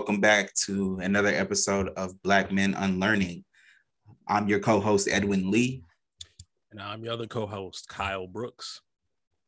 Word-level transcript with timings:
Welcome 0.00 0.22
back 0.22 0.54
to 0.64 0.98
another 1.02 1.28
episode 1.28 1.90
of 1.90 2.22
Black 2.22 2.50
Men 2.50 2.72
Unlearning. 2.72 3.44
I'm 4.26 4.48
your 4.48 4.58
co 4.58 4.80
host, 4.80 5.10
Edwin 5.12 5.50
Lee. 5.50 5.82
And 6.70 6.80
I'm 6.80 7.04
your 7.04 7.12
other 7.12 7.26
co 7.26 7.46
host, 7.46 7.86
Kyle 7.86 8.26
Brooks. 8.26 8.80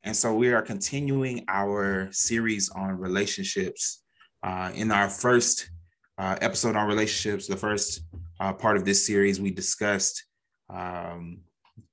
And 0.02 0.14
so 0.14 0.34
we 0.34 0.52
are 0.52 0.60
continuing 0.60 1.46
our 1.48 2.10
series 2.12 2.68
on 2.68 2.98
relationships. 2.98 4.02
Uh, 4.42 4.72
in 4.74 4.90
our 4.92 5.08
first 5.08 5.70
uh, 6.18 6.36
episode 6.42 6.76
on 6.76 6.86
relationships, 6.86 7.46
the 7.46 7.56
first 7.56 8.02
uh, 8.38 8.52
part 8.52 8.76
of 8.76 8.84
this 8.84 9.06
series, 9.06 9.40
we 9.40 9.50
discussed 9.50 10.22
um, 10.68 11.38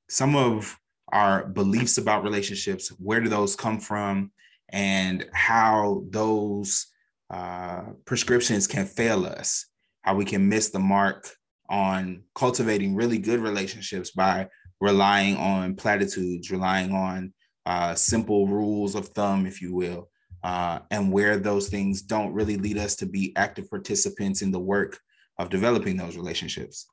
some 0.09 0.35
of 0.35 0.77
our 1.13 1.45
beliefs 1.45 1.97
about 1.97 2.25
relationships, 2.25 2.89
where 2.99 3.21
do 3.21 3.29
those 3.29 3.55
come 3.55 3.79
from, 3.79 4.31
and 4.67 5.29
how 5.31 6.03
those 6.09 6.87
uh, 7.29 7.83
prescriptions 8.05 8.67
can 8.67 8.85
fail 8.85 9.25
us, 9.25 9.65
how 10.01 10.15
we 10.15 10.25
can 10.25 10.49
miss 10.49 10.69
the 10.69 10.79
mark 10.79 11.29
on 11.69 12.23
cultivating 12.33 12.95
really 12.95 13.19
good 13.19 13.39
relationships 13.39 14.11
by 14.11 14.47
relying 14.81 15.37
on 15.37 15.75
platitudes, 15.75 16.49
relying 16.49 16.91
on 16.91 17.33
uh, 17.65 17.93
simple 17.93 18.47
rules 18.47 18.95
of 18.95 19.09
thumb, 19.09 19.45
if 19.45 19.61
you 19.61 19.73
will, 19.73 20.09
uh, 20.43 20.79
and 20.89 21.11
where 21.11 21.37
those 21.37 21.69
things 21.69 22.01
don't 22.01 22.33
really 22.33 22.57
lead 22.57 22.77
us 22.77 22.95
to 22.95 23.05
be 23.05 23.35
active 23.35 23.69
participants 23.69 24.41
in 24.41 24.51
the 24.51 24.59
work 24.59 24.99
of 25.37 25.49
developing 25.49 25.97
those 25.97 26.17
relationships. 26.17 26.87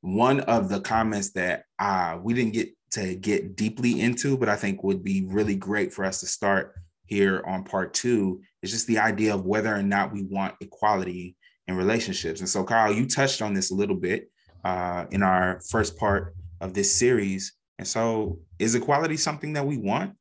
One 0.00 0.40
of 0.40 0.68
the 0.68 0.80
comments 0.80 1.32
that 1.32 1.64
uh, 1.78 2.18
we 2.22 2.34
didn't 2.34 2.52
get 2.52 2.68
to 2.92 3.14
get 3.14 3.56
deeply 3.56 4.00
into, 4.00 4.36
but 4.36 4.48
I 4.48 4.56
think 4.56 4.82
would 4.82 5.04
be 5.04 5.24
really 5.26 5.54
great 5.54 5.92
for 5.92 6.04
us 6.04 6.20
to 6.20 6.26
start 6.26 6.74
here 7.06 7.42
on 7.46 7.64
part 7.64 7.94
two 7.94 8.40
is 8.62 8.70
just 8.70 8.86
the 8.86 8.98
idea 8.98 9.34
of 9.34 9.44
whether 9.44 9.74
or 9.74 9.82
not 9.82 10.12
we 10.12 10.24
want 10.24 10.54
equality 10.60 11.36
in 11.66 11.76
relationships. 11.76 12.40
And 12.40 12.48
so, 12.48 12.64
Kyle, 12.64 12.92
you 12.92 13.06
touched 13.06 13.42
on 13.42 13.54
this 13.54 13.70
a 13.70 13.74
little 13.74 13.96
bit 13.96 14.30
uh, 14.64 15.04
in 15.10 15.22
our 15.22 15.60
first 15.68 15.96
part 15.98 16.34
of 16.60 16.74
this 16.74 16.92
series. 16.92 17.54
And 17.78 17.86
so, 17.86 18.40
is 18.58 18.74
equality 18.74 19.16
something 19.16 19.52
that 19.52 19.66
we 19.66 19.78
want? 19.78 20.14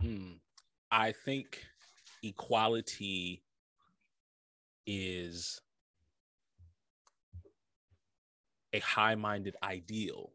Hmm. 0.00 0.32
I 0.90 1.12
think 1.12 1.62
equality 2.22 3.42
is 4.86 5.60
a 8.72 8.78
high 8.80 9.14
minded 9.14 9.56
ideal, 9.62 10.32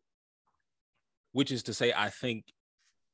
which 1.31 1.51
is 1.51 1.63
to 1.63 1.73
say, 1.73 1.93
I 1.95 2.09
think 2.09 2.45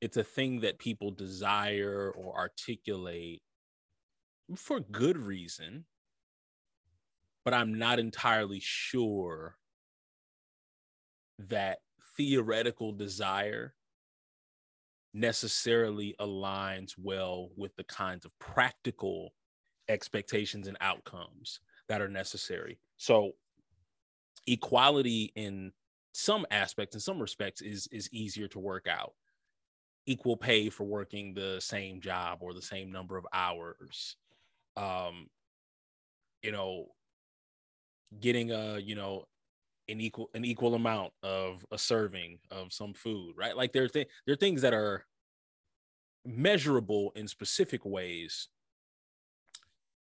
it's 0.01 0.17
a 0.17 0.23
thing 0.23 0.61
that 0.61 0.79
people 0.79 1.11
desire 1.11 2.13
or 2.15 2.37
articulate 2.37 3.41
for 4.55 4.79
good 4.79 5.17
reason 5.17 5.85
but 7.43 7.53
i'm 7.53 7.77
not 7.77 7.99
entirely 7.99 8.59
sure 8.61 9.57
that 11.39 11.79
theoretical 12.15 12.91
desire 12.91 13.73
necessarily 15.13 16.15
aligns 16.19 16.93
well 16.97 17.49
with 17.55 17.75
the 17.75 17.83
kinds 17.83 18.25
of 18.25 18.31
practical 18.39 19.33
expectations 19.89 20.67
and 20.67 20.77
outcomes 20.81 21.59
that 21.87 22.01
are 22.01 22.09
necessary. 22.09 22.79
So 22.97 23.31
equality 24.45 25.31
in 25.35 25.71
some 26.13 26.45
aspects 26.51 26.95
in 26.95 27.01
some 27.01 27.19
respects 27.19 27.61
is 27.61 27.87
is 27.91 28.09
easier 28.11 28.47
to 28.47 28.59
work 28.59 28.87
out 28.87 29.13
equal 30.07 30.37
pay 30.37 30.69
for 30.69 30.85
working 30.85 31.35
the 31.35 31.59
same 31.61 32.01
job 32.01 32.39
or 32.41 32.53
the 32.53 32.61
same 32.61 32.91
number 32.91 33.17
of 33.17 33.27
hours 33.33 34.17
um 34.77 35.27
you 36.41 36.51
know 36.51 36.87
getting 38.19 38.51
a 38.51 38.79
you 38.79 38.95
know 38.95 39.25
an 39.89 40.01
equal 40.01 40.29
an 40.33 40.45
equal 40.45 40.75
amount 40.75 41.13
of 41.23 41.65
a 41.71 41.77
serving 41.77 42.39
of 42.51 42.73
some 42.73 42.93
food 42.93 43.35
right? 43.37 43.57
Like 43.57 43.73
there 43.73 43.83
are 43.83 43.89
th- 43.89 44.07
there 44.25 44.33
are 44.33 44.37
things 44.37 44.61
that 44.63 44.73
are 44.73 45.05
measurable 46.25 47.11
in 47.15 47.27
specific 47.27 47.85
ways 47.85 48.49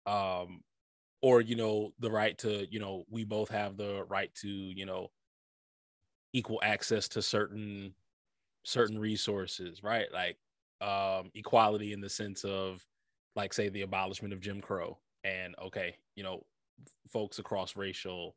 um 0.06 0.62
or 1.22 1.40
you 1.40 1.56
know 1.56 1.92
the 2.00 2.10
right 2.10 2.38
to 2.38 2.66
you 2.70 2.80
know 2.80 3.04
we 3.10 3.24
both 3.24 3.48
have 3.50 3.76
the 3.76 4.04
right 4.08 4.34
to 4.34 4.48
you 4.48 4.86
know 4.86 5.08
equal 6.32 6.60
access 6.62 7.08
to 7.08 7.22
certain 7.22 7.94
certain 8.65 8.99
resources, 8.99 9.83
right? 9.83 10.06
Like 10.12 10.39
um, 10.81 11.31
equality 11.34 11.93
in 11.93 12.00
the 12.00 12.11
sense 12.11 12.45
of, 12.45 12.84
like, 13.34 13.53
say, 13.53 13.69
the 13.69 13.83
abolishment 13.83 14.34
of 14.34 14.41
Jim 14.41 14.61
Crow, 14.61 14.99
and 15.25 15.55
okay, 15.62 15.97
you 16.17 16.23
know, 16.23 16.45
folks 17.11 17.39
across 17.39 17.77
racial 17.77 18.37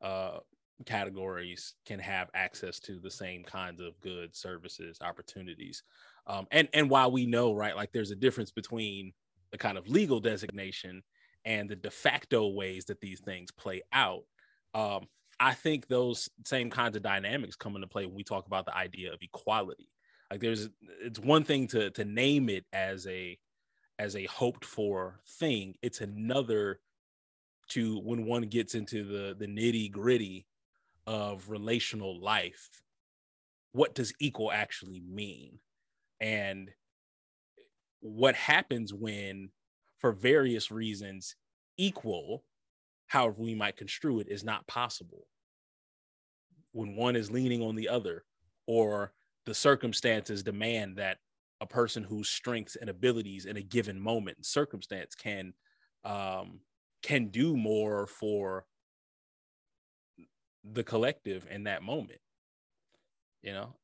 uh, 0.00 0.38
categories 0.86 1.74
can 1.84 1.98
have 1.98 2.30
access 2.34 2.80
to 2.80 2.98
the 3.00 3.10
same 3.10 3.44
kinds 3.44 3.80
of 3.80 4.00
goods, 4.00 4.38
services, 4.38 4.98
opportunities. 5.02 5.82
Um, 6.26 6.46
and 6.50 6.68
and 6.72 6.88
while 6.88 7.10
we 7.10 7.26
know, 7.26 7.54
right, 7.54 7.76
like 7.76 7.92
there's 7.92 8.12
a 8.12 8.16
difference 8.16 8.50
between 8.50 9.12
the 9.52 9.58
kind 9.58 9.76
of 9.76 9.88
legal 9.88 10.20
designation 10.20 11.02
and 11.44 11.68
the 11.68 11.76
de 11.76 11.90
facto 11.90 12.48
ways 12.48 12.84
that 12.86 13.00
these 13.00 13.20
things 13.20 13.50
play 13.50 13.82
out. 13.92 14.22
Um, 14.74 15.06
I 15.40 15.54
think 15.54 15.88
those 15.88 16.28
same 16.44 16.68
kinds 16.68 16.96
of 16.96 17.02
dynamics 17.02 17.56
come 17.56 17.74
into 17.74 17.88
play 17.88 18.04
when 18.04 18.14
we 18.14 18.24
talk 18.24 18.46
about 18.46 18.66
the 18.66 18.76
idea 18.76 19.12
of 19.12 19.22
equality. 19.22 19.88
Like 20.30 20.40
there's 20.40 20.68
it's 21.02 21.18
one 21.18 21.44
thing 21.44 21.66
to 21.68 21.90
to 21.90 22.04
name 22.04 22.50
it 22.50 22.66
as 22.72 23.06
a 23.06 23.38
as 23.98 24.14
a 24.16 24.26
hoped 24.26 24.66
for 24.66 25.20
thing. 25.26 25.74
It's 25.82 26.02
another 26.02 26.80
to 27.68 27.98
when 28.00 28.26
one 28.26 28.42
gets 28.42 28.74
into 28.74 29.02
the 29.02 29.34
the 29.34 29.46
nitty 29.46 29.90
gritty 29.90 30.46
of 31.06 31.48
relational 31.48 32.20
life. 32.20 32.68
What 33.72 33.94
does 33.94 34.12
equal 34.20 34.52
actually 34.52 35.00
mean? 35.00 35.58
And 36.20 36.70
what 38.00 38.34
happens 38.34 38.92
when, 38.92 39.50
for 39.98 40.12
various 40.12 40.70
reasons, 40.70 41.36
equal 41.78 42.44
however 43.06 43.36
we 43.38 43.54
might 43.54 43.76
construe 43.76 44.20
it, 44.20 44.28
is 44.28 44.44
not 44.44 44.66
possible. 44.66 45.26
When 46.72 46.96
one 46.96 47.16
is 47.16 47.30
leaning 47.30 47.62
on 47.62 47.74
the 47.74 47.88
other, 47.88 48.24
or 48.66 49.12
the 49.46 49.54
circumstances 49.54 50.42
demand 50.42 50.96
that 50.96 51.18
a 51.60 51.66
person 51.66 52.02
whose 52.02 52.28
strengths 52.28 52.76
and 52.76 52.88
abilities 52.88 53.46
in 53.46 53.56
a 53.56 53.62
given 53.62 54.00
moment 54.00 54.38
and 54.38 54.46
circumstance 54.46 55.14
can 55.14 55.52
um, 56.04 56.60
can 57.02 57.28
do 57.28 57.56
more 57.56 58.06
for 58.06 58.64
the 60.64 60.84
collective 60.84 61.46
in 61.50 61.64
that 61.64 61.82
moment. 61.82 62.20
You 63.42 63.52
know, 63.52 63.74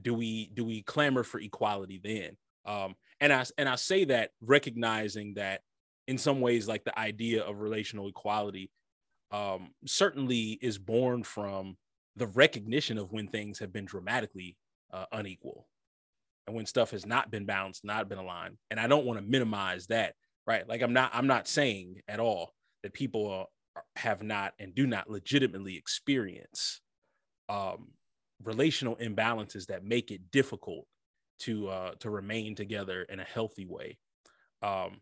do 0.00 0.14
we 0.14 0.50
do 0.54 0.64
we 0.64 0.82
clamor 0.82 1.22
for 1.22 1.40
equality 1.40 2.00
then? 2.02 2.36
Um, 2.64 2.94
and 3.20 3.32
I 3.32 3.44
and 3.58 3.68
I 3.68 3.76
say 3.76 4.04
that 4.06 4.30
recognizing 4.40 5.34
that 5.34 5.60
in 6.08 6.18
some 6.18 6.40
ways 6.40 6.68
like 6.68 6.84
the 6.84 6.98
idea 6.98 7.42
of 7.42 7.60
relational 7.60 8.08
equality 8.08 8.70
um, 9.30 9.70
certainly 9.86 10.58
is 10.60 10.78
born 10.78 11.22
from 11.22 11.76
the 12.16 12.26
recognition 12.28 12.98
of 12.98 13.12
when 13.12 13.28
things 13.28 13.58
have 13.58 13.72
been 13.72 13.84
dramatically 13.84 14.56
uh, 14.92 15.06
unequal 15.12 15.66
and 16.46 16.54
when 16.54 16.66
stuff 16.66 16.90
has 16.90 17.06
not 17.06 17.30
been 17.30 17.46
balanced 17.46 17.84
not 17.84 18.08
been 18.08 18.18
aligned. 18.18 18.56
And 18.70 18.78
i 18.78 18.86
don't 18.86 19.06
want 19.06 19.18
to 19.18 19.24
minimize 19.24 19.86
that 19.88 20.14
right? 20.46 20.68
Like 20.68 20.82
i'm 20.82 20.92
not 20.92 21.10
i'm 21.14 21.26
not 21.26 21.48
saying 21.48 22.00
at 22.08 22.20
all 22.20 22.52
that 22.82 22.92
people 22.92 23.28
are, 23.30 23.46
have 23.96 24.22
not 24.22 24.54
and 24.58 24.74
do 24.74 24.86
not 24.86 25.08
legitimately 25.08 25.76
experience 25.76 26.80
um, 27.48 27.88
relational 28.42 28.96
imbalances 28.96 29.66
that 29.66 29.84
make 29.84 30.10
it 30.10 30.30
difficult 30.30 30.86
to 31.40 31.68
uh, 31.68 31.92
to 32.00 32.10
remain 32.10 32.54
together 32.54 33.02
in 33.08 33.20
a 33.20 33.24
healthy 33.24 33.66
way. 33.66 33.98
Um, 34.62 35.00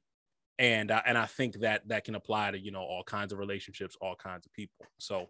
and 0.59 0.91
and 0.91 1.17
I 1.17 1.27
think 1.27 1.61
that 1.61 1.89
that 1.89 2.05
can 2.05 2.15
apply 2.15 2.51
to 2.51 2.59
you 2.59 2.71
know 2.71 2.83
all 2.83 3.03
kinds 3.05 3.33
of 3.33 3.39
relationships, 3.39 3.97
all 4.01 4.15
kinds 4.17 4.47
of 4.47 4.53
people. 4.53 4.87
So, 4.99 5.27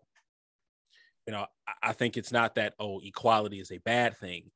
you 1.30 1.36
know, 1.36 1.46
I, 1.80 1.92
think 1.92 2.16
it's 2.16 2.32
not 2.32 2.56
that 2.56 2.74
oh 2.80 2.98
equality 3.04 3.60
is 3.60 3.70
a 3.70 3.78
bad 3.78 4.16
thing, 4.16 4.50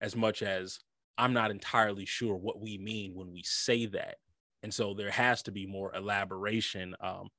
as 0.00 0.14
much 0.14 0.44
as 0.44 0.78
I'm 1.18 1.32
not 1.32 1.50
entirely 1.50 2.04
sure 2.04 2.36
what 2.36 2.60
we 2.60 2.78
mean 2.78 3.16
when 3.16 3.32
we 3.32 3.42
say 3.42 3.86
that, 3.86 4.18
and 4.62 4.72
so 4.72 4.94
there 4.94 5.10
has 5.10 5.42
to 5.42 5.50
be 5.50 5.66
more 5.66 5.92
elaboration 5.92 6.94
um, 7.00 7.30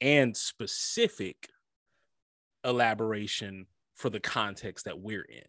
and 0.00 0.34
specific 0.34 1.46
elaboration 2.64 3.66
for 3.96 4.08
the 4.08 4.18
context 4.18 4.86
that 4.86 4.98
we're 4.98 5.26
in. 5.28 5.44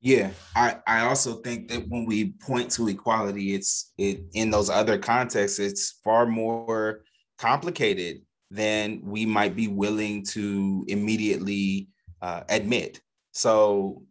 Yeah, 0.00 0.30
I, 0.54 0.76
I 0.86 1.00
also 1.00 1.40
think 1.40 1.68
that 1.70 1.88
when 1.88 2.06
we 2.06 2.34
point 2.46 2.70
to 2.72 2.86
equality, 2.86 3.54
it's 3.54 3.92
it 3.98 4.20
in 4.34 4.52
those 4.52 4.70
other 4.70 4.98
contexts, 4.98 5.58
it's 5.58 5.98
far 6.04 6.26
more 6.26 7.02
complicated 7.38 8.20
than 8.50 9.00
we 9.02 9.24
might 9.26 9.54
be 9.54 9.68
willing 9.68 10.24
to 10.24 10.84
immediately 10.88 11.88
uh, 12.20 12.42
admit. 12.48 13.00
So 13.32 14.02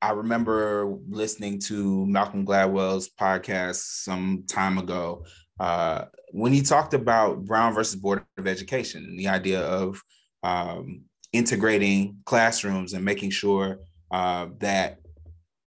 I 0.00 0.10
remember 0.10 0.96
listening 1.08 1.60
to 1.60 2.06
Malcolm 2.06 2.44
Gladwell's 2.44 3.08
podcast 3.08 3.76
some 3.76 4.44
time 4.48 4.78
ago, 4.78 5.24
uh, 5.60 6.06
when 6.32 6.52
he 6.52 6.62
talked 6.62 6.94
about 6.94 7.44
Brown 7.44 7.74
versus 7.74 7.96
Board 7.96 8.24
of 8.38 8.48
Education 8.48 9.04
and 9.04 9.18
the 9.18 9.28
idea 9.28 9.60
of 9.60 10.00
um, 10.42 11.02
integrating 11.32 12.16
classrooms 12.24 12.94
and 12.94 13.04
making 13.04 13.30
sure 13.30 13.78
uh, 14.10 14.48
that 14.58 14.98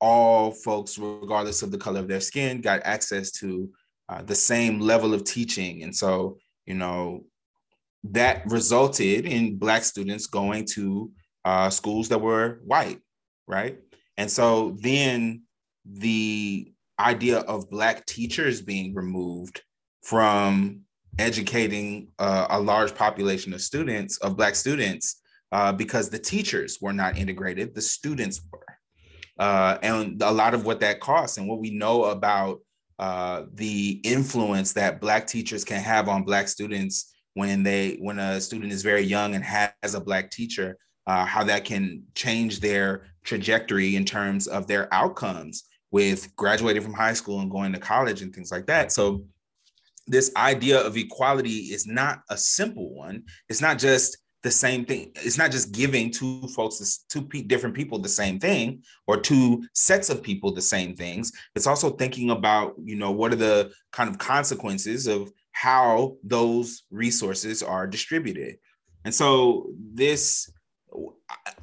all 0.01 0.53
folks, 0.53 0.97
regardless 0.99 1.63
of 1.63 1.71
the 1.71 1.79
color 1.79 2.01
of 2.01 2.09
their 2.09 2.21
skin, 2.21 2.61
got 2.61 2.81
access 2.85 3.33
to 3.33 3.69
uh, 4.09 4.23
the 4.23 4.35
same 4.35 4.81
level 4.81 5.13
of 5.13 5.25
teaching. 5.25 5.83
And 5.83 5.95
so, 5.95 6.39
you 6.67 6.75
know, 6.75 7.25
that 8.05 8.43
resulted 8.47 9.27
in 9.27 9.57
Black 9.57 9.85
students 9.85 10.27
going 10.27 10.67
to 10.73 11.11
uh, 11.45 11.71
schools 11.71 12.09
that 12.09 12.21
were 12.21 12.61
white, 12.65 13.01
right? 13.47 13.79
And 14.17 14.31
so 14.31 14.77
then 14.81 15.43
the 15.85 16.73
idea 16.99 17.39
of 17.41 17.71
Black 17.71 18.07
teachers 18.07 18.61
being 18.61 18.95
removed 18.95 19.63
from 20.03 20.81
educating 21.19 22.09
uh, 22.19 22.47
a 22.51 22.61
large 22.61 22.95
population 22.95 23.53
of 23.53 23.61
students, 23.61 24.19
of 24.19 24.37
Black 24.37 24.55
students, 24.55 25.21
uh, 25.53 25.73
because 25.73 26.09
the 26.09 26.19
teachers 26.19 26.79
were 26.81 26.93
not 26.93 27.19
integrated, 27.19 27.75
the 27.75 27.83
students 27.83 28.41
were. 28.53 28.61
Uh, 29.39 29.79
and 29.83 30.21
a 30.23 30.31
lot 30.31 30.53
of 30.53 30.67
what 30.67 30.81
that 30.81 31.01
costs 31.01 31.39
and 31.39 31.49
what 31.49 31.61
we 31.61 31.71
know 31.71 32.05
about 32.05 32.61
uh, 32.99 33.45
the 33.55 34.01
influence 34.05 34.75
that 34.75 35.01
Black 35.01 35.27
teachers 35.27 35.65
can 35.65 35.81
have 35.81 36.09
on 36.09 36.23
Black 36.23 36.47
students 36.47 37.15
when 37.35 37.63
they 37.63 37.97
when 38.01 38.19
a 38.19 38.41
student 38.41 38.73
is 38.73 38.83
very 38.83 39.03
young 39.03 39.35
and 39.35 39.45
has 39.45 39.95
a 39.95 40.01
Black 40.01 40.31
teacher, 40.31 40.77
uh, 41.07 41.25
how 41.25 41.45
that 41.45 41.65
can 41.65 42.03
change 42.15 42.61
their 42.61 43.07
trajectory 43.25 43.97
in 43.97 44.05
terms 44.05 44.47
of 44.47 44.67
their 44.67 44.93
outcomes 44.93 45.65
with 45.91 46.35
graduating 46.37 46.83
from 46.83 46.95
high 46.95 47.13
school 47.15 47.41
and 47.41 47.51
going 47.51 47.73
to 47.73 47.79
college 47.79 48.23
and 48.23 48.35
things 48.35 48.53
like 48.53 48.67
that. 48.67 48.93
So 48.93 49.25
this 50.07 50.33
idea 50.37 50.81
of 50.81 50.97
equality 50.97 51.73
is 51.73 51.87
not 51.87 52.23
a 52.31 52.37
simple 52.37 52.95
one. 52.95 53.25
It's 53.49 53.61
not 53.61 53.79
just 53.79 54.19
the 54.43 54.51
same 54.51 54.85
thing. 54.85 55.13
It's 55.17 55.37
not 55.37 55.51
just 55.51 55.73
giving 55.73 56.11
two 56.11 56.49
folks, 56.49 57.05
two 57.09 57.23
different 57.23 57.77
people 57.77 57.99
the 57.99 58.09
same 58.09 58.39
thing, 58.39 58.83
or 59.07 59.19
two 59.19 59.63
sets 59.75 60.09
of 60.09 60.23
people 60.23 60.53
the 60.53 60.63
same 60.63 60.97
things. 60.97 61.33
It's 61.55 61.67
also 61.67 61.91
thinking 61.91 62.31
about, 62.31 62.75
you 62.83 62.97
know, 62.97 63.11
what 63.11 63.33
are 63.33 63.37
the 63.37 63.73
kind 63.93 64.09
of 64.09 64.19
consequences 64.19 65.07
of 65.07 65.31
how 65.61 66.17
those 66.25 66.85
resources 66.91 67.63
are 67.63 67.87
distributed. 67.87 68.57
And 69.05 69.15
so 69.15 69.71
this, 69.93 70.51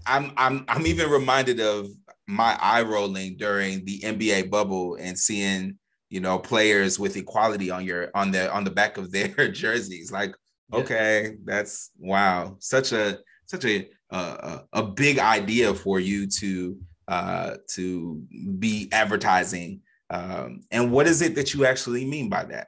I'm 0.06 0.34
I'm 0.38 0.66
I'm 0.68 0.86
even 0.86 1.10
reminded 1.10 1.60
of 1.60 1.88
my 2.28 2.56
eye 2.62 2.84
rolling 2.84 3.38
during 3.38 3.84
the 3.86 4.00
NBA 4.02 4.52
bubble 4.52 4.98
and 5.00 5.18
seeing 5.18 5.80
you 6.10 6.20
know 6.20 6.38
players 6.38 7.00
with 7.00 7.18
equality 7.18 7.72
on 7.72 7.86
your 7.86 8.12
on 8.14 8.30
the 8.30 8.54
on 8.54 8.64
the 8.64 8.70
back 8.70 8.98
of 8.98 9.12
their 9.16 9.52
jerseys. 9.52 10.12
Like 10.12 10.36
okay 10.72 11.38
that's 11.46 11.92
wow 11.98 12.58
such 12.60 12.92
a 12.92 13.18
such 13.48 13.66
a 13.66 13.90
a, 14.12 14.60
a 14.74 14.84
big 14.84 15.18
idea 15.18 15.74
for 15.74 16.00
you 16.00 16.28
to 16.28 16.78
uh 17.08 17.56
to 17.72 18.22
be 18.60 18.90
advertising. 18.92 19.82
Um 20.12 20.62
and 20.70 20.92
what 20.92 21.08
is 21.08 21.24
it 21.24 21.34
that 21.34 21.56
you 21.56 21.66
actually 21.66 22.06
mean 22.06 22.30
by 22.30 22.46
that 22.46 22.68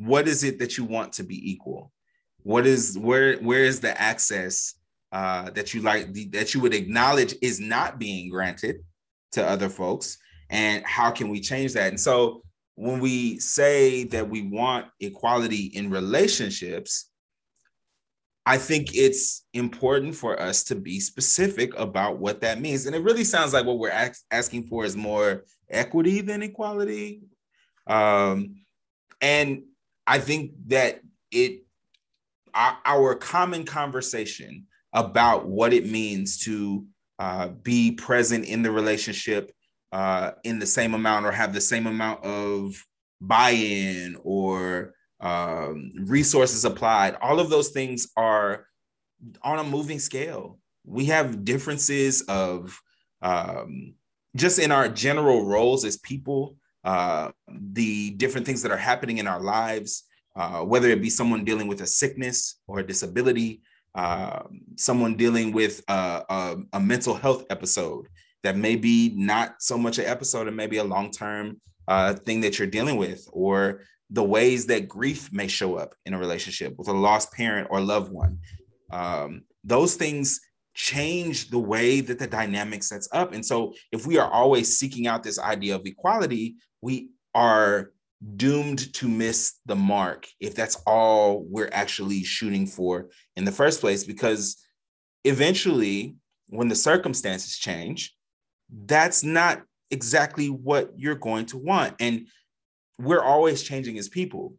what 0.00 0.26
is 0.26 0.44
it 0.44 0.58
that 0.58 0.78
you 0.78 0.84
want 0.84 1.12
to 1.12 1.22
be 1.22 1.50
equal 1.50 1.92
what 2.42 2.66
is 2.66 2.98
where 2.98 3.36
where 3.38 3.64
is 3.64 3.80
the 3.80 4.00
access 4.00 4.74
uh 5.12 5.50
that 5.50 5.74
you 5.74 5.82
like 5.82 6.12
that 6.32 6.54
you 6.54 6.60
would 6.60 6.74
acknowledge 6.74 7.34
is 7.42 7.60
not 7.60 7.98
being 7.98 8.30
granted 8.30 8.76
to 9.30 9.46
other 9.46 9.68
folks 9.68 10.16
and 10.48 10.84
how 10.86 11.10
can 11.10 11.28
we 11.28 11.38
change 11.38 11.74
that 11.74 11.88
and 11.88 12.00
so 12.00 12.42
when 12.76 12.98
we 12.98 13.38
say 13.38 14.04
that 14.04 14.28
we 14.28 14.42
want 14.42 14.86
equality 15.00 15.66
in 15.74 15.90
relationships 15.90 17.10
I 18.46 18.56
think 18.56 18.96
it's 18.96 19.44
important 19.52 20.14
for 20.14 20.40
us 20.40 20.64
to 20.64 20.74
be 20.74 20.98
specific 20.98 21.78
about 21.78 22.18
what 22.18 22.40
that 22.40 22.60
means. 22.60 22.86
And 22.86 22.96
it 22.96 23.02
really 23.02 23.22
sounds 23.22 23.52
like 23.52 23.66
what 23.66 23.78
we're 23.78 23.90
ask, 23.90 24.24
asking 24.30 24.66
for 24.66 24.84
is 24.84 24.96
more 24.96 25.44
equity 25.68 26.20
than 26.20 26.42
equality. 26.42 27.20
Um, 27.86 28.64
and 29.20 29.64
I 30.06 30.18
think 30.18 30.52
that 30.66 31.00
it, 31.30 31.62
our, 32.54 32.78
our, 32.84 33.14
common 33.14 33.64
conversation 33.64 34.66
about 34.92 35.46
what 35.46 35.72
it 35.72 35.86
means 35.86 36.38
to 36.44 36.84
uh, 37.18 37.48
be 37.48 37.92
present 37.92 38.44
in 38.44 38.62
the 38.62 38.70
relationship 38.70 39.52
uh, 39.92 40.32
in 40.44 40.58
the 40.58 40.66
same 40.66 40.94
amount 40.94 41.26
or 41.26 41.32
have 41.32 41.52
the 41.52 41.60
same 41.60 41.86
amount 41.86 42.24
of 42.24 42.74
buy 43.20 43.50
in 43.50 44.16
or 44.22 44.94
um, 45.20 45.92
resources 45.96 46.64
applied. 46.64 47.16
All 47.20 47.38
of 47.40 47.50
those 47.50 47.68
things 47.68 48.08
are 48.16 48.66
on 49.42 49.58
a 49.58 49.64
moving 49.64 49.98
scale. 49.98 50.58
We 50.84 51.06
have 51.06 51.44
differences 51.44 52.22
of 52.22 52.80
um, 53.22 53.94
just 54.36 54.58
in 54.58 54.72
our 54.72 54.88
general 54.88 55.44
roles 55.44 55.84
as 55.84 55.98
people, 55.98 56.56
uh, 56.84 57.30
the 57.48 58.10
different 58.12 58.46
things 58.46 58.62
that 58.62 58.72
are 58.72 58.76
happening 58.76 59.18
in 59.18 59.26
our 59.26 59.40
lives, 59.40 60.04
uh, 60.36 60.60
whether 60.60 60.88
it 60.88 61.02
be 61.02 61.10
someone 61.10 61.44
dealing 61.44 61.68
with 61.68 61.80
a 61.82 61.86
sickness 61.86 62.60
or 62.66 62.78
a 62.78 62.86
disability, 62.86 63.62
uh, 63.94 64.42
someone 64.76 65.16
dealing 65.16 65.52
with 65.52 65.82
a, 65.88 66.22
a, 66.28 66.56
a, 66.74 66.80
mental 66.80 67.14
health 67.14 67.44
episode 67.50 68.06
that 68.44 68.56
may 68.56 68.76
be 68.76 69.12
not 69.16 69.56
so 69.58 69.76
much 69.76 69.98
an 69.98 70.04
episode 70.04 70.46
and 70.46 70.56
maybe 70.56 70.76
a 70.76 70.84
long 70.84 71.10
term 71.10 71.60
uh, 71.88 72.14
thing 72.14 72.40
that 72.40 72.58
you're 72.58 72.68
dealing 72.68 72.96
with, 72.96 73.26
or 73.32 73.82
the 74.10 74.22
ways 74.22 74.66
that 74.66 74.88
grief 74.88 75.32
may 75.32 75.48
show 75.48 75.74
up 75.74 75.94
in 76.06 76.14
a 76.14 76.18
relationship 76.18 76.74
with 76.78 76.88
a 76.88 76.92
lost 76.92 77.32
parent 77.32 77.66
or 77.70 77.80
loved 77.80 78.12
one. 78.12 78.38
Um, 78.92 79.42
those 79.64 79.96
things 79.96 80.40
change 80.74 81.50
the 81.50 81.58
way 81.58 82.00
that 82.00 82.18
the 82.18 82.26
dynamic 82.26 82.82
sets 82.82 83.08
up. 83.12 83.32
And 83.32 83.44
so, 83.44 83.74
if 83.92 84.06
we 84.06 84.18
are 84.18 84.30
always 84.30 84.78
seeking 84.78 85.06
out 85.06 85.22
this 85.22 85.38
idea 85.38 85.74
of 85.74 85.84
equality, 85.84 86.56
we 86.82 87.10
are 87.34 87.92
doomed 88.36 88.92
to 88.94 89.08
miss 89.08 89.54
the 89.66 89.76
mark 89.76 90.26
if 90.40 90.54
that's 90.54 90.76
all 90.86 91.42
we're 91.48 91.70
actually 91.72 92.22
shooting 92.22 92.66
for 92.66 93.08
in 93.36 93.44
the 93.44 93.52
first 93.52 93.80
place. 93.80 94.04
Because 94.04 94.56
eventually, 95.24 96.16
when 96.48 96.68
the 96.68 96.74
circumstances 96.74 97.56
change, 97.56 98.14
that's 98.86 99.24
not 99.24 99.62
exactly 99.90 100.48
what 100.48 100.92
you're 100.96 101.14
going 101.14 101.46
to 101.46 101.58
want. 101.58 101.94
And 102.00 102.26
we're 102.98 103.22
always 103.22 103.62
changing 103.62 103.98
as 103.98 104.08
people. 104.08 104.54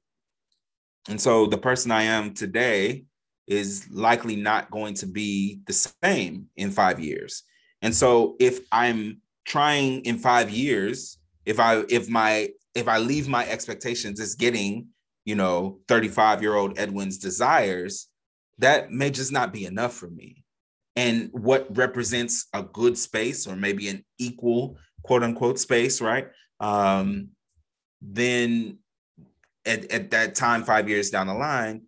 And 1.08 1.20
so 1.20 1.48
the 1.48 1.58
person 1.58 1.92
I 1.92 2.04
am 2.04 2.34
today 2.34 3.06
is 3.48 3.88
likely 3.92 4.36
not 4.36 4.72
going 4.72 4.94
to 4.96 5.06
be 5.06 5.60
the 5.68 5.74
same 5.74 6.48
in 6.56 6.72
five 6.72 7.00
years. 7.00 7.44
And 7.82 7.94
so 7.94 8.36
if 8.40 8.60
I'm 8.72 9.22
trying 9.46 10.06
in 10.06 10.18
five 10.18 10.50
years, 10.50 11.18
if 11.46 11.60
I 11.60 11.84
if 11.90 12.10
my 12.10 12.50
if 12.76 12.88
I 12.88 13.00
leave 13.00 13.28
my 13.28 13.48
expectations 13.48 14.20
as 14.20 14.36
getting, 14.36 14.88
you 15.26 15.36
know, 15.36 15.80
35 15.88 16.42
year 16.42 16.56
old 16.56 16.80
Edwin's 16.80 17.18
desires, 17.18 18.08
that 18.60 18.92
may 18.92 19.10
just 19.10 19.32
not 19.32 19.52
be 19.52 19.66
enough 19.66 19.94
for 19.94 20.10
me. 20.10 20.44
And 20.96 21.30
what 21.32 21.76
represents 21.76 22.48
a 22.54 22.64
good 22.64 22.98
space 22.98 23.48
or 23.48 23.56
maybe 23.56 23.88
an 23.88 24.06
equal 24.18 24.78
quote 25.04 25.24
unquote 25.24 25.60
space, 25.60 26.02
right? 26.02 26.28
Um, 26.60 27.30
then 28.02 28.80
at, 29.66 29.92
at 29.92 30.12
that 30.12 30.36
time, 30.36 30.64
five 30.64 30.90
years 30.90 31.10
down 31.10 31.28
the 31.28 31.34
line, 31.34 31.84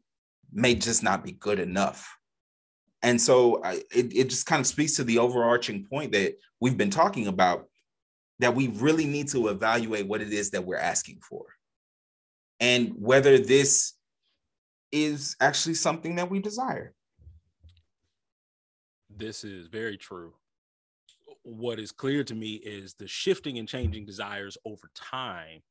may 0.51 0.75
just 0.75 1.03
not 1.03 1.23
be 1.23 1.31
good 1.31 1.59
enough. 1.59 2.15
And 3.01 3.19
so 3.19 3.61
I, 3.63 3.81
it, 3.93 4.15
it 4.15 4.29
just 4.29 4.45
kind 4.45 4.61
of 4.61 4.67
speaks 4.67 4.95
to 4.95 5.03
the 5.03 5.17
overarching 5.17 5.85
point 5.85 6.13
that 6.13 6.35
we've 6.61 6.77
been 6.77 6.89
talking 6.89 7.27
about 7.27 7.67
that 8.39 8.55
we 8.55 8.67
really 8.67 9.05
need 9.05 9.27
to 9.29 9.47
evaluate 9.47 10.07
what 10.07 10.21
it 10.21 10.33
is 10.33 10.51
that 10.51 10.65
we're 10.65 10.77
asking 10.77 11.19
for 11.27 11.45
and 12.59 12.93
whether 12.97 13.37
this 13.37 13.93
is 14.91 15.35
actually 15.41 15.75
something 15.75 16.15
that 16.15 16.29
we 16.29 16.39
desire. 16.39 16.93
This 19.09 19.43
is 19.43 19.67
very 19.67 19.97
true. 19.97 20.33
What 21.43 21.79
is 21.79 21.91
clear 21.91 22.23
to 22.23 22.35
me 22.35 22.53
is 22.53 22.93
the 22.93 23.07
shifting 23.07 23.57
and 23.57 23.67
changing 23.67 24.05
desires 24.05 24.57
over 24.65 24.89
time 24.95 25.61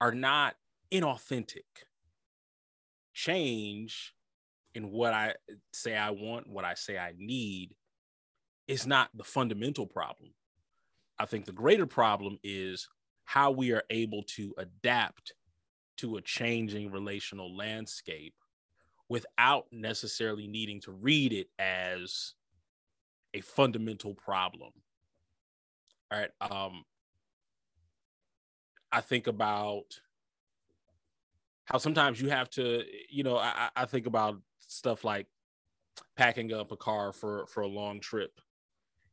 are 0.00 0.12
not 0.12 0.56
inauthentic. 0.92 1.64
Change 3.14 4.14
in 4.74 4.90
what 4.90 5.12
I 5.12 5.34
say 5.72 5.96
I 5.96 6.10
want, 6.10 6.48
what 6.48 6.64
I 6.64 6.74
say 6.74 6.98
I 6.98 7.12
need, 7.16 7.74
is 8.68 8.86
not 8.86 9.10
the 9.14 9.24
fundamental 9.24 9.86
problem. 9.86 10.30
I 11.20 11.26
think 11.26 11.44
the 11.44 11.52
greater 11.52 11.84
problem 11.84 12.38
is 12.42 12.88
how 13.24 13.50
we 13.50 13.72
are 13.72 13.84
able 13.90 14.22
to 14.22 14.54
adapt 14.56 15.34
to 15.98 16.16
a 16.16 16.22
changing 16.22 16.90
relational 16.90 17.54
landscape 17.54 18.34
without 19.10 19.66
necessarily 19.70 20.46
needing 20.46 20.80
to 20.80 20.92
read 20.92 21.34
it 21.34 21.48
as 21.58 22.32
a 23.34 23.42
fundamental 23.42 24.14
problem. 24.14 24.72
All 26.10 26.18
right. 26.18 26.30
Um, 26.40 26.84
I 28.90 29.02
think 29.02 29.26
about 29.26 30.00
how 31.66 31.76
sometimes 31.76 32.18
you 32.18 32.30
have 32.30 32.48
to, 32.50 32.82
you 33.10 33.24
know, 33.24 33.36
I, 33.36 33.68
I 33.76 33.84
think 33.84 34.06
about 34.06 34.40
stuff 34.60 35.04
like 35.04 35.26
packing 36.16 36.52
up 36.54 36.72
a 36.72 36.76
car 36.78 37.12
for 37.12 37.46
for 37.46 37.60
a 37.60 37.68
long 37.68 38.00
trip, 38.00 38.40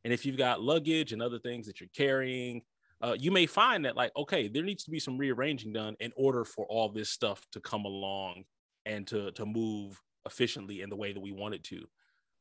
and 0.04 0.12
if 0.12 0.24
you've 0.24 0.38
got 0.38 0.62
luggage 0.62 1.12
and 1.12 1.22
other 1.22 1.38
things 1.38 1.66
that 1.66 1.80
you're 1.80 1.90
carrying, 1.94 2.62
uh, 3.00 3.16
you 3.18 3.30
may 3.30 3.46
find 3.46 3.84
that 3.84 3.96
like, 3.96 4.12
okay, 4.16 4.48
there 4.48 4.62
needs 4.62 4.84
to 4.84 4.90
be 4.90 4.98
some 4.98 5.18
rearranging 5.18 5.72
done 5.72 5.96
in 6.00 6.12
order 6.16 6.44
for 6.44 6.66
all 6.66 6.88
this 6.88 7.10
stuff 7.10 7.46
to 7.52 7.60
come 7.60 7.84
along 7.84 8.44
and 8.86 9.06
to 9.06 9.30
to 9.32 9.46
move 9.46 10.00
efficiently 10.26 10.80
in 10.82 10.90
the 10.90 10.96
way 10.96 11.12
that 11.12 11.20
we 11.20 11.32
want 11.32 11.54
it 11.54 11.64
to. 11.64 11.84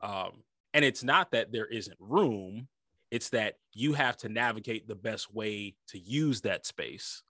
Um, 0.02 0.44
and 0.74 0.84
it's 0.84 1.04
not 1.04 1.32
that 1.32 1.52
there 1.52 1.66
isn't 1.68 1.98
room; 2.00 2.68
it's 3.12 3.30
that 3.30 3.56
you 3.74 3.94
have 3.94 4.18
to 4.18 4.30
navigate 4.30 4.88
the 4.88 4.96
best 4.96 5.34
way 5.34 5.76
to 5.90 6.00
use 6.00 6.42
that 6.42 6.66
space 6.66 7.22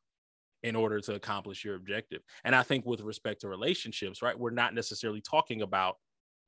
in 0.64 0.76
order 0.76 1.00
to 1.00 1.16
accomplish 1.16 1.64
your 1.64 1.76
objective. 1.76 2.22
And 2.44 2.56
I 2.56 2.64
think 2.64 2.86
with 2.86 3.02
respect 3.02 3.42
to 3.42 3.48
relationships, 3.48 4.22
right, 4.22 4.38
we're 4.38 4.50
not 4.50 4.74
necessarily 4.74 5.22
talking 5.22 5.62
about 5.62 5.98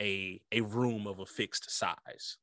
a 0.01 0.41
a 0.51 0.61
room 0.61 1.07
of 1.07 1.19
a 1.19 1.25
fixed 1.25 1.69
size. 1.69 2.37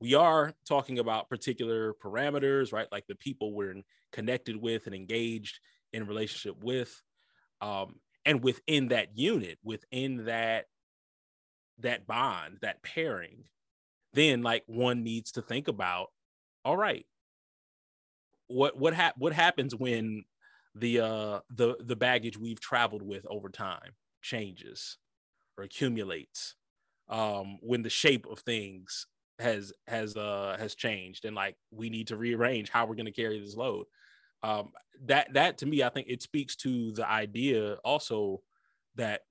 We 0.00 0.14
are 0.14 0.54
talking 0.66 0.98
about 0.98 1.28
particular 1.28 1.94
parameters, 1.94 2.72
right? 2.72 2.88
Like 2.90 3.06
the 3.06 3.14
people 3.14 3.52
we're 3.54 3.82
connected 4.12 4.56
with 4.56 4.86
and 4.86 4.94
engaged 4.94 5.60
in 5.92 6.06
relationship 6.06 6.62
with. 6.62 7.02
Um, 7.60 7.96
and 8.24 8.42
within 8.42 8.88
that 8.88 9.18
unit, 9.18 9.58
within 9.64 10.26
that 10.26 10.66
that 11.78 12.06
bond, 12.06 12.58
that 12.62 12.82
pairing, 12.82 13.44
then 14.14 14.42
like 14.42 14.64
one 14.66 15.02
needs 15.04 15.32
to 15.32 15.42
think 15.42 15.68
about, 15.68 16.08
all 16.64 16.76
right, 16.76 17.06
what 18.48 18.76
what 18.76 18.94
hap- 18.94 19.16
what 19.18 19.32
happens 19.32 19.74
when 19.74 20.24
the 20.74 21.00
uh 21.00 21.40
the 21.50 21.76
the 21.80 21.96
baggage 21.96 22.38
we've 22.38 22.60
traveled 22.60 23.02
with 23.02 23.26
over 23.28 23.48
time 23.48 23.92
changes 24.22 24.98
or 25.58 25.64
accumulates 25.64 26.56
um 27.08 27.58
when 27.62 27.82
the 27.82 27.90
shape 27.90 28.26
of 28.26 28.40
things 28.40 29.06
has 29.40 29.72
has 29.86 30.16
uh 30.16 30.56
has 30.58 30.74
changed 30.74 31.24
and 31.24 31.34
like 31.34 31.56
we 31.70 31.90
need 31.90 32.08
to 32.08 32.16
rearrange 32.16 32.70
how 32.70 32.86
we're 32.86 32.94
going 32.94 33.06
to 33.06 33.12
carry 33.12 33.40
this 33.40 33.56
load. 33.56 33.86
Um 34.42 34.72
that 35.06 35.32
that 35.32 35.56
to 35.58 35.66
me 35.66 35.82
i 35.82 35.88
think 35.88 36.06
it 36.10 36.20
speaks 36.20 36.56
to 36.56 36.92
the 36.92 37.08
idea 37.08 37.74
also 37.84 38.42
that 38.96 39.22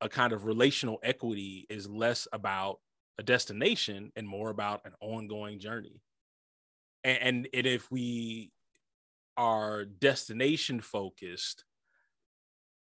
a 0.00 0.08
kind 0.08 0.32
of 0.32 0.44
relational 0.44 0.98
equity 1.02 1.66
is 1.68 1.88
less 1.88 2.28
about 2.32 2.78
a 3.18 3.22
destination 3.22 4.12
and 4.16 4.28
more 4.28 4.50
about 4.50 4.82
an 4.84 4.92
ongoing 5.00 5.58
journey. 5.58 6.02
And, 7.04 7.18
and, 7.22 7.48
and 7.54 7.66
if 7.66 7.90
we 7.90 8.52
are 9.36 9.84
destination 9.84 10.80
focused, 10.80 11.64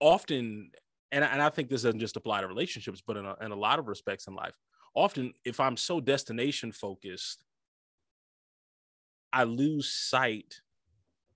often, 0.01 0.71
and, 1.11 1.25
and 1.25 1.43
I 1.43 1.51
think 1.51 1.69
this 1.69 1.83
doesn't 1.83 2.01
just 2.01 2.17
apply 2.17 2.43
to 2.43 2.47
relationships, 2.47 3.03
but 3.05 3.17
in 3.17 3.27
a, 3.27 3.37
in 3.41 3.51
a 3.51 3.57
lot 3.57 3.79
of 3.79 3.89
respects 3.89 4.27
in 4.29 4.35
life, 4.35 4.55
often 4.95 5.33
if 5.45 5.61
I'm 5.61 5.77
so 5.77 6.01
destination 6.01 6.73
focused, 6.73 7.45
I 9.33 9.45
lose 9.45 9.89
sight 9.89 10.61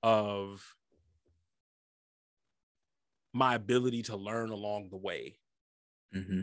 of 0.03 0.77
my 3.33 3.55
ability 3.55 4.03
to 4.05 4.17
learn 4.17 4.51
along 4.51 4.89
the 4.91 4.97
way. 4.97 5.39
Mm-hmm. 6.15 6.43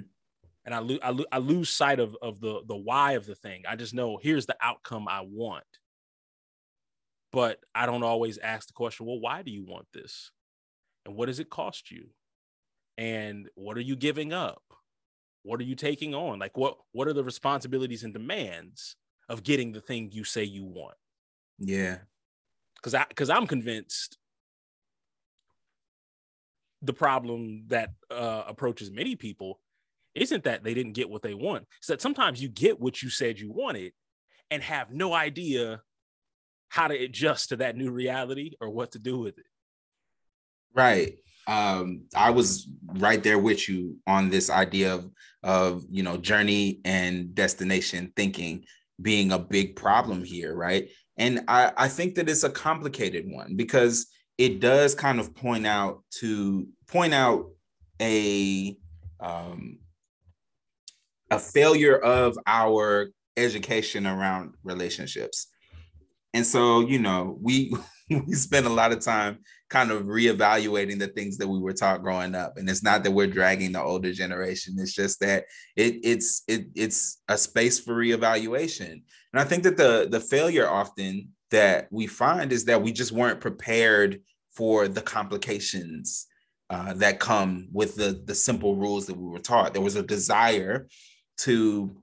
And 0.66 0.74
I, 0.76 0.80
lo- 0.80 1.00
I, 1.04 1.10
lo- 1.10 1.26
I 1.32 1.38
lose 1.40 1.70
sight 1.70 2.00
of, 2.00 2.16
of 2.22 2.40
the, 2.40 2.62
the 2.68 2.76
why 2.76 3.14
of 3.14 3.26
the 3.26 3.36
thing. 3.36 3.64
I 3.68 3.76
just 3.76 3.94
know 3.94 4.18
here's 4.22 4.46
the 4.46 4.56
outcome 4.62 5.08
I 5.08 5.22
want 5.22 5.66
but 7.34 7.60
I 7.74 7.88
don't 7.88 8.04
always 8.04 8.38
ask 8.38 8.68
the 8.68 8.74
question, 8.74 9.08
well, 9.08 9.20
why 9.20 9.42
do 9.42 9.50
you 9.50 9.66
want 9.66 9.88
this? 9.92 10.32
And 11.04 11.16
what 11.16 11.26
does 11.26 11.40
it 11.40 11.50
cost 11.50 11.90
you? 11.90 12.12
And 12.96 13.50
what 13.56 13.76
are 13.76 13.82
you 13.82 13.96
giving 13.96 14.32
up? 14.32 14.62
What 15.44 15.60
are 15.60 15.64
you 15.64 15.76
taking 15.76 16.16
on? 16.16 16.40
Like 16.40 16.58
what 16.58 16.78
what 16.92 17.08
are 17.08 17.14
the 17.14 17.24
responsibilities 17.24 18.04
and 18.04 18.14
demands 18.14 18.96
of 19.30 19.44
getting 19.44 19.72
the 19.72 19.82
thing 19.82 20.10
you 20.12 20.24
say 20.24 20.44
you 20.44 20.66
want? 20.66 20.96
Yeah. 21.60 22.00
Cuz 22.82 22.94
I 22.94 23.04
cuz 23.16 23.30
I'm 23.30 23.48
convinced 23.48 24.18
the 26.82 26.94
problem 26.94 27.64
that 27.68 27.94
uh, 28.12 28.44
approaches 28.46 28.92
many 28.92 29.16
people 29.16 29.62
isn't 30.16 30.44
that 30.44 30.64
they 30.64 30.74
didn't 30.74 30.92
get 30.94 31.10
what 31.10 31.22
they 31.22 31.34
want. 31.34 31.66
It's 31.80 31.88
that 31.88 32.02
sometimes 32.02 32.42
you 32.42 32.50
get 32.50 32.80
what 32.80 33.02
you 33.02 33.10
said 33.10 33.40
you 33.40 33.52
wanted 33.52 33.94
and 34.52 34.62
have 34.62 34.92
no 34.92 35.14
idea 35.14 35.82
how 36.70 36.88
to 36.88 36.96
adjust 36.96 37.50
to 37.50 37.56
that 37.58 37.78
new 37.78 37.90
reality 37.90 38.52
or 38.60 38.70
what 38.70 38.92
to 38.92 39.00
do 39.00 39.18
with 39.18 39.38
it. 39.38 39.46
Right. 40.74 41.18
Um, 41.48 42.04
I 42.16 42.30
was 42.30 42.68
right 42.96 43.22
there 43.22 43.40
with 43.40 43.68
you 43.68 43.98
on 44.08 44.30
this 44.30 44.50
idea 44.50 44.96
of 44.96 45.10
of 45.44 45.84
you 45.90 46.04
know 46.04 46.18
journey 46.18 46.80
and 46.86 47.36
destination 47.36 48.14
thinking 48.16 48.64
being 49.02 49.32
a 49.32 49.40
big 49.40 49.76
problem 49.76 50.24
here, 50.24 50.56
right? 50.56 50.90
And 51.18 51.42
I, 51.48 51.72
I 51.76 51.88
think 51.90 52.16
that 52.16 52.30
it's 52.30 52.44
a 52.44 52.50
complicated 52.50 53.26
one 53.28 53.56
because 53.56 54.08
it 54.38 54.60
does 54.60 54.96
kind 54.96 55.20
of 55.20 55.36
point 55.36 55.68
out 55.68 56.04
to 56.20 56.68
point 56.88 57.14
out 57.14 57.48
a 58.02 58.78
um, 59.20 59.80
a 61.30 61.40
failure 61.40 61.98
of 61.98 62.38
our 62.48 63.10
education 63.38 64.06
around 64.06 64.54
relationships 64.64 65.48
and 66.34 66.46
so, 66.46 66.82
you 66.82 67.00
know, 67.00 67.38
we 67.42 67.76
we 68.10 68.34
spend 68.34 68.66
a 68.66 68.70
lot 68.70 68.92
of 68.92 69.00
time 69.00 69.40
kind 69.70 69.92
of 69.92 70.04
reevaluating 70.04 71.00
the 71.00 71.08
things 71.08 71.38
that 71.38 71.48
we 71.48 71.60
were 71.60 71.74
taught 71.74 72.04
growing 72.04 72.36
up. 72.36 72.58
And 72.58 72.70
it's 72.70 72.84
not 72.84 73.04
that 73.04 73.12
we're 73.12 73.28
dragging 73.28 73.72
the 73.72 73.82
older 73.82 74.14
generation. 74.14 74.76
It's 74.78 74.94
just 74.94 75.20
that 75.22 75.46
it 75.76 75.96
it's 76.04 76.44
it 76.48 76.68
it's 76.76 77.22
a 77.28 77.38
space 77.38 77.80
for 77.80 77.96
reevaluation. 77.96 78.92
And 78.92 79.42
I 79.42 79.44
think 79.44 79.64
that 79.64 79.78
the 79.78 80.08
the 80.10 80.20
failure 80.20 80.70
often 80.70 81.30
that 81.52 81.88
we 81.92 82.08
find 82.08 82.52
is 82.52 82.66
that 82.66 82.82
we 82.82 82.92
just 82.92 83.12
weren't 83.12 83.42
prepared 83.42 84.22
for 84.56 84.88
the 84.88 85.02
complications 85.02 86.28
uh, 86.70 86.94
that 86.94 87.20
come 87.20 87.68
with 87.72 87.96
the 87.96 88.22
the 88.26 88.36
simple 88.36 88.76
rules 88.76 89.08
that 89.08 89.18
we 89.18 89.28
were 89.28 89.40
taught. 89.40 89.74
There 89.74 89.82
was 89.82 89.96
a 89.96 90.04
desire 90.04 90.88
to 91.38 91.96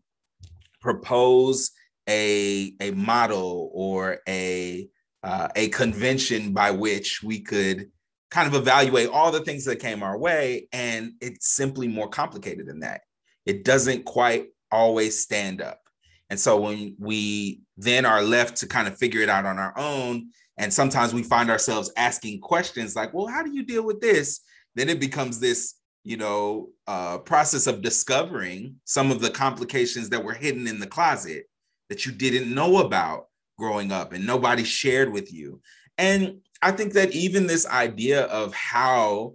propose 0.81 1.71
a 2.09 2.73
a 2.81 2.91
model 2.93 3.71
or 3.75 4.19
a 4.29 4.89
uh, 5.23 5.49
a 5.57 5.69
convention 5.69 6.53
by 6.53 6.71
which 6.71 7.23
we 7.23 7.41
could 7.41 7.91
kind 8.31 8.47
of 8.47 8.55
evaluate 8.55 9.09
all 9.09 9.33
the 9.33 9.41
things 9.41 9.65
that 9.65 9.81
came 9.81 10.03
our 10.03 10.17
way 10.17 10.69
and 10.73 11.13
it's 11.21 11.49
simply 11.49 11.89
more 11.89 12.09
complicated 12.09 12.67
than 12.67 12.81
that. 12.81 13.03
It 13.45 13.65
doesn't 13.65 14.05
quite 14.05 14.47
always 14.71 15.21
stand 15.21 15.61
up. 15.61 15.81
And 16.31 16.39
so 16.39 16.61
when 16.61 16.95
we 16.99 17.63
then 17.77 18.07
are 18.07 18.23
left 18.23 18.59
to 18.59 18.69
kind 18.69 18.87
of 18.87 18.97
figure 18.97 19.21
it 19.21 19.29
out 19.29 19.47
on 19.47 19.59
our 19.59 19.77
own 19.77 20.31
and 20.57 20.73
sometimes 20.73 21.13
we 21.13 21.23
find 21.23 21.51
ourselves 21.51 21.93
asking 21.97 22.41
questions 22.41 22.95
like 22.95 23.13
well 23.13 23.27
how 23.27 23.43
do 23.43 23.53
you 23.53 23.65
deal 23.65 23.85
with 23.85 24.01
this? 24.01 24.41
Then 24.77 24.89
it 24.89 25.01
becomes 25.01 25.41
this 25.41 25.75
you 26.05 26.17
know 26.17 26.71
uh, 26.87 27.19
process 27.19 27.67
of 27.67 27.83
discovering 27.83 28.77
some 28.85 29.11
of 29.11 29.21
the 29.21 29.31
complications 29.31 30.09
that 30.11 30.25
were 30.25 30.35
hidden 30.35 30.67
in 30.67 30.79
the 30.79 30.87
closet 30.87 31.45
that 31.89 32.07
you 32.07 32.13
didn't 32.13 32.55
know 32.55 32.79
about 32.79 33.27
growing 33.61 33.93
up 33.93 34.13
and 34.13 34.27
nobody 34.27 34.65
shared 34.65 35.13
with 35.13 35.33
you. 35.33 35.61
And 35.97 36.41
I 36.63 36.73
think 36.73 36.95
that 36.95 37.13
even 37.13 37.47
this 37.47 37.67
idea 37.67 38.25
of 38.25 38.53
how 38.55 39.35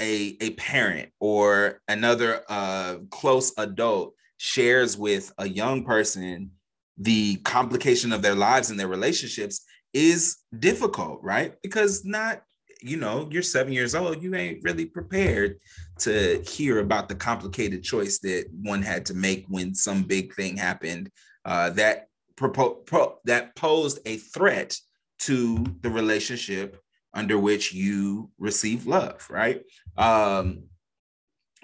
a, 0.00 0.36
a 0.40 0.50
parent 0.50 1.10
or 1.18 1.80
another 1.88 2.42
uh, 2.48 2.98
close 3.10 3.52
adult 3.58 4.14
shares 4.36 4.96
with 4.96 5.32
a 5.38 5.48
young 5.48 5.84
person 5.84 6.50
the 6.98 7.36
complication 7.38 8.12
of 8.12 8.22
their 8.22 8.34
lives 8.34 8.70
and 8.70 8.78
their 8.78 8.88
relationships 8.88 9.64
is 9.92 10.38
difficult, 10.58 11.20
right? 11.22 11.54
Because 11.62 12.04
not, 12.04 12.42
you 12.80 12.96
know, 12.96 13.28
you're 13.30 13.42
seven 13.42 13.72
years 13.72 13.94
old, 13.94 14.22
you 14.22 14.34
ain't 14.34 14.62
really 14.62 14.86
prepared 14.86 15.58
to 16.00 16.42
hear 16.46 16.80
about 16.80 17.08
the 17.08 17.14
complicated 17.14 17.82
choice 17.82 18.18
that 18.20 18.46
one 18.62 18.82
had 18.82 19.06
to 19.06 19.14
make 19.14 19.44
when 19.48 19.74
some 19.74 20.02
big 20.02 20.34
thing 20.34 20.56
happened 20.56 21.10
uh, 21.44 21.70
that 21.70 22.08
propo- 22.36 22.84
pro- 22.86 23.18
that 23.24 23.54
posed 23.56 24.00
a 24.06 24.16
threat 24.16 24.76
to 25.20 25.64
the 25.80 25.90
relationship 25.90 26.80
under 27.12 27.38
which 27.38 27.72
you 27.72 28.30
receive 28.38 28.86
love, 28.86 29.26
right? 29.30 29.62
Um, 29.96 30.64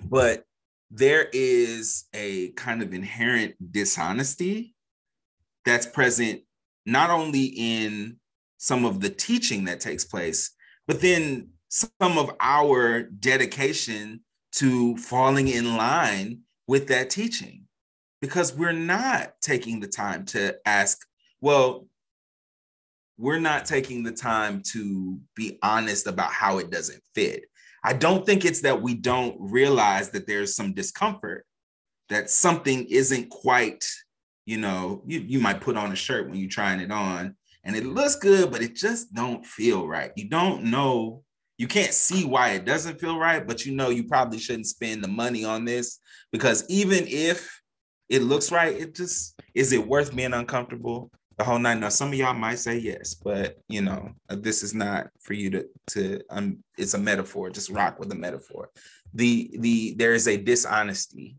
but 0.04 0.44
there 0.90 1.28
is 1.32 2.04
a 2.14 2.50
kind 2.52 2.82
of 2.82 2.94
inherent 2.94 3.54
dishonesty 3.72 4.74
that's 5.64 5.86
present 5.86 6.42
not 6.86 7.10
only 7.10 7.44
in 7.56 8.16
some 8.58 8.84
of 8.84 9.00
the 9.00 9.10
teaching 9.10 9.64
that 9.64 9.80
takes 9.80 10.04
place, 10.04 10.52
but 10.86 11.00
then 11.00 11.48
some 11.68 12.18
of 12.18 12.34
our 12.40 13.02
dedication 13.02 14.20
to 14.52 14.96
falling 14.96 15.48
in 15.48 15.76
line 15.76 16.40
with 16.66 16.88
that 16.88 17.10
teaching 17.10 17.66
because 18.20 18.54
we're 18.54 18.72
not 18.72 19.32
taking 19.40 19.80
the 19.80 19.88
time 19.88 20.24
to 20.26 20.56
ask, 20.66 20.98
well, 21.40 21.86
we're 23.18 23.38
not 23.38 23.66
taking 23.66 24.02
the 24.02 24.12
time 24.12 24.62
to 24.72 25.18
be 25.34 25.58
honest 25.62 26.06
about 26.06 26.32
how 26.32 26.58
it 26.58 26.70
doesn't 26.70 27.02
fit. 27.14 27.44
I 27.84 27.92
don't 27.92 28.26
think 28.26 28.44
it's 28.44 28.62
that 28.62 28.82
we 28.82 28.94
don't 28.94 29.36
realize 29.38 30.10
that 30.10 30.26
there's 30.26 30.54
some 30.54 30.74
discomfort, 30.74 31.46
that 32.08 32.30
something 32.30 32.86
isn't 32.86 33.30
quite, 33.30 33.86
you 34.46 34.58
know, 34.58 35.02
you, 35.06 35.20
you 35.20 35.38
might 35.38 35.60
put 35.60 35.76
on 35.76 35.92
a 35.92 35.96
shirt 35.96 36.28
when 36.28 36.38
you're 36.38 36.48
trying 36.48 36.80
it 36.80 36.90
on 36.90 37.36
and 37.64 37.76
it 37.76 37.84
looks 37.84 38.16
good, 38.16 38.50
but 38.50 38.62
it 38.62 38.74
just 38.74 39.14
don't 39.14 39.44
feel 39.44 39.86
right. 39.86 40.12
You 40.16 40.28
don't 40.28 40.64
know, 40.64 41.22
you 41.58 41.68
can't 41.68 41.92
see 41.92 42.24
why 42.24 42.50
it 42.50 42.64
doesn't 42.64 43.00
feel 43.00 43.18
right, 43.18 43.46
but 43.46 43.66
you 43.66 43.74
know 43.74 43.90
you 43.90 44.04
probably 44.04 44.38
shouldn't 44.38 44.66
spend 44.66 45.04
the 45.04 45.08
money 45.08 45.44
on 45.44 45.64
this 45.64 45.98
because 46.32 46.64
even 46.68 47.04
if 47.06 47.59
it 48.10 48.22
looks 48.22 48.52
right, 48.52 48.76
it 48.76 48.94
just 48.94 49.40
is 49.54 49.72
it 49.72 49.86
worth 49.86 50.14
being 50.14 50.34
uncomfortable? 50.34 51.10
the 51.40 51.44
whole 51.44 51.58
night. 51.58 51.78
Now, 51.78 51.88
some 51.88 52.08
of 52.08 52.14
y'all 52.14 52.34
might 52.34 52.58
say 52.58 52.76
yes, 52.76 53.14
but 53.14 53.56
you 53.66 53.80
know, 53.80 54.10
this 54.28 54.62
is 54.62 54.74
not 54.74 55.08
for 55.20 55.32
you 55.32 55.48
to 55.50 55.66
to 55.92 56.20
um. 56.28 56.62
It's 56.76 56.92
a 56.92 56.98
metaphor. 56.98 57.48
Just 57.48 57.70
rock 57.70 57.98
with 57.98 58.10
the 58.10 58.14
metaphor. 58.14 58.68
The 59.14 59.50
the 59.58 59.94
there 59.94 60.12
is 60.12 60.28
a 60.28 60.36
dishonesty 60.36 61.36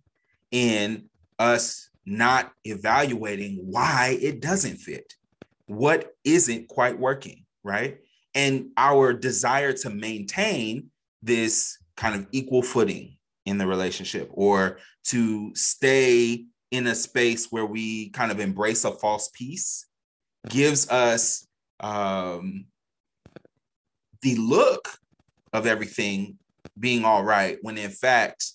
in 0.50 1.06
us 1.38 1.90
not 2.04 2.52
evaluating 2.66 3.60
why 3.62 4.18
it 4.20 4.42
doesn't 4.42 4.78
fit, 4.78 5.14
what 5.68 6.16
isn't 6.24 6.68
quite 6.68 6.98
working, 6.98 7.46
right? 7.64 8.00
And 8.34 8.70
our 8.78 9.14
desire 9.14 9.74
to 9.74 9.92
maintain 9.92 10.90
this 11.22 11.78
kind 11.96 12.16
of 12.16 12.26
equal 12.32 12.64
footing 12.64 13.18
in 13.46 13.60
the 13.60 13.68
relationship 13.68 14.30
or 14.34 14.80
to 15.04 15.54
stay 15.54 16.46
in 16.72 16.88
a 16.88 16.96
space 16.96 17.52
where 17.52 17.66
we 17.66 18.10
kind 18.10 18.32
of 18.32 18.40
embrace 18.40 18.86
a 18.86 18.92
false 18.92 19.30
peace 19.34 19.86
gives 20.50 20.90
us 20.90 21.46
um, 21.82 22.66
the 24.22 24.36
look 24.36 24.88
of 25.54 25.68
everything 25.68 26.38
being 26.80 27.06
all 27.06 27.24
right 27.24 27.58
when 27.62 27.78
in 27.78 27.90
fact 27.90 28.54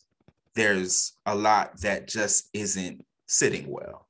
there's 0.54 1.12
a 1.26 1.34
lot 1.34 1.78
that 1.82 2.08
just 2.08 2.48
isn't 2.54 3.04
sitting 3.26 3.70
well. 3.70 4.06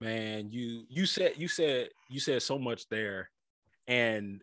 Man 0.00 0.50
you 0.50 0.84
you 0.88 1.06
said 1.06 1.32
you 1.36 1.48
said 1.48 1.88
you 2.08 2.20
said 2.20 2.42
so 2.42 2.58
much 2.58 2.88
there. 2.88 3.30
And 3.88 4.42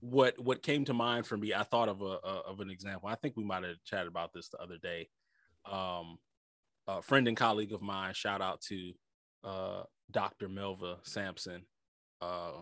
what 0.00 0.38
what 0.38 0.62
came 0.62 0.84
to 0.84 0.94
mind 0.94 1.26
for 1.26 1.36
me 1.36 1.52
i 1.52 1.62
thought 1.62 1.88
of 1.88 2.00
a, 2.00 2.04
a 2.04 2.42
of 2.46 2.60
an 2.60 2.70
example. 2.70 3.08
I 3.08 3.16
think 3.16 3.36
we 3.36 3.44
might 3.44 3.64
have 3.64 3.76
chatted 3.84 4.08
about 4.08 4.32
this 4.32 4.48
the 4.48 4.58
other 4.58 4.78
day. 4.78 5.08
Um 5.70 6.18
a 6.88 7.02
friend 7.02 7.28
and 7.28 7.36
colleague 7.36 7.72
of 7.72 7.82
mine 7.82 8.14
shout 8.14 8.40
out 8.40 8.60
to 8.62 8.92
uh 9.44 9.82
Dr. 10.10 10.48
Melva 10.48 10.96
Sampson, 11.02 11.62
uh, 12.20 12.52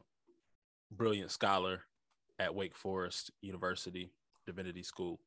brilliant 0.91 1.31
scholar 1.31 1.83
at 2.39 2.55
Wake 2.55 2.77
Forest 2.77 3.31
University 3.43 4.13
Divinity 4.47 4.83
School. 4.83 5.21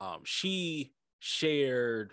Um, 0.00 0.20
she 0.24 0.92
shared 1.18 2.12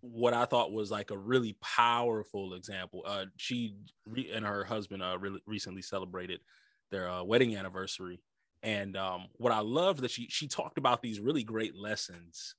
what 0.00 0.34
I 0.34 0.44
thought 0.44 0.72
was 0.72 0.90
like 0.90 1.10
a 1.10 1.18
really 1.18 1.56
powerful 1.62 2.54
example. 2.54 3.02
Uh, 3.06 3.26
she 3.36 3.76
re- 4.06 4.30
and 4.34 4.44
her 4.44 4.64
husband 4.64 5.02
uh, 5.02 5.18
re- 5.18 5.42
recently 5.46 5.82
celebrated 5.82 6.40
their 6.90 7.08
uh, 7.08 7.22
wedding 7.22 7.56
anniversary, 7.56 8.22
and 8.62 8.96
um, 8.96 9.26
what 9.34 9.52
I 9.52 9.60
loved 9.60 10.00
that 10.00 10.10
she 10.10 10.28
she 10.30 10.48
talked 10.48 10.78
about 10.78 11.02
these 11.02 11.20
really 11.20 11.42
great 11.42 11.76
lessons 11.76 12.54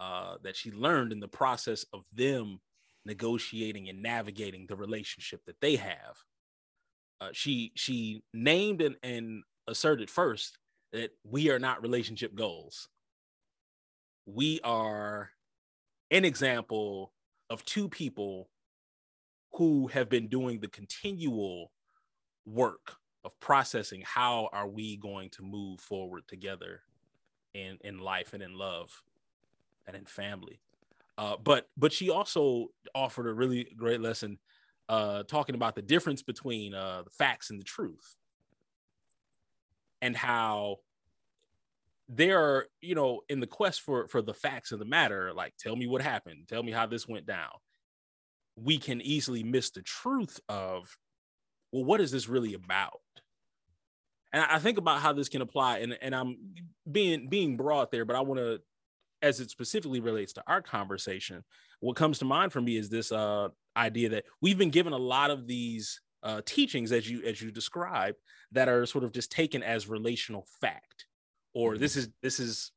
uh, 0.00 0.36
that 0.42 0.56
she 0.56 0.70
learned 0.70 1.12
in 1.12 1.20
the 1.20 1.28
process 1.28 1.84
of 1.92 2.04
them 2.12 2.60
negotiating 3.04 3.88
and 3.88 4.02
navigating 4.02 4.66
the 4.66 4.76
relationship 4.76 5.44
that 5.46 5.60
they 5.60 5.76
have. 5.76 6.22
Uh, 7.20 7.30
she 7.32 7.72
she 7.74 8.22
named 8.32 8.80
and, 8.80 8.96
and 9.02 9.42
asserted 9.66 10.08
first 10.08 10.58
that 10.92 11.10
we 11.24 11.50
are 11.50 11.58
not 11.58 11.82
relationship 11.82 12.34
goals. 12.34 12.88
We 14.26 14.60
are 14.62 15.30
an 16.10 16.24
example 16.24 17.12
of 17.50 17.64
two 17.64 17.88
people 17.88 18.48
who 19.54 19.88
have 19.88 20.08
been 20.08 20.28
doing 20.28 20.60
the 20.60 20.68
continual 20.68 21.72
work 22.46 22.92
of 23.24 23.38
processing 23.40 24.02
how 24.04 24.48
are 24.52 24.68
we 24.68 24.96
going 24.96 25.30
to 25.30 25.42
move 25.42 25.80
forward 25.80 26.22
together 26.28 26.82
in 27.54 27.78
in 27.82 27.98
life 27.98 28.32
and 28.32 28.42
in 28.42 28.56
love 28.56 29.02
and 29.88 29.96
in 29.96 30.04
family. 30.04 30.60
Uh, 31.16 31.36
but 31.42 31.66
but 31.76 31.92
she 31.92 32.10
also 32.10 32.68
offered 32.94 33.26
a 33.26 33.34
really 33.34 33.66
great 33.76 34.00
lesson 34.00 34.38
uh, 34.88 35.24
talking 35.24 35.56
about 35.56 35.74
the 35.74 35.82
difference 35.82 36.22
between 36.22 36.74
uh, 36.74 37.02
the 37.02 37.10
facts 37.10 37.50
and 37.50 37.58
the 37.58 37.64
truth. 37.64 38.14
And 40.00 40.16
how 40.16 40.76
there 42.08 42.40
are 42.40 42.66
you 42.80 42.94
know 42.94 43.20
in 43.28 43.40
the 43.40 43.46
quest 43.46 43.82
for 43.82 44.06
for 44.06 44.22
the 44.22 44.32
facts 44.32 44.72
of 44.72 44.78
the 44.78 44.84
matter 44.84 45.32
like 45.34 45.54
tell 45.58 45.76
me 45.76 45.86
what 45.86 46.00
happened 46.00 46.48
tell 46.48 46.62
me 46.62 46.72
how 46.72 46.86
this 46.86 47.06
went 47.06 47.26
down 47.26 47.50
we 48.56 48.78
can 48.78 49.00
easily 49.02 49.42
miss 49.42 49.70
the 49.70 49.82
truth 49.82 50.40
of 50.48 50.96
well 51.70 51.84
what 51.84 52.00
is 52.00 52.10
this 52.10 52.28
really 52.28 52.54
about? 52.54 53.00
And 54.32 54.42
i 54.42 54.58
think 54.58 54.78
about 54.78 55.00
how 55.00 55.12
this 55.12 55.28
can 55.28 55.42
apply 55.42 55.78
and, 55.78 55.98
and 56.00 56.14
i'm 56.14 56.36
being 56.90 57.28
being 57.28 57.56
broad 57.56 57.90
there 57.90 58.04
but 58.04 58.16
i 58.16 58.20
want 58.20 58.40
to 58.40 58.60
as 59.22 59.40
it 59.40 59.50
specifically 59.50 60.00
relates 60.00 60.32
to 60.34 60.42
our 60.46 60.62
conversation, 60.62 61.44
what 61.80 61.96
comes 61.96 62.18
to 62.18 62.24
mind 62.24 62.52
for 62.52 62.60
me 62.60 62.76
is 62.76 62.88
this 62.88 63.12
uh, 63.12 63.48
idea 63.76 64.08
that 64.10 64.24
we've 64.40 64.58
been 64.58 64.70
given 64.70 64.92
a 64.92 64.98
lot 64.98 65.30
of 65.30 65.46
these 65.46 66.00
uh, 66.22 66.40
teachings, 66.44 66.92
as 66.92 67.08
you 67.08 67.22
as 67.24 67.40
you 67.40 67.50
describe, 67.50 68.14
that 68.52 68.68
are 68.68 68.86
sort 68.86 69.04
of 69.04 69.12
just 69.12 69.30
taken 69.30 69.62
as 69.62 69.88
relational 69.88 70.46
fact, 70.60 71.06
or 71.54 71.72
mm-hmm. 71.72 71.80
this 71.80 71.96
is 71.96 72.08
this 72.22 72.40
is 72.40 72.72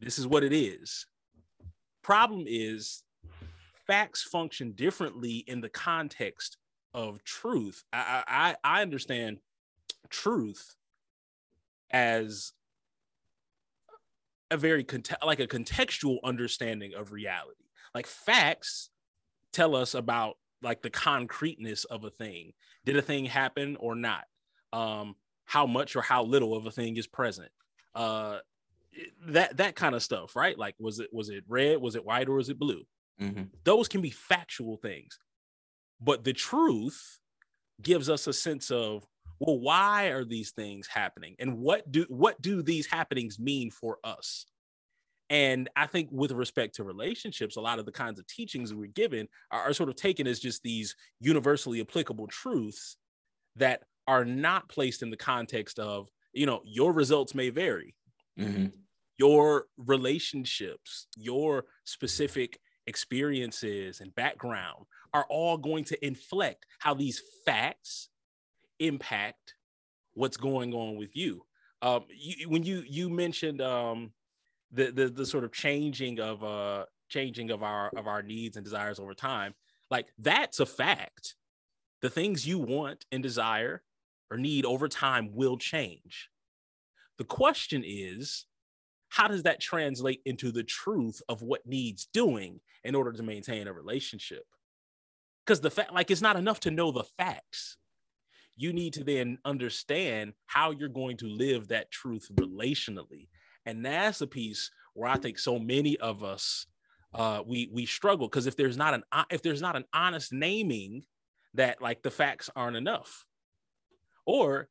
this 0.00 0.18
is 0.18 0.26
what 0.26 0.44
it 0.44 0.52
is. 0.52 1.06
Problem 2.02 2.44
is, 2.46 3.02
facts 3.86 4.22
function 4.22 4.72
differently 4.72 5.44
in 5.46 5.60
the 5.60 5.70
context 5.70 6.58
of 6.92 7.24
truth. 7.24 7.82
I 7.92 8.22
I, 8.26 8.78
I 8.78 8.82
understand 8.82 9.38
truth 10.10 10.76
as 11.90 12.52
a 14.54 14.56
very 14.56 14.86
like 15.24 15.40
a 15.40 15.46
contextual 15.46 16.18
understanding 16.24 16.94
of 16.94 17.12
reality. 17.12 17.64
Like 17.94 18.06
facts 18.06 18.90
tell 19.52 19.76
us 19.76 19.94
about 19.94 20.36
like 20.62 20.80
the 20.80 20.90
concreteness 20.90 21.84
of 21.84 22.04
a 22.04 22.10
thing. 22.10 22.52
Did 22.84 22.96
a 22.96 23.02
thing 23.02 23.26
happen 23.26 23.76
or 23.78 23.94
not? 23.94 24.24
Um, 24.72 25.16
how 25.44 25.66
much 25.66 25.94
or 25.96 26.02
how 26.02 26.24
little 26.24 26.56
of 26.56 26.66
a 26.66 26.70
thing 26.70 26.96
is 26.96 27.06
present? 27.06 27.50
Uh, 27.94 28.38
that 29.26 29.56
that 29.58 29.76
kind 29.76 29.94
of 29.94 30.02
stuff, 30.02 30.36
right? 30.36 30.58
Like, 30.58 30.74
was 30.78 31.00
it 31.00 31.10
was 31.12 31.28
it 31.28 31.44
red? 31.48 31.80
Was 31.80 31.96
it 31.96 32.04
white? 32.04 32.28
Or 32.28 32.36
was 32.36 32.48
it 32.48 32.58
blue? 32.58 32.82
Mm-hmm. 33.20 33.44
Those 33.64 33.88
can 33.88 34.00
be 34.00 34.10
factual 34.10 34.76
things, 34.76 35.18
but 36.00 36.24
the 36.24 36.32
truth 36.32 37.20
gives 37.82 38.08
us 38.08 38.26
a 38.26 38.32
sense 38.32 38.70
of 38.70 39.06
well 39.44 39.58
why 39.58 40.06
are 40.06 40.24
these 40.24 40.52
things 40.52 40.86
happening? 40.86 41.34
And 41.38 41.58
what 41.58 41.90
do 41.90 42.06
what 42.08 42.40
do 42.40 42.62
these 42.62 42.86
happenings 42.86 43.38
mean 43.38 43.70
for 43.70 43.98
us? 44.04 44.46
And 45.30 45.68
i 45.74 45.86
think 45.86 46.08
with 46.12 46.32
respect 46.32 46.74
to 46.76 46.84
relationships 46.84 47.56
a 47.56 47.60
lot 47.60 47.78
of 47.78 47.86
the 47.86 47.92
kinds 47.92 48.18
of 48.18 48.26
teachings 48.26 48.74
we're 48.74 48.86
given 48.86 49.26
are, 49.50 49.62
are 49.62 49.72
sort 49.72 49.88
of 49.88 49.96
taken 49.96 50.26
as 50.26 50.38
just 50.38 50.62
these 50.62 50.94
universally 51.20 51.80
applicable 51.80 52.26
truths 52.26 52.96
that 53.56 53.82
are 54.06 54.24
not 54.24 54.68
placed 54.68 55.02
in 55.02 55.10
the 55.10 55.16
context 55.16 55.78
of 55.78 56.08
you 56.32 56.46
know 56.46 56.60
your 56.64 56.92
results 56.92 57.34
may 57.34 57.50
vary. 57.50 57.94
Mm-hmm. 58.38 58.66
your 59.16 59.66
relationships 59.76 61.06
your 61.16 61.66
specific 61.84 62.58
experiences 62.88 64.00
and 64.00 64.12
background 64.16 64.86
are 65.14 65.24
all 65.30 65.56
going 65.56 65.84
to 65.84 66.04
inflect 66.04 66.66
how 66.80 66.94
these 66.94 67.22
facts 67.46 68.08
impact 68.78 69.54
what's 70.14 70.36
going 70.36 70.72
on 70.72 70.96
with 70.96 71.16
you. 71.16 71.44
Um, 71.82 72.04
you 72.08 72.48
when 72.48 72.62
you 72.62 72.82
you 72.86 73.10
mentioned 73.10 73.60
um, 73.60 74.12
the, 74.72 74.90
the 74.90 75.08
the 75.08 75.26
sort 75.26 75.44
of 75.44 75.52
changing 75.52 76.20
of 76.20 76.42
uh 76.42 76.84
changing 77.08 77.50
of 77.50 77.62
our 77.62 77.90
of 77.96 78.06
our 78.06 78.22
needs 78.22 78.56
and 78.56 78.64
desires 78.64 78.98
over 78.98 79.14
time, 79.14 79.54
like 79.90 80.06
that's 80.18 80.60
a 80.60 80.66
fact. 80.66 81.34
The 82.00 82.10
things 82.10 82.46
you 82.46 82.58
want 82.58 83.06
and 83.12 83.22
desire 83.22 83.82
or 84.30 84.36
need 84.36 84.66
over 84.66 84.88
time 84.88 85.30
will 85.32 85.56
change. 85.56 86.28
The 87.18 87.24
question 87.24 87.82
is, 87.86 88.46
how 89.08 89.28
does 89.28 89.44
that 89.44 89.60
translate 89.60 90.20
into 90.24 90.50
the 90.50 90.64
truth 90.64 91.22
of 91.28 91.42
what 91.42 91.66
needs 91.66 92.08
doing 92.12 92.60
in 92.82 92.94
order 92.94 93.12
to 93.12 93.22
maintain 93.22 93.68
a 93.68 93.72
relationship? 93.72 94.44
Because 95.46 95.60
the 95.60 95.70
fact, 95.70 95.92
like, 95.92 96.10
it's 96.10 96.20
not 96.20 96.36
enough 96.36 96.60
to 96.60 96.70
know 96.70 96.90
the 96.90 97.04
facts 97.16 97.76
you 98.56 98.72
need 98.72 98.92
to 98.94 99.04
then 99.04 99.38
understand 99.44 100.32
how 100.46 100.70
you're 100.70 100.88
going 100.88 101.16
to 101.18 101.26
live 101.26 101.68
that 101.68 101.90
truth 101.90 102.28
relationally. 102.34 103.28
And 103.66 103.84
that's 103.84 104.20
a 104.20 104.26
piece 104.26 104.70
where 104.94 105.10
I 105.10 105.16
think 105.16 105.38
so 105.38 105.58
many 105.58 105.96
of 105.98 106.22
us 106.22 106.66
uh, 107.14 107.42
we 107.46 107.70
we 107.72 107.86
struggle 107.86 108.28
because 108.28 108.46
if 108.46 108.56
there's 108.56 108.76
not 108.76 108.94
an 108.94 109.02
if 109.30 109.42
there's 109.42 109.62
not 109.62 109.76
an 109.76 109.84
honest 109.94 110.32
naming 110.32 111.04
that 111.54 111.80
like 111.80 112.02
the 112.02 112.10
facts 112.10 112.50
aren't 112.56 112.76
enough, 112.76 113.24
or 114.26 114.68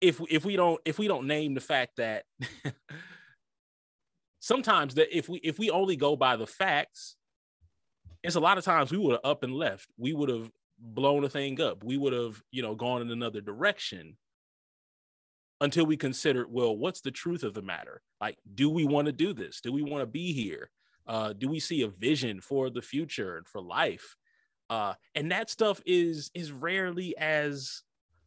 if 0.00 0.20
if 0.30 0.44
we 0.44 0.54
don't 0.54 0.80
if 0.84 0.98
we 0.98 1.08
don't 1.08 1.26
name 1.26 1.54
the 1.54 1.60
fact 1.60 1.96
that 1.96 2.24
sometimes 4.40 4.94
that 4.94 5.16
if 5.16 5.28
we 5.28 5.38
if 5.38 5.58
we 5.58 5.70
only 5.70 5.96
go 5.96 6.14
by 6.14 6.36
the 6.36 6.46
facts, 6.46 7.16
it's 8.22 8.36
a 8.36 8.40
lot 8.40 8.56
of 8.56 8.64
times 8.64 8.92
we 8.92 8.98
would 8.98 9.12
have 9.12 9.20
up 9.24 9.42
and 9.42 9.52
left. 9.52 9.88
We 9.96 10.12
would 10.12 10.28
have 10.28 10.50
blown 10.78 11.22
the 11.22 11.28
thing 11.28 11.60
up. 11.60 11.84
We 11.84 11.96
would 11.96 12.12
have, 12.12 12.42
you 12.50 12.62
know, 12.62 12.74
gone 12.74 13.02
in 13.02 13.10
another 13.10 13.40
direction 13.40 14.16
until 15.60 15.86
we 15.86 15.96
considered, 15.96 16.46
well, 16.50 16.76
what's 16.76 17.00
the 17.00 17.10
truth 17.10 17.42
of 17.42 17.54
the 17.54 17.62
matter? 17.62 18.02
Like, 18.20 18.38
do 18.54 18.68
we 18.68 18.84
want 18.84 19.06
to 19.06 19.12
do 19.12 19.32
this? 19.32 19.60
Do 19.60 19.72
we 19.72 19.82
want 19.82 20.02
to 20.02 20.06
be 20.06 20.32
here? 20.32 20.70
Uh, 21.06 21.32
do 21.32 21.48
we 21.48 21.60
see 21.60 21.82
a 21.82 21.88
vision 21.88 22.40
for 22.40 22.70
the 22.70 22.82
future 22.82 23.36
and 23.36 23.46
for 23.46 23.60
life? 23.60 24.16
Uh, 24.70 24.94
and 25.14 25.30
that 25.30 25.50
stuff 25.50 25.80
is 25.84 26.30
is 26.34 26.50
rarely 26.50 27.16
as 27.18 27.82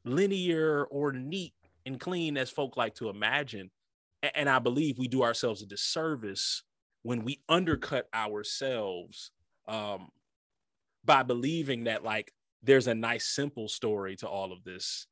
linear 0.06 0.86
or 0.86 1.12
neat 1.12 1.54
and 1.86 2.00
clean 2.00 2.38
as 2.38 2.50
folk 2.50 2.78
like 2.78 2.94
to 2.96 3.10
imagine. 3.10 3.72
And 4.36 4.50
I 4.50 4.60
believe 4.60 4.98
we 4.98 5.08
do 5.08 5.24
ourselves 5.24 5.62
a 5.62 5.66
disservice 5.66 6.64
when 7.04 7.24
we 7.24 7.42
undercut 7.50 8.08
ourselves 8.14 9.32
um, 9.68 10.10
by 11.04 11.24
believing 11.24 11.86
that 11.86 12.04
like 12.04 12.32
there's 12.64 12.88
a 12.88 12.96
nice 12.96 13.28
simple 13.28 13.68
story 13.68 14.16
to 14.18 14.28
all 14.28 14.52
of 14.52 14.64
this, 14.64 15.08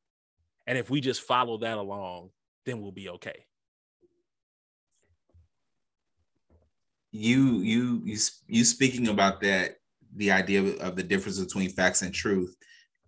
and 0.68 0.78
if 0.78 0.90
we 0.90 1.02
just 1.02 1.22
follow 1.22 1.58
that 1.60 1.78
along, 1.78 2.30
then 2.66 2.82
we'll 2.82 2.92
be 2.92 3.10
okay. 3.10 3.46
You 7.12 7.60
you 7.60 8.02
you 8.04 8.18
you 8.48 8.66
speaking 8.66 9.08
about 9.08 9.42
that 9.42 9.76
the 10.16 10.32
idea 10.32 10.62
of 10.78 10.96
the 10.96 11.04
difference 11.04 11.40
between 11.40 11.70
facts 11.70 12.02
and 12.02 12.14
truth 12.14 12.56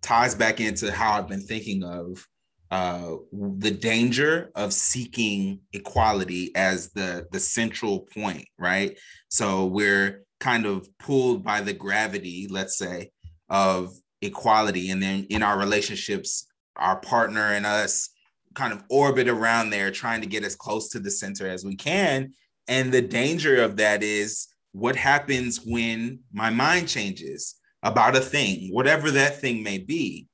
ties 0.02 0.34
back 0.34 0.60
into 0.60 0.92
how 0.92 1.12
I've 1.12 1.28
been 1.28 1.42
thinking 1.42 1.82
of 1.82 2.24
uh, 2.70 3.16
the 3.32 3.70
danger 3.70 4.50
of 4.54 4.72
seeking 4.72 5.60
equality 5.72 6.54
as 6.54 6.90
the 6.92 7.26
the 7.32 7.40
central 7.40 8.00
point, 8.00 8.46
right? 8.58 8.98
So 9.28 9.66
we're 9.66 10.24
kind 10.40 10.66
of 10.66 10.86
pulled 10.98 11.42
by 11.42 11.62
the 11.62 11.72
gravity, 11.72 12.46
let's 12.48 12.76
say, 12.76 13.10
of 13.48 13.92
equality, 14.22 14.90
and 14.90 15.02
then 15.02 15.26
in 15.30 15.42
our 15.42 15.58
relationships, 15.58 16.46
our 16.76 16.96
partner 17.00 17.52
and 17.52 17.66
us 17.66 18.10
kind 18.54 18.72
of 18.72 18.82
orbit 18.90 19.28
around 19.28 19.70
there, 19.70 19.90
trying 19.90 20.20
to 20.20 20.26
get 20.26 20.44
as 20.44 20.56
close 20.56 20.88
to 20.90 21.00
the 21.00 21.10
center 21.10 21.48
as 21.48 21.64
we 21.64 21.76
can. 21.76 22.32
And 22.66 22.92
the 22.92 23.02
danger 23.02 23.62
of 23.62 23.76
that 23.76 24.02
is 24.02 24.48
what 24.72 24.96
happens 24.96 25.60
when 25.64 26.20
my 26.32 26.50
mind 26.50 26.88
changes 26.88 27.56
about 27.82 28.16
a 28.16 28.20
thing, 28.20 28.68
whatever 28.72 29.10
that 29.12 29.40
thing 29.40 29.62
may 29.62 29.78
be 29.78 30.28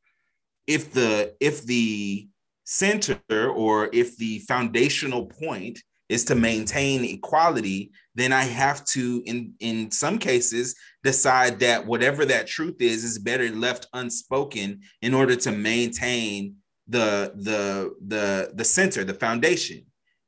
if 0.66 0.92
the 0.92 1.34
if 1.40 1.64
the 1.64 2.28
center 2.64 3.20
or 3.50 3.90
if 3.92 4.16
the 4.16 4.38
foundational 4.40 5.26
point 5.26 5.78
is 6.08 6.24
to 6.24 6.34
maintain 6.34 7.04
equality 7.04 7.90
then 8.14 8.32
i 8.32 8.42
have 8.42 8.84
to 8.84 9.22
in 9.26 9.54
in 9.60 9.90
some 9.90 10.18
cases 10.18 10.74
decide 11.02 11.58
that 11.60 11.84
whatever 11.84 12.24
that 12.24 12.46
truth 12.46 12.76
is 12.80 13.04
is 13.04 13.18
better 13.18 13.48
left 13.50 13.86
unspoken 13.92 14.80
in 15.02 15.14
order 15.14 15.36
to 15.36 15.50
maintain 15.50 16.56
the 16.88 17.32
the 17.36 17.94
the 18.06 18.52
the 18.54 18.64
center 18.64 19.04
the 19.04 19.14
foundation. 19.14 19.84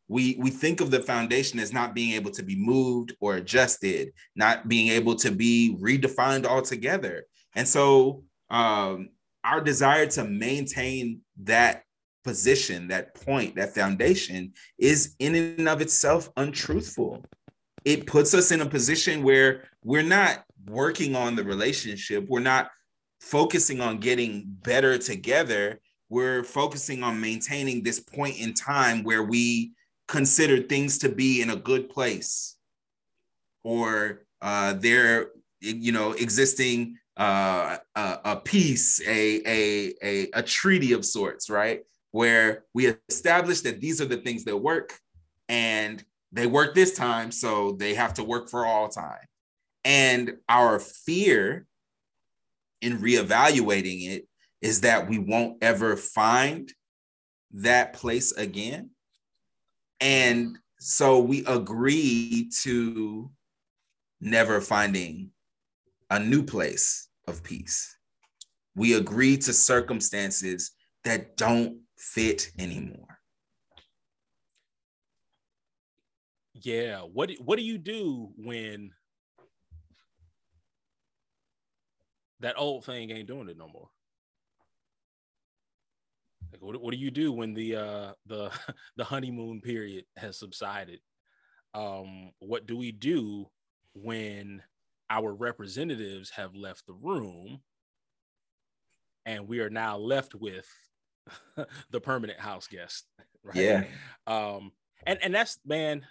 We 0.08 0.36
we 0.38 0.50
think 0.50 0.80
of 0.80 0.90
the 0.90 1.00
foundation 1.00 1.58
as 1.58 1.72
not 1.72 1.94
being 1.94 2.12
able 2.12 2.30
to 2.32 2.42
be 2.42 2.56
moved 2.56 3.14
or 3.20 3.34
adjusted 3.36 4.12
not 4.34 4.68
being 4.68 4.88
able 4.88 5.16
to 5.16 5.30
be 5.30 5.76
redefined 5.80 6.46
altogether. 6.46 7.24
And 7.54 7.66
so 7.66 8.22
um, 8.50 9.10
our 9.42 9.60
desire 9.60 10.06
to 10.06 10.24
maintain 10.24 11.20
that 11.42 11.82
position, 12.26 12.88
that 12.88 13.14
point, 13.14 13.54
that 13.54 13.72
foundation 13.72 14.52
is 14.78 15.14
in 15.20 15.36
and 15.36 15.68
of 15.68 15.80
itself 15.80 16.28
untruthful. 16.36 17.24
It 17.84 18.04
puts 18.04 18.34
us 18.34 18.50
in 18.50 18.62
a 18.62 18.66
position 18.66 19.22
where 19.22 19.62
we're 19.84 20.02
not 20.02 20.44
working 20.68 21.14
on 21.14 21.36
the 21.36 21.44
relationship, 21.44 22.26
we're 22.28 22.40
not 22.40 22.68
focusing 23.20 23.80
on 23.80 23.98
getting 23.98 24.42
better 24.64 24.98
together. 24.98 25.80
We're 26.08 26.42
focusing 26.42 27.02
on 27.04 27.20
maintaining 27.20 27.82
this 27.82 28.00
point 28.00 28.38
in 28.38 28.52
time 28.54 29.04
where 29.04 29.22
we 29.22 29.72
consider 30.08 30.62
things 30.62 30.98
to 30.98 31.08
be 31.08 31.42
in 31.42 31.50
a 31.50 31.56
good 31.56 31.88
place 31.88 32.56
or 33.62 34.22
uh, 34.42 34.72
they're 34.74 35.30
you 35.60 35.92
know 35.92 36.12
existing 36.12 36.96
uh, 37.16 37.78
a, 37.94 38.18
a 38.24 38.36
peace, 38.36 39.00
a, 39.06 39.40
a, 39.46 39.94
a, 40.02 40.30
a 40.34 40.42
treaty 40.42 40.92
of 40.92 41.04
sorts, 41.04 41.48
right? 41.48 41.82
Where 42.16 42.64
we 42.72 42.94
establish 43.10 43.60
that 43.60 43.82
these 43.82 44.00
are 44.00 44.06
the 44.06 44.16
things 44.16 44.44
that 44.44 44.56
work 44.56 44.98
and 45.50 46.02
they 46.32 46.46
work 46.46 46.74
this 46.74 46.94
time, 46.94 47.30
so 47.30 47.72
they 47.72 47.92
have 47.92 48.14
to 48.14 48.24
work 48.24 48.48
for 48.48 48.64
all 48.64 48.88
time. 48.88 49.26
And 49.84 50.38
our 50.48 50.78
fear 50.78 51.66
in 52.80 53.00
reevaluating 53.00 54.08
it 54.08 54.26
is 54.62 54.80
that 54.80 55.10
we 55.10 55.18
won't 55.18 55.58
ever 55.60 55.94
find 55.94 56.72
that 57.52 57.92
place 57.92 58.32
again. 58.32 58.92
And 60.00 60.56
so 60.78 61.18
we 61.18 61.44
agree 61.44 62.50
to 62.62 63.30
never 64.22 64.62
finding 64.62 65.32
a 66.08 66.18
new 66.18 66.42
place 66.42 67.08
of 67.28 67.42
peace. 67.42 67.94
We 68.74 68.94
agree 68.94 69.36
to 69.36 69.52
circumstances 69.52 70.70
that 71.04 71.36
don't 71.36 71.80
fit 71.96 72.50
anymore. 72.58 73.18
Yeah, 76.54 77.00
what 77.00 77.30
what 77.44 77.58
do 77.58 77.64
you 77.64 77.78
do 77.78 78.30
when 78.36 78.92
that 82.40 82.58
old 82.58 82.84
thing 82.84 83.10
ain't 83.10 83.28
doing 83.28 83.48
it 83.48 83.58
no 83.58 83.68
more? 83.68 83.88
Like, 86.52 86.62
what, 86.62 86.80
what 86.80 86.92
do 86.92 86.98
you 86.98 87.10
do 87.10 87.32
when 87.32 87.52
the 87.52 87.76
uh, 87.76 88.12
the 88.26 88.50
the 88.96 89.04
honeymoon 89.04 89.60
period 89.60 90.04
has 90.16 90.38
subsided? 90.38 91.00
Um, 91.74 92.30
what 92.38 92.66
do 92.66 92.76
we 92.76 92.90
do 92.90 93.46
when 93.94 94.62
our 95.10 95.34
representatives 95.34 96.30
have 96.30 96.54
left 96.54 96.86
the 96.86 96.94
room 96.94 97.60
and 99.26 99.46
we 99.46 99.60
are 99.60 99.70
now 99.70 99.98
left 99.98 100.34
with 100.34 100.66
the 101.90 102.00
permanent 102.00 102.40
house 102.40 102.66
guest 102.66 103.06
right? 103.42 103.56
Yeah. 103.56 103.84
Um 104.26 104.72
and 105.06 105.18
and 105.22 105.34
that's 105.34 105.58
man 105.64 106.04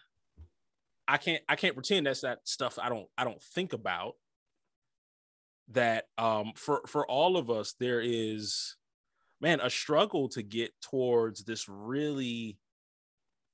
i 1.08 1.18
can't 1.18 1.44
i 1.48 1.56
can't 1.56 1.76
pretend 1.76 2.08
that's 2.08 2.22
that 2.22 2.40
stuff 2.46 2.80
i 2.82 2.90
don't 2.90 3.08
i 3.18 3.24
don't 3.24 3.42
think 3.42 3.74
about. 3.74 4.16
That 5.70 6.06
um 6.20 6.54
for 6.56 6.82
for 6.86 7.10
all 7.10 7.38
of 7.38 7.50
us 7.50 7.74
there 7.80 8.00
is 8.00 8.76
man 9.42 9.60
a 9.60 9.70
struggle 9.70 10.30
to 10.30 10.44
get 10.44 10.72
towards 10.80 11.44
this 11.44 11.68
really 11.68 12.60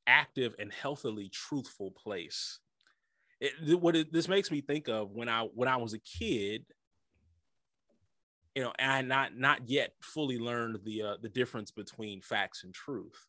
active 0.08 0.56
and 0.60 0.72
healthily 0.72 1.30
truthful 1.30 1.92
place. 1.92 2.60
It, 3.40 3.80
what 3.80 3.96
it, 3.96 4.14
this 4.14 4.28
makes 4.28 4.52
me 4.52 4.62
think 4.62 4.88
of 4.88 5.12
when 5.12 5.30
I 5.30 5.48
when 5.54 5.68
I 5.68 5.78
was 5.78 5.94
a 5.94 6.00
kid, 6.00 6.66
you 8.56 8.64
know, 8.64 8.74
and 8.78 8.92
I 8.92 9.02
not 9.02 9.38
not 9.38 9.70
yet 9.70 9.94
fully 10.02 10.38
learned 10.38 10.80
the 10.84 11.04
uh, 11.04 11.16
the 11.22 11.30
difference 11.30 11.72
between 11.72 12.22
facts 12.22 12.64
and 12.64 12.74
truth. 12.74 13.28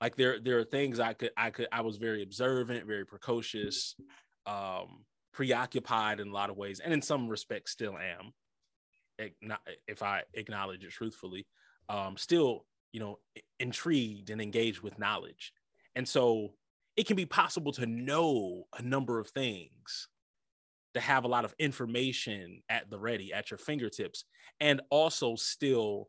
Like 0.00 0.16
there 0.16 0.38
there 0.38 0.58
are 0.58 0.64
things 0.64 1.00
I 1.00 1.14
could 1.14 1.30
I 1.36 1.50
could 1.50 1.68
I 1.72 1.80
was 1.80 1.96
very 1.96 2.22
observant, 2.22 2.86
very 2.86 3.06
precocious, 3.06 3.94
um, 4.44 5.04
preoccupied 5.32 6.20
in 6.20 6.28
a 6.28 6.32
lot 6.32 6.50
of 6.50 6.56
ways, 6.56 6.80
and 6.80 6.92
in 6.92 7.00
some 7.00 7.28
respects 7.28 7.72
still 7.72 7.96
am. 7.96 8.32
If 9.88 10.02
I 10.02 10.24
acknowledge 10.34 10.84
it 10.84 10.90
truthfully, 10.90 11.46
um, 11.88 12.18
still 12.18 12.66
you 12.92 13.00
know 13.00 13.18
intrigued 13.58 14.28
and 14.28 14.42
engaged 14.42 14.82
with 14.82 14.98
knowledge, 14.98 15.52
and 15.94 16.06
so 16.06 16.52
it 16.98 17.06
can 17.06 17.16
be 17.16 17.26
possible 17.26 17.72
to 17.72 17.86
know 17.86 18.64
a 18.78 18.82
number 18.82 19.18
of 19.18 19.28
things 19.28 20.08
to 20.96 21.00
have 21.00 21.24
a 21.24 21.28
lot 21.28 21.44
of 21.44 21.54
information 21.58 22.62
at 22.68 22.90
the 22.90 22.98
ready 22.98 23.32
at 23.32 23.50
your 23.50 23.58
fingertips 23.58 24.24
and 24.60 24.80
also 24.90 25.36
still 25.36 26.08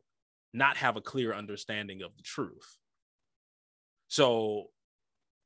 not 0.52 0.76
have 0.76 0.96
a 0.96 1.00
clear 1.00 1.32
understanding 1.32 2.02
of 2.02 2.16
the 2.16 2.22
truth. 2.22 2.76
So 4.08 4.70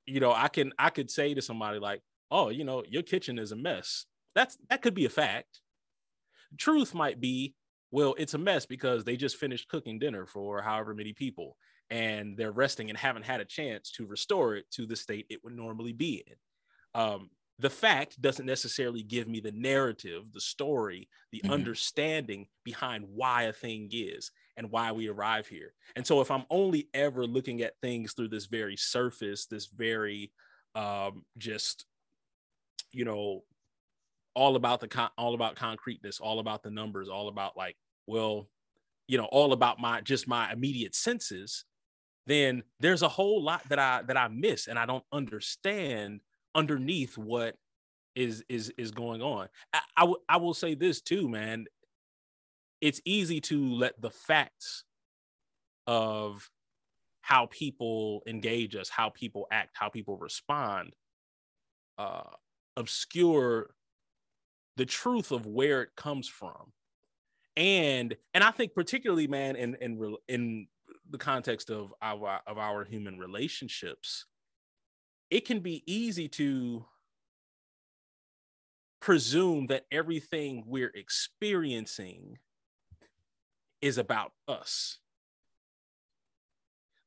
you 0.05 0.19
know 0.19 0.33
i 0.33 0.49
can 0.49 0.73
i 0.81 0.91
could 0.91 1.09
say 1.09 1.33
to 1.33 1.41
somebody 1.41 1.79
like 1.79 2.01
oh 2.33 2.49
you 2.49 2.65
know 2.65 2.83
your 2.89 3.03
kitchen 3.03 3.39
is 3.39 3.53
a 3.53 3.57
mess. 3.57 4.07
That's 4.35 4.57
that 4.71 4.83
could 4.83 4.95
be 4.95 5.05
a 5.05 5.11
fact. 5.11 5.61
Truth 6.59 6.95
might 6.95 7.21
be 7.21 7.55
well 7.91 8.15
it's 8.19 8.35
a 8.35 8.39
mess 8.39 8.67
because 8.67 9.05
they 9.05 9.17
just 9.17 9.37
finished 9.37 9.69
cooking 9.69 9.99
dinner 9.99 10.27
for 10.27 10.63
however 10.63 10.95
many 10.95 11.13
people 11.13 11.57
and 11.91 12.37
they're 12.37 12.53
resting 12.53 12.89
and 12.89 12.99
haven't 12.99 13.25
had 13.25 13.41
a 13.41 13.45
chance 13.45 13.91
to 13.93 14.07
restore 14.07 14.57
it 14.57 14.71
to 14.71 14.87
the 14.87 14.97
state 14.97 15.27
it 15.29 15.45
would 15.45 15.55
normally 15.55 15.93
be 15.93 16.25
in. 16.27 17.01
Um, 17.01 17.31
the 17.63 17.71
fact 17.71 18.21
doesn't 18.21 18.45
necessarily 18.45 19.05
give 19.05 19.29
me 19.29 19.39
the 19.39 19.53
narrative, 19.53 20.25
the 20.33 20.41
story, 20.41 21.09
the 21.31 21.39
mm-hmm. 21.39 21.53
understanding 21.53 22.49
behind 22.65 23.05
why 23.15 23.45
a 23.45 23.53
thing 23.53 23.89
is 23.93 24.33
and 24.57 24.69
why 24.69 24.91
we 24.91 25.09
arrive 25.09 25.47
here. 25.47 25.73
And 25.95 26.05
so 26.05 26.21
if 26.21 26.33
I'm 26.33 26.45
only 26.51 26.89
ever 26.93 27.25
looking 27.25 27.63
at 27.63 27.79
things 27.81 28.15
through 28.15 28.29
this 28.29 28.47
very 28.47 28.77
surface, 28.77 29.47
this 29.47 29.67
very 29.67 30.33
um, 30.75 31.25
just, 31.39 31.87
you 32.91 33.05
know, 33.05 33.45
all 34.35 34.57
about 34.57 34.81
the 34.81 34.89
con- 34.89 35.11
all 35.17 35.35
about 35.35 35.55
concreteness, 35.55 36.19
all 36.19 36.41
about 36.41 36.65
the 36.65 36.71
numbers, 36.71 37.09
all 37.09 37.29
about 37.29 37.57
like, 37.57 37.77
well, 38.09 38.49
you 39.07 39.19
know, 39.19 39.27
all 39.27 39.53
about 39.53 39.79
my 39.79 40.01
just 40.01 40.27
my 40.27 40.53
immediate 40.53 40.97
senses, 40.97 41.65
then 42.27 42.65
there's 42.81 43.03
a 43.03 43.09
whole 43.09 43.41
lot 43.41 43.69
that 43.69 43.79
I 43.79 44.03
that 44.09 44.17
I 44.17 44.27
miss 44.27 44.67
and 44.67 44.81
I 44.81 44.87
don't 44.87 45.05
understand 45.13 46.23
underneath 46.55 47.17
what 47.17 47.57
is 48.15 48.45
is 48.49 48.73
is 48.77 48.91
going 48.91 49.23
on. 49.23 49.49
I, 49.73 49.81
I, 49.97 50.01
w- 50.03 50.21
I 50.29 50.37
will 50.37 50.55
say 50.55 50.75
this 50.75 51.01
too, 51.01 51.29
man. 51.29 51.67
It's 52.81 53.01
easy 53.05 53.41
to 53.43 53.75
let 53.75 54.01
the 54.01 54.11
facts 54.11 54.85
of 55.87 56.51
how 57.21 57.47
people 57.47 58.23
engage 58.27 58.75
us, 58.77 58.89
how 58.89 59.11
people 59.11 59.47
act, 59.51 59.71
how 59.75 59.89
people 59.89 60.17
respond, 60.17 60.95
uh, 61.97 62.31
obscure 62.77 63.71
the 64.77 64.85
truth 64.85 65.31
of 65.31 65.47
where 65.47 65.83
it 65.83 65.91
comes 65.97 66.29
from. 66.29 66.73
And 67.57 68.17
and 68.35 68.43
I 68.43 68.51
think 68.51 68.75
particularly, 68.75 69.27
man, 69.27 69.57
in 69.57 69.77
in 69.81 70.17
in 70.29 70.67
the 71.11 71.19
context 71.19 71.71
of 71.71 71.95
our 72.03 72.41
of 72.47 72.59
our 72.59 72.85
human 72.85 73.19
relationships, 73.19 74.27
it 75.33 75.47
can 75.47 75.61
be 75.61 75.83
easy 75.87 76.29
to 76.29 76.85
presume 79.01 79.69
that 79.69 79.87
everything 79.91 80.63
we're 80.67 80.93
experiencing 80.95 82.37
is 83.81 83.97
about 83.97 84.33
us. 84.47 84.99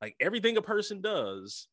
Like 0.01 0.15
everything 0.19 0.57
a 0.57 0.63
person 0.63 1.01
does 1.01 1.67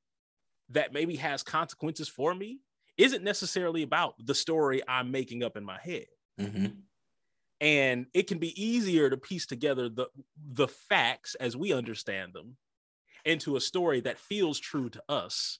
that 0.68 0.92
maybe 0.92 1.16
has 1.16 1.42
consequences 1.42 2.06
for 2.06 2.34
me 2.34 2.60
isn't 2.98 3.24
necessarily 3.24 3.82
about 3.82 4.14
the 4.22 4.34
story 4.34 4.82
I'm 4.86 5.10
making 5.10 5.42
up 5.42 5.56
in 5.56 5.64
my 5.64 5.78
head. 5.80 6.06
Mm-hmm. 6.38 6.66
And 7.62 8.06
it 8.12 8.26
can 8.26 8.36
be 8.36 8.62
easier 8.62 9.08
to 9.08 9.16
piece 9.16 9.46
together 9.46 9.88
the, 9.88 10.08
the 10.36 10.68
facts 10.68 11.34
as 11.34 11.56
we 11.56 11.72
understand 11.72 12.34
them 12.34 12.58
into 13.24 13.56
a 13.56 13.60
story 13.60 14.02
that 14.02 14.18
feels 14.18 14.60
true 14.60 14.90
to 14.90 15.02
us 15.08 15.58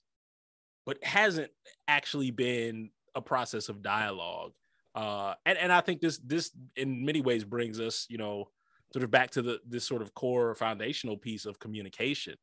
but 0.85 1.03
hasn't 1.03 1.51
actually 1.87 2.31
been 2.31 2.89
a 3.15 3.21
process 3.21 3.69
of 3.69 3.81
dialogue. 3.81 4.51
Uh, 4.95 5.33
and, 5.45 5.57
and 5.57 5.71
I 5.71 5.81
think 5.81 6.01
this 6.01 6.19
this 6.19 6.51
in 6.75 7.05
many 7.05 7.21
ways 7.21 7.43
brings 7.43 7.79
us, 7.79 8.05
you 8.09 8.17
know, 8.17 8.49
sort 8.91 9.03
of 9.03 9.11
back 9.11 9.31
to 9.31 9.41
the 9.41 9.59
this 9.67 9.85
sort 9.85 10.01
of 10.01 10.13
core 10.13 10.53
foundational 10.55 11.17
piece 11.17 11.45
of 11.45 11.59
communication. 11.59 12.35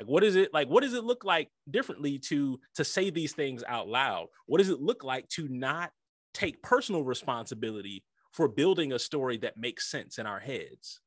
Like 0.00 0.08
what 0.08 0.22
is 0.22 0.36
it 0.36 0.54
like 0.54 0.68
what 0.68 0.82
does 0.84 0.94
it 0.94 1.02
look 1.02 1.24
like 1.24 1.48
differently 1.70 2.18
to 2.20 2.60
to 2.76 2.84
say 2.84 3.10
these 3.10 3.32
things 3.32 3.64
out 3.66 3.88
loud? 3.88 4.28
What 4.46 4.58
does 4.58 4.70
it 4.70 4.80
look 4.80 5.02
like 5.02 5.28
to 5.30 5.48
not 5.48 5.90
take 6.34 6.62
personal 6.62 7.02
responsibility 7.02 8.04
for 8.32 8.46
building 8.46 8.92
a 8.92 8.98
story 8.98 9.38
that 9.38 9.56
makes 9.56 9.90
sense 9.90 10.18
in 10.18 10.26
our 10.26 10.38
heads? 10.38 11.00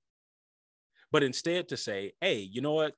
But 1.10 1.24
instead 1.24 1.70
to 1.70 1.78
say, 1.78 2.14
"Hey, 2.20 2.40
you 2.40 2.60
know 2.62 2.74
what? 2.74 2.96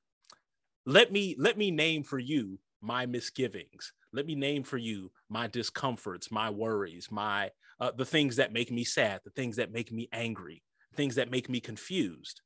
Let 0.84 1.12
me 1.12 1.36
let 1.38 1.56
me 1.56 1.70
name 1.70 2.02
for 2.02 2.18
you 2.18 2.58
my 2.84 3.06
misgivings. 3.06 3.92
Let 4.12 4.26
me 4.26 4.34
name 4.34 4.62
for 4.62 4.78
you 4.78 5.10
my 5.28 5.46
discomforts, 5.46 6.30
my 6.30 6.50
worries, 6.50 7.08
my 7.10 7.50
uh, 7.80 7.90
the 7.96 8.04
things 8.04 8.36
that 8.36 8.52
make 8.52 8.70
me 8.70 8.84
sad, 8.84 9.20
the 9.24 9.30
things 9.30 9.56
that 9.56 9.72
make 9.72 9.90
me 9.90 10.08
angry, 10.12 10.62
things 10.94 11.16
that 11.16 11.30
make 11.30 11.48
me 11.48 11.60
confused. 11.60 12.40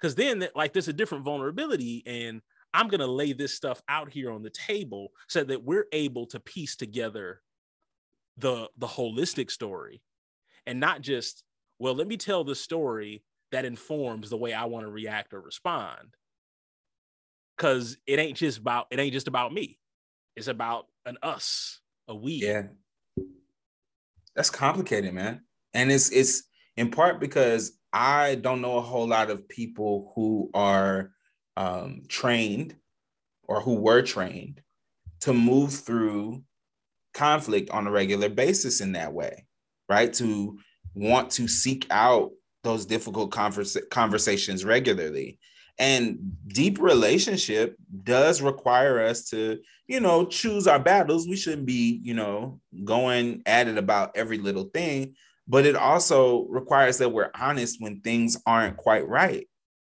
Because 0.00 0.14
then, 0.14 0.46
like, 0.54 0.72
there's 0.72 0.86
a 0.86 0.92
different 0.92 1.24
vulnerability, 1.24 2.04
and 2.06 2.40
I'm 2.72 2.88
gonna 2.88 3.06
lay 3.06 3.32
this 3.32 3.54
stuff 3.54 3.82
out 3.88 4.12
here 4.12 4.30
on 4.30 4.42
the 4.42 4.50
table 4.50 5.08
so 5.28 5.42
that 5.42 5.64
we're 5.64 5.86
able 5.92 6.26
to 6.26 6.40
piece 6.40 6.76
together 6.76 7.40
the 8.36 8.68
the 8.76 8.86
holistic 8.86 9.50
story, 9.50 10.02
and 10.66 10.78
not 10.78 11.00
just 11.00 11.42
well, 11.80 11.94
let 11.94 12.08
me 12.08 12.16
tell 12.16 12.44
the 12.44 12.54
story 12.54 13.22
that 13.52 13.64
informs 13.64 14.30
the 14.30 14.36
way 14.36 14.52
I 14.52 14.64
want 14.64 14.84
to 14.84 14.90
react 14.90 15.32
or 15.32 15.40
respond 15.40 16.16
because 17.58 17.96
it 18.06 18.18
ain't 18.18 18.36
just 18.36 18.58
about 18.58 18.86
it 18.90 19.00
ain't 19.00 19.12
just 19.12 19.28
about 19.28 19.52
me. 19.52 19.78
It's 20.36 20.48
about 20.48 20.86
an 21.04 21.18
us, 21.22 21.80
a 22.06 22.14
we. 22.14 22.34
Yeah. 22.34 22.64
That's 24.36 24.50
complicated, 24.50 25.12
man. 25.12 25.42
And 25.74 25.90
it's 25.90 26.10
it's 26.10 26.44
in 26.76 26.90
part 26.90 27.20
because 27.20 27.72
I 27.92 28.36
don't 28.36 28.60
know 28.60 28.78
a 28.78 28.82
whole 28.82 29.08
lot 29.08 29.30
of 29.30 29.48
people 29.48 30.12
who 30.14 30.50
are 30.54 31.10
um, 31.56 32.02
trained 32.08 32.76
or 33.48 33.60
who 33.60 33.74
were 33.74 34.02
trained 34.02 34.62
to 35.20 35.32
move 35.32 35.72
through 35.72 36.44
conflict 37.14 37.70
on 37.70 37.86
a 37.86 37.90
regular 37.90 38.28
basis 38.28 38.80
in 38.80 38.92
that 38.92 39.12
way, 39.12 39.46
right? 39.88 40.12
To 40.14 40.58
want 40.94 41.30
to 41.32 41.48
seek 41.48 41.86
out 41.90 42.30
those 42.62 42.86
difficult 42.86 43.32
converse- 43.32 43.76
conversations 43.90 44.64
regularly 44.64 45.38
and 45.78 46.18
deep 46.48 46.80
relationship 46.80 47.76
does 48.02 48.42
require 48.42 49.00
us 49.02 49.28
to 49.30 49.60
you 49.86 50.00
know 50.00 50.26
choose 50.26 50.66
our 50.66 50.78
battles. 50.78 51.28
We 51.28 51.36
shouldn't 51.36 51.66
be 51.66 52.00
you 52.02 52.14
know 52.14 52.60
going 52.84 53.42
at 53.46 53.68
it 53.68 53.78
about 53.78 54.16
every 54.16 54.38
little 54.38 54.64
thing 54.64 55.14
but 55.48 55.64
it 55.64 55.74
also 55.74 56.44
requires 56.48 56.98
that 56.98 57.08
we're 57.08 57.30
honest 57.34 57.80
when 57.80 58.02
things 58.02 58.36
aren't 58.46 58.76
quite 58.76 59.08
right. 59.08 59.48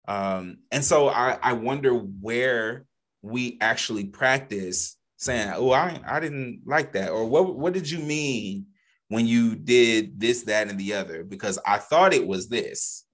Um, 0.07 0.57
and 0.69 0.83
so 0.83 1.07
I, 1.07 1.39
I 1.41 1.53
wonder 1.53 1.93
where 1.93 2.85
we 3.21 3.57
actually 3.61 4.05
practice 4.05 4.97
saying 5.17 5.53
oh 5.55 5.71
I, 5.71 5.99
I 6.05 6.19
didn't 6.19 6.61
like 6.65 6.91
that 6.91 7.09
or 7.09 7.25
what, 7.25 7.55
what 7.55 7.73
did 7.73 7.89
you 7.89 7.99
mean 7.99 8.67
when 9.07 9.25
you 9.25 9.55
did 9.55 10.19
this 10.19 10.43
that 10.43 10.67
and 10.67 10.79
the 10.79 10.93
other? 10.93 11.23
Because 11.23 11.57
i 11.65 11.77
thought 11.77 12.13
it 12.13 12.27
was 12.27 12.49
this 12.49 13.04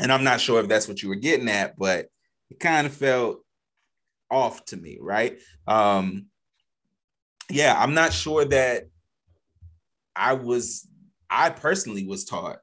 and 0.00 0.12
I'm 0.12 0.24
not 0.24 0.40
sure 0.40 0.60
if 0.60 0.68
that's 0.68 0.88
what 0.88 1.02
you 1.02 1.08
were 1.08 1.14
getting 1.14 1.48
at, 1.48 1.78
but 1.78 2.06
it 2.50 2.60
kind 2.60 2.86
of 2.86 2.94
felt 2.94 3.40
off 4.30 4.64
to 4.66 4.76
me, 4.76 4.98
right? 5.00 5.38
Um, 5.66 6.26
yeah, 7.50 7.74
I'm 7.76 7.94
not 7.94 8.12
sure 8.12 8.44
that 8.44 8.84
I 10.14 10.34
was, 10.34 10.86
I 11.30 11.50
personally 11.50 12.06
was 12.06 12.24
taught 12.24 12.58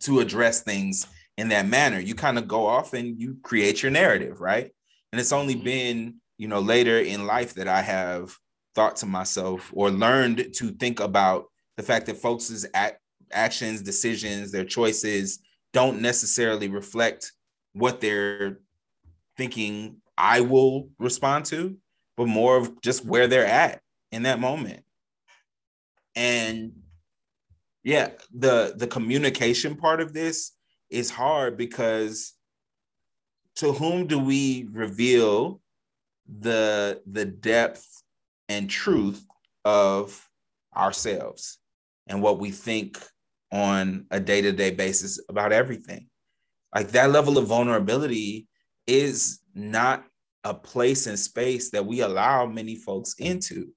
to 0.00 0.20
address 0.20 0.62
things 0.62 1.06
in 1.36 1.48
that 1.48 1.66
manner. 1.66 1.98
You 1.98 2.14
kind 2.14 2.38
of 2.38 2.46
go 2.46 2.66
off 2.66 2.92
and 2.92 3.18
you 3.20 3.38
create 3.42 3.82
your 3.82 3.90
narrative, 3.90 4.40
right? 4.40 4.70
And 5.12 5.20
it's 5.20 5.32
only 5.32 5.54
mm-hmm. 5.54 5.64
been, 5.64 6.14
you 6.38 6.48
know, 6.48 6.60
later 6.60 6.98
in 6.98 7.26
life 7.26 7.54
that 7.54 7.68
I 7.68 7.82
have 7.82 8.34
thought 8.74 8.96
to 8.96 9.06
myself 9.06 9.70
or 9.74 9.90
learned 9.90 10.54
to 10.54 10.70
think 10.72 11.00
about 11.00 11.46
the 11.76 11.82
fact 11.82 12.06
that 12.06 12.16
folks' 12.16 12.66
act, 12.74 13.00
actions, 13.32 13.82
decisions, 13.82 14.52
their 14.52 14.64
choices, 14.64 15.40
don't 15.72 16.00
necessarily 16.00 16.68
reflect 16.68 17.32
what 17.72 18.00
they're 18.00 18.58
thinking 19.36 19.96
I 20.16 20.40
will 20.40 20.90
respond 20.98 21.46
to, 21.46 21.76
but 22.16 22.26
more 22.26 22.56
of 22.56 22.80
just 22.82 23.04
where 23.04 23.26
they're 23.26 23.46
at 23.46 23.80
in 24.12 24.24
that 24.24 24.40
moment. 24.40 24.84
And 26.14 26.72
yeah, 27.82 28.10
the 28.34 28.74
the 28.76 28.86
communication 28.86 29.76
part 29.76 30.00
of 30.00 30.12
this 30.12 30.52
is 30.90 31.10
hard 31.10 31.56
because 31.56 32.34
to 33.56 33.72
whom 33.72 34.06
do 34.06 34.18
we 34.18 34.68
reveal 34.70 35.60
the 36.40 37.00
the 37.06 37.24
depth 37.24 38.02
and 38.48 38.68
truth 38.68 39.24
of 39.64 40.28
ourselves 40.76 41.58
and 42.06 42.22
what 42.22 42.38
we 42.38 42.50
think 42.50 42.98
on 43.52 44.06
a 44.10 44.20
day 44.20 44.40
to 44.42 44.52
day 44.52 44.70
basis 44.70 45.20
about 45.28 45.52
everything. 45.52 46.06
Like 46.74 46.88
that 46.88 47.10
level 47.10 47.38
of 47.38 47.46
vulnerability 47.46 48.46
is 48.86 49.40
not 49.54 50.04
a 50.44 50.54
place 50.54 51.06
and 51.06 51.18
space 51.18 51.70
that 51.70 51.84
we 51.84 52.00
allow 52.00 52.46
many 52.46 52.76
folks 52.76 53.14
into 53.18 53.68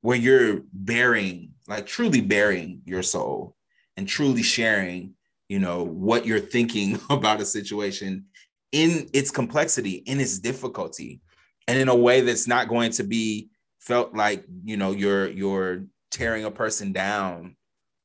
where 0.00 0.16
you're 0.16 0.62
baring, 0.72 1.52
like 1.66 1.86
truly 1.86 2.20
baring 2.20 2.82
your 2.84 3.02
soul 3.02 3.54
and 3.96 4.06
truly 4.06 4.42
sharing, 4.42 5.14
you 5.48 5.58
know, 5.58 5.82
what 5.82 6.26
you're 6.26 6.40
thinking 6.40 6.98
about 7.10 7.40
a 7.40 7.44
situation 7.44 8.26
in 8.72 9.08
its 9.14 9.30
complexity, 9.30 10.02
in 10.06 10.20
its 10.20 10.38
difficulty, 10.38 11.20
and 11.66 11.78
in 11.78 11.88
a 11.88 11.94
way 11.94 12.20
that's 12.20 12.46
not 12.46 12.68
going 12.68 12.90
to 12.92 13.04
be 13.04 13.48
felt 13.78 14.14
like, 14.14 14.44
you 14.64 14.76
know, 14.76 14.90
you're 14.90 15.28
you're 15.28 15.84
tearing 16.10 16.44
a 16.44 16.50
person 16.50 16.92
down 16.92 17.56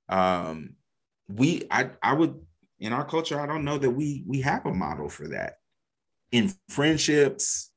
um, 0.09 0.75
we 1.27 1.63
I 1.71 1.91
I 2.01 2.13
would 2.13 2.39
in 2.79 2.93
our 2.93 3.05
culture, 3.05 3.39
I 3.39 3.47
don't 3.47 3.63
know 3.63 3.77
that 3.77 3.89
we 3.89 4.23
we 4.27 4.41
have 4.41 4.65
a 4.65 4.73
model 4.73 5.09
for 5.09 5.27
that 5.29 5.53
in 6.33 6.51
friendships, 6.67 7.71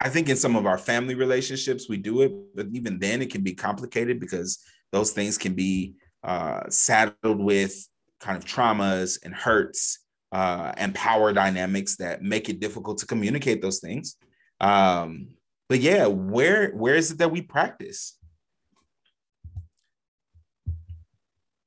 I 0.00 0.08
think 0.10 0.28
in 0.28 0.36
some 0.36 0.56
of 0.56 0.66
our 0.66 0.76
family 0.76 1.14
relationships 1.14 1.88
we 1.88 1.96
do 1.96 2.22
it, 2.22 2.32
but 2.54 2.66
even 2.72 2.98
then 2.98 3.22
it 3.22 3.30
can 3.30 3.42
be 3.42 3.54
complicated 3.54 4.20
because 4.20 4.58
those 4.92 5.12
things 5.12 5.38
can 5.38 5.54
be 5.54 5.94
uh, 6.24 6.62
saddled 6.68 7.38
with 7.38 7.88
kind 8.20 8.36
of 8.36 8.44
traumas 8.44 9.18
and 9.24 9.32
hurts 9.32 10.00
uh, 10.32 10.72
and 10.76 10.94
power 10.94 11.32
dynamics 11.32 11.96
that 11.96 12.20
make 12.20 12.48
it 12.48 12.58
difficult 12.58 12.98
to 12.98 13.06
communicate 13.06 13.62
those 13.62 13.78
things. 13.78 14.16
Um, 14.60 15.28
but 15.68 15.78
yeah, 15.78 16.06
where 16.06 16.70
where 16.72 16.96
is 16.96 17.12
it 17.12 17.18
that 17.18 17.30
we 17.30 17.42
practice? 17.42 18.17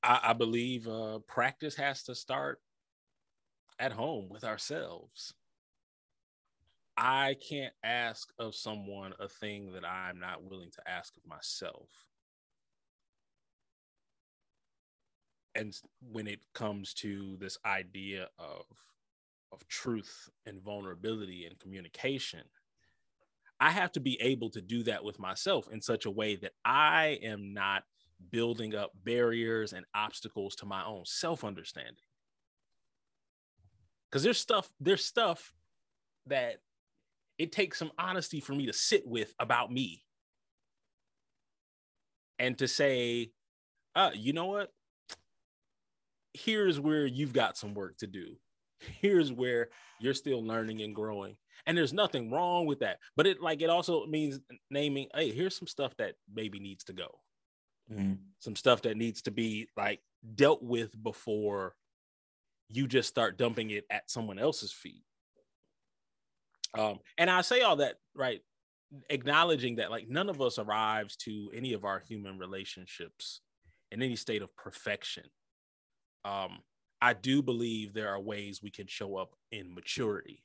I, 0.03 0.19
I 0.23 0.33
believe 0.33 0.87
uh, 0.87 1.19
practice 1.27 1.75
has 1.75 2.03
to 2.03 2.15
start 2.15 2.59
at 3.79 3.91
home 3.91 4.29
with 4.29 4.43
ourselves. 4.43 5.33
I 6.97 7.35
can't 7.49 7.73
ask 7.83 8.31
of 8.37 8.53
someone 8.53 9.13
a 9.19 9.27
thing 9.27 9.71
that 9.73 9.85
I'm 9.85 10.19
not 10.19 10.43
willing 10.43 10.69
to 10.71 10.89
ask 10.89 11.15
of 11.17 11.25
myself. 11.25 11.89
And 15.55 15.75
when 16.11 16.27
it 16.27 16.39
comes 16.53 16.93
to 16.95 17.37
this 17.39 17.57
idea 17.65 18.29
of 18.39 18.65
of 19.51 19.67
truth 19.67 20.29
and 20.45 20.61
vulnerability 20.61 21.45
and 21.45 21.59
communication, 21.59 22.43
I 23.59 23.71
have 23.71 23.91
to 23.93 23.99
be 23.99 24.19
able 24.21 24.49
to 24.51 24.61
do 24.61 24.83
that 24.83 25.03
with 25.03 25.19
myself 25.19 25.67
in 25.71 25.81
such 25.81 26.05
a 26.05 26.11
way 26.11 26.35
that 26.37 26.53
I 26.63 27.19
am 27.21 27.53
not 27.53 27.83
building 28.29 28.75
up 28.75 28.91
barriers 29.03 29.73
and 29.73 29.85
obstacles 29.95 30.55
to 30.57 30.65
my 30.65 30.85
own 30.85 31.03
self 31.05 31.43
understanding. 31.43 31.95
Because 34.09 34.23
there's 34.23 34.39
stuff, 34.39 34.69
there's 34.79 35.05
stuff 35.05 35.53
that 36.27 36.57
it 37.37 37.51
takes 37.51 37.79
some 37.79 37.91
honesty 37.97 38.39
for 38.39 38.53
me 38.53 38.67
to 38.67 38.73
sit 38.73 39.07
with 39.07 39.33
about 39.39 39.71
me 39.71 40.03
and 42.37 42.57
to 42.57 42.67
say, 42.67 43.31
uh, 43.95 44.11
you 44.13 44.33
know 44.33 44.47
what? 44.47 44.69
Here's 46.33 46.79
where 46.79 47.05
you've 47.05 47.33
got 47.33 47.57
some 47.57 47.73
work 47.73 47.97
to 47.97 48.07
do. 48.07 48.35
Here's 48.79 49.31
where 49.31 49.69
you're 49.99 50.13
still 50.13 50.45
learning 50.45 50.81
and 50.81 50.95
growing. 50.95 51.35
And 51.65 51.77
there's 51.77 51.93
nothing 51.93 52.31
wrong 52.31 52.65
with 52.65 52.79
that. 52.79 52.97
But 53.15 53.27
it 53.27 53.41
like 53.41 53.61
it 53.61 53.69
also 53.69 54.05
means 54.07 54.39
naming, 54.69 55.07
hey, 55.13 55.31
here's 55.31 55.55
some 55.55 55.67
stuff 55.67 55.95
that 55.97 56.15
maybe 56.33 56.59
needs 56.59 56.83
to 56.85 56.93
go 56.93 57.19
mm-hmm. 57.89 58.13
some 58.39 58.55
stuff 58.55 58.81
that 58.83 58.97
needs 58.97 59.21
to 59.23 59.31
be 59.31 59.69
like 59.77 60.01
dealt 60.35 60.61
with 60.61 60.91
before 61.01 61.75
you 62.69 62.87
just 62.87 63.09
start 63.09 63.37
dumping 63.37 63.69
it 63.71 63.85
at 63.89 64.09
someone 64.09 64.39
else's 64.39 64.71
feet. 64.71 65.03
Um, 66.77 66.99
and 67.17 67.29
I 67.29 67.41
say 67.41 67.61
all 67.61 67.77
that 67.77 67.95
right, 68.15 68.41
acknowledging 69.09 69.75
that 69.75 69.91
like 69.91 70.07
none 70.09 70.29
of 70.29 70.41
us 70.41 70.57
arrives 70.57 71.15
to 71.17 71.49
any 71.53 71.73
of 71.73 71.85
our 71.85 71.99
human 71.99 72.37
relationships 72.37 73.41
in 73.91 74.01
any 74.01 74.15
state 74.15 74.41
of 74.41 74.55
perfection. 74.55 75.23
Um, 76.23 76.59
I 77.01 77.13
do 77.13 77.41
believe 77.41 77.93
there 77.93 78.09
are 78.09 78.19
ways 78.19 78.61
we 78.61 78.69
can 78.69 78.87
show 78.87 79.17
up 79.17 79.35
in 79.51 79.73
maturity, 79.73 80.43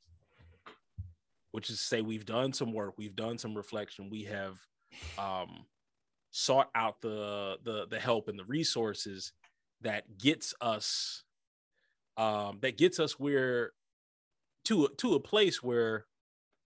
which 1.52 1.70
is 1.70 1.78
to 1.78 1.84
say 1.84 2.00
we've 2.00 2.26
done 2.26 2.52
some 2.52 2.72
work, 2.72 2.94
we've 2.96 3.14
done 3.14 3.38
some 3.38 3.54
reflection, 3.54 4.08
we 4.10 4.24
have 4.24 4.58
um, 5.18 5.66
sought 6.38 6.68
out 6.74 7.00
the 7.00 7.56
the 7.64 7.86
the 7.88 7.98
help 7.98 8.28
and 8.28 8.38
the 8.38 8.44
resources 8.44 9.32
that 9.80 10.18
gets 10.18 10.52
us 10.60 11.24
um 12.18 12.58
that 12.60 12.76
gets 12.76 13.00
us 13.00 13.18
where 13.18 13.72
to 14.62 14.86
to 14.98 15.14
a 15.14 15.20
place 15.20 15.62
where 15.62 16.04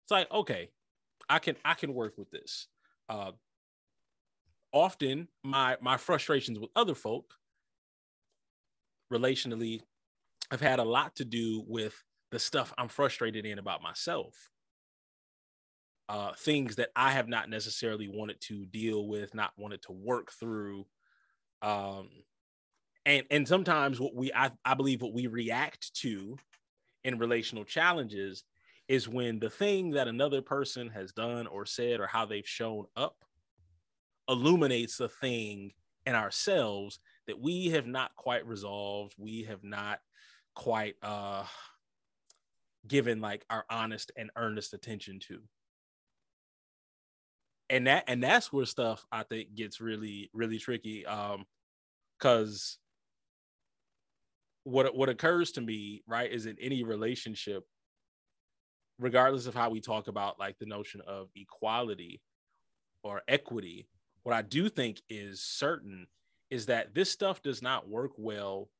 it's 0.04 0.10
like 0.10 0.30
okay 0.30 0.68
i 1.30 1.38
can 1.38 1.56
i 1.64 1.72
can 1.72 1.94
work 1.94 2.18
with 2.18 2.30
this. 2.30 2.68
Uh 3.08 3.32
often 4.70 5.28
my 5.42 5.78
my 5.80 5.96
frustrations 5.96 6.58
with 6.58 6.68
other 6.76 6.94
folk 6.94 7.32
relationally 9.10 9.80
have 10.50 10.60
had 10.60 10.78
a 10.78 10.84
lot 10.84 11.16
to 11.16 11.24
do 11.24 11.64
with 11.66 11.94
the 12.32 12.38
stuff 12.38 12.74
i'm 12.76 12.88
frustrated 12.88 13.46
in 13.46 13.58
about 13.58 13.82
myself 13.82 14.50
uh, 16.08 16.32
things 16.34 16.76
that 16.76 16.90
I 16.94 17.12
have 17.12 17.28
not 17.28 17.48
necessarily 17.48 18.08
wanted 18.08 18.40
to 18.42 18.66
deal 18.66 19.06
with, 19.06 19.34
not 19.34 19.52
wanted 19.56 19.82
to 19.82 19.92
work 19.92 20.32
through. 20.32 20.86
Um, 21.62 22.08
and 23.06 23.24
and 23.30 23.48
sometimes 23.48 24.00
what 24.00 24.14
we 24.14 24.32
I, 24.34 24.50
I 24.64 24.74
believe 24.74 25.02
what 25.02 25.14
we 25.14 25.26
react 25.26 25.94
to 26.00 26.36
in 27.04 27.18
relational 27.18 27.64
challenges 27.64 28.44
is 28.88 29.08
when 29.08 29.38
the 29.38 29.50
thing 29.50 29.92
that 29.92 30.08
another 30.08 30.42
person 30.42 30.88
has 30.88 31.12
done 31.12 31.46
or 31.46 31.64
said 31.64 32.00
or 32.00 32.06
how 32.06 32.26
they've 32.26 32.46
shown 32.46 32.84
up 32.96 33.16
illuminates 34.28 34.96
the 34.96 35.08
thing 35.08 35.72
in 36.06 36.14
ourselves 36.14 36.98
that 37.26 37.40
we 37.40 37.68
have 37.68 37.86
not 37.86 38.14
quite 38.16 38.46
resolved 38.46 39.14
we 39.18 39.42
have 39.42 39.62
not 39.62 40.00
quite 40.54 40.94
uh 41.02 41.44
given 42.86 43.20
like 43.20 43.44
our 43.50 43.64
honest 43.70 44.12
and 44.16 44.30
earnest 44.36 44.72
attention 44.74 45.18
to 45.18 45.40
and 47.74 47.88
that 47.88 48.04
and 48.06 48.22
that's 48.22 48.52
where 48.52 48.64
stuff 48.64 49.04
I 49.10 49.24
think 49.24 49.56
gets 49.56 49.80
really 49.80 50.30
really 50.32 50.58
tricky. 50.58 51.04
Um, 51.04 51.44
because 52.16 52.78
what 54.62 54.94
what 54.94 55.08
occurs 55.08 55.50
to 55.52 55.60
me 55.60 56.04
right 56.06 56.30
is 56.30 56.46
in 56.46 56.56
any 56.60 56.84
relationship, 56.84 57.64
regardless 59.00 59.46
of 59.46 59.54
how 59.54 59.70
we 59.70 59.80
talk 59.80 60.06
about 60.06 60.38
like 60.38 60.56
the 60.58 60.66
notion 60.66 61.00
of 61.04 61.28
equality 61.34 62.22
or 63.02 63.22
equity, 63.26 63.88
what 64.22 64.36
I 64.36 64.42
do 64.42 64.68
think 64.68 65.02
is 65.10 65.42
certain 65.42 66.06
is 66.50 66.66
that 66.66 66.94
this 66.94 67.10
stuff 67.10 67.42
does 67.42 67.60
not 67.60 67.88
work 67.88 68.12
well 68.16 68.70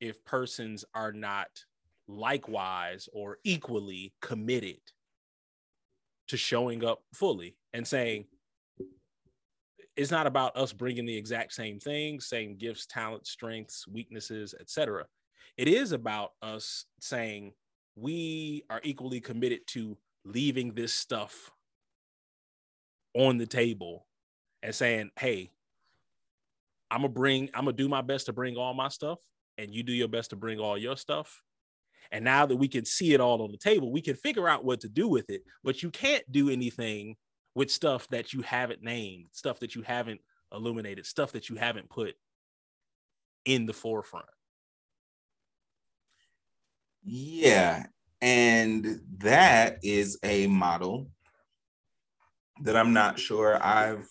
if 0.00 0.24
persons 0.24 0.84
are 0.92 1.12
not 1.12 1.48
likewise 2.08 3.08
or 3.12 3.38
equally 3.44 4.12
committed 4.20 4.80
to 6.28 6.36
showing 6.36 6.84
up 6.84 7.02
fully 7.12 7.56
and 7.72 7.86
saying 7.86 8.24
it's 9.96 10.10
not 10.10 10.26
about 10.26 10.56
us 10.56 10.72
bringing 10.72 11.06
the 11.06 11.16
exact 11.16 11.52
same 11.52 11.78
thing, 11.78 12.18
same 12.18 12.56
gifts, 12.56 12.86
talents, 12.86 13.30
strengths, 13.30 13.86
weaknesses, 13.86 14.54
etc. 14.58 15.04
It 15.56 15.68
is 15.68 15.92
about 15.92 16.32
us 16.42 16.86
saying 17.00 17.52
we 17.94 18.64
are 18.70 18.80
equally 18.82 19.20
committed 19.20 19.60
to 19.68 19.96
leaving 20.24 20.74
this 20.74 20.92
stuff 20.92 21.52
on 23.14 23.38
the 23.38 23.46
table 23.46 24.06
and 24.62 24.74
saying, 24.74 25.10
"Hey, 25.18 25.52
I'm 26.90 27.02
gonna 27.02 27.08
bring, 27.08 27.50
I'm 27.54 27.64
gonna 27.64 27.76
do 27.76 27.88
my 27.88 28.02
best 28.02 28.26
to 28.26 28.32
bring 28.32 28.56
all 28.56 28.74
my 28.74 28.88
stuff, 28.88 29.20
and 29.58 29.72
you 29.72 29.82
do 29.82 29.92
your 29.92 30.08
best 30.08 30.30
to 30.30 30.36
bring 30.36 30.58
all 30.58 30.76
your 30.76 30.96
stuff, 30.96 31.42
and 32.10 32.24
now 32.24 32.46
that 32.46 32.56
we 32.56 32.68
can 32.68 32.84
see 32.84 33.14
it 33.14 33.20
all 33.20 33.42
on 33.42 33.50
the 33.50 33.58
table, 33.58 33.92
we 33.92 34.00
can 34.00 34.16
figure 34.16 34.48
out 34.48 34.64
what 34.64 34.80
to 34.80 34.88
do 34.88 35.08
with 35.08 35.28
it. 35.30 35.42
But 35.62 35.82
you 35.82 35.90
can't 35.90 36.24
do 36.30 36.50
anything 36.50 37.16
with 37.54 37.70
stuff 37.70 38.08
that 38.08 38.32
you 38.32 38.42
haven't 38.42 38.82
named, 38.82 39.26
stuff 39.32 39.60
that 39.60 39.74
you 39.74 39.82
haven't 39.82 40.20
illuminated, 40.52 41.06
stuff 41.06 41.32
that 41.32 41.48
you 41.48 41.56
haven't 41.56 41.88
put 41.88 42.14
in 43.44 43.66
the 43.66 43.72
forefront. 43.72 44.26
Yeah. 47.04 47.84
And 48.20 49.00
that 49.18 49.78
is 49.82 50.18
a 50.22 50.46
model 50.46 51.10
that 52.62 52.76
I'm 52.76 52.92
not 52.92 53.18
sure 53.18 53.62
I've 53.62 54.08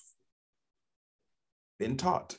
been 1.80 1.98
taught. 1.98 2.38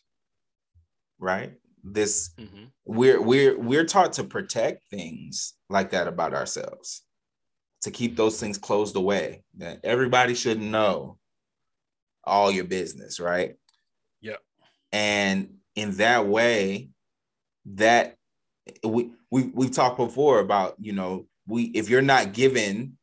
Right? 1.19 1.55
This 1.85 2.31
mm-hmm. 2.39 2.65
we're 2.87 3.21
we're 3.21 3.59
we're 3.59 3.85
taught 3.85 4.15
to 4.15 4.25
protect 4.25 4.83
things 4.91 5.55
like 5.69 5.91
that 5.91 6.09
about 6.09 6.35
ourselves 6.35 7.03
to 7.83 7.91
keep 7.91 8.17
those 8.17 8.41
things 8.41 8.57
closed 8.57 8.97
away 8.97 9.45
that 9.59 9.79
everybody 9.85 10.35
should 10.35 10.61
know 10.61 11.19
all 12.25 12.51
your 12.51 12.65
business 12.65 13.21
right? 13.21 13.55
Yeah 14.21 14.37
and 14.95 15.55
in 15.75 15.91
that 15.97 16.27
way 16.27 16.89
that 17.67 18.17
we 18.85 19.11
we 19.31 19.51
we've 19.53 19.73
talked 19.73 19.99
before 19.99 20.39
about 20.39 20.77
you 20.79 20.93
know 20.93 21.27
we 21.47 21.65
if 21.65 21.91
you're 21.91 22.01
not 22.01 22.33
given 22.33 22.97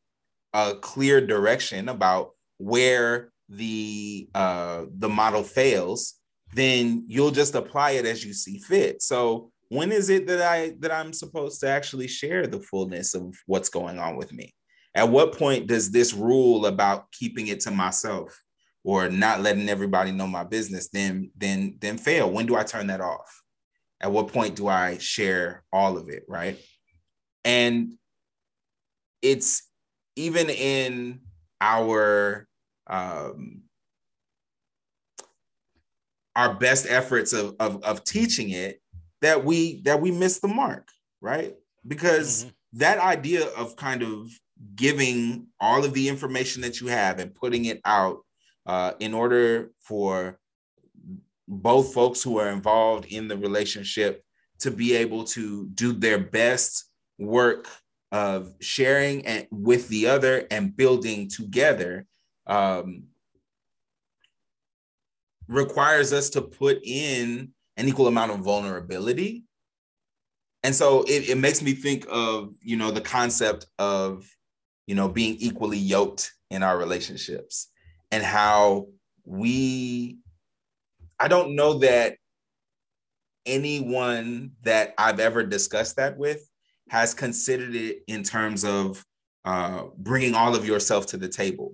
a 0.53 0.75
clear 0.75 1.19
direction 1.19 1.89
about 1.89 2.31
where 2.57 3.31
the 3.49 4.29
uh 4.33 4.85
the 4.97 5.09
model 5.09 5.43
fails 5.43 6.15
then 6.53 7.05
you'll 7.07 7.31
just 7.31 7.55
apply 7.55 7.91
it 7.91 8.05
as 8.05 8.25
you 8.25 8.33
see 8.33 8.59
fit. 8.59 9.01
So 9.01 9.51
when 9.69 9.91
is 9.91 10.09
it 10.09 10.27
that 10.27 10.41
I 10.41 10.73
that 10.79 10.91
I'm 10.91 11.13
supposed 11.13 11.61
to 11.61 11.69
actually 11.69 12.07
share 12.07 12.45
the 12.45 12.59
fullness 12.59 13.15
of 13.15 13.35
what's 13.45 13.69
going 13.69 13.99
on 13.99 14.17
with 14.17 14.33
me? 14.33 14.53
At 14.93 15.09
what 15.09 15.37
point 15.37 15.67
does 15.67 15.91
this 15.91 16.13
rule 16.13 16.65
about 16.65 17.09
keeping 17.11 17.47
it 17.47 17.61
to 17.61 17.71
myself 17.71 18.37
or 18.83 19.09
not 19.09 19.41
letting 19.41 19.69
everybody 19.69 20.11
know 20.11 20.27
my 20.27 20.43
business 20.43 20.89
then 20.89 21.31
then 21.37 21.77
then 21.79 21.97
fail? 21.97 22.29
When 22.29 22.45
do 22.45 22.55
I 22.55 22.63
turn 22.63 22.87
that 22.87 23.01
off? 23.01 23.41
At 24.01 24.11
what 24.11 24.33
point 24.33 24.55
do 24.55 24.67
I 24.67 24.97
share 24.97 25.63
all 25.71 25.97
of 25.97 26.09
it, 26.09 26.23
right? 26.27 26.59
And 27.45 27.93
it's 29.21 29.63
even 30.15 30.49
in 30.49 31.21
our 31.61 32.47
um, 32.87 33.61
our 36.35 36.53
best 36.53 36.85
efforts 36.89 37.33
of, 37.33 37.55
of 37.59 37.83
of 37.83 38.03
teaching 38.03 38.51
it 38.51 38.81
that 39.21 39.43
we 39.43 39.81
that 39.81 40.01
we 40.01 40.11
miss 40.11 40.39
the 40.39 40.47
mark 40.47 40.87
right 41.21 41.55
because 41.87 42.45
mm-hmm. 42.45 42.79
that 42.79 42.97
idea 42.99 43.47
of 43.57 43.75
kind 43.75 44.01
of 44.03 44.29
giving 44.75 45.47
all 45.59 45.83
of 45.83 45.93
the 45.93 46.07
information 46.07 46.61
that 46.61 46.79
you 46.79 46.87
have 46.87 47.19
and 47.19 47.33
putting 47.33 47.65
it 47.65 47.81
out 47.85 48.19
uh, 48.65 48.91
in 48.99 49.13
order 49.13 49.71
for 49.79 50.39
both 51.47 51.93
folks 51.93 52.21
who 52.21 52.39
are 52.39 52.49
involved 52.49 53.05
in 53.05 53.27
the 53.27 53.37
relationship 53.37 54.23
to 54.59 54.71
be 54.71 54.95
able 54.95 55.23
to 55.23 55.67
do 55.73 55.91
their 55.91 56.19
best 56.19 56.89
work 57.17 57.67
of 58.11 58.53
sharing 58.61 59.25
and 59.25 59.47
with 59.51 59.87
the 59.89 60.07
other 60.07 60.45
and 60.51 60.75
building 60.75 61.27
together 61.29 62.05
um, 62.47 63.03
requires 65.51 66.13
us 66.13 66.29
to 66.31 66.41
put 66.41 66.79
in 66.83 67.49
an 67.77 67.87
equal 67.87 68.07
amount 68.07 68.31
of 68.31 68.39
vulnerability. 68.39 69.43
And 70.63 70.73
so 70.73 71.03
it, 71.03 71.29
it 71.29 71.37
makes 71.37 71.61
me 71.61 71.73
think 71.73 72.05
of 72.09 72.53
you 72.61 72.77
know 72.77 72.91
the 72.91 73.01
concept 73.01 73.65
of 73.79 74.27
you 74.87 74.95
know 74.95 75.09
being 75.09 75.35
equally 75.39 75.77
yoked 75.77 76.31
in 76.49 76.63
our 76.63 76.77
relationships 76.77 77.69
and 78.11 78.23
how 78.23 78.87
we 79.25 80.17
i 81.19 81.27
don't 81.27 81.55
know 81.55 81.75
that 81.75 82.17
anyone 83.45 84.51
that 84.63 84.93
i've 84.97 85.19
ever 85.19 85.43
discussed 85.43 85.95
that 85.95 86.17
with 86.17 86.49
has 86.89 87.13
considered 87.13 87.75
it 87.75 88.03
in 88.07 88.23
terms 88.23 88.65
of 88.65 89.03
uh, 89.45 89.83
bringing 89.97 90.35
all 90.35 90.55
of 90.55 90.67
yourself 90.67 91.05
to 91.05 91.17
the 91.17 91.29
table 91.29 91.73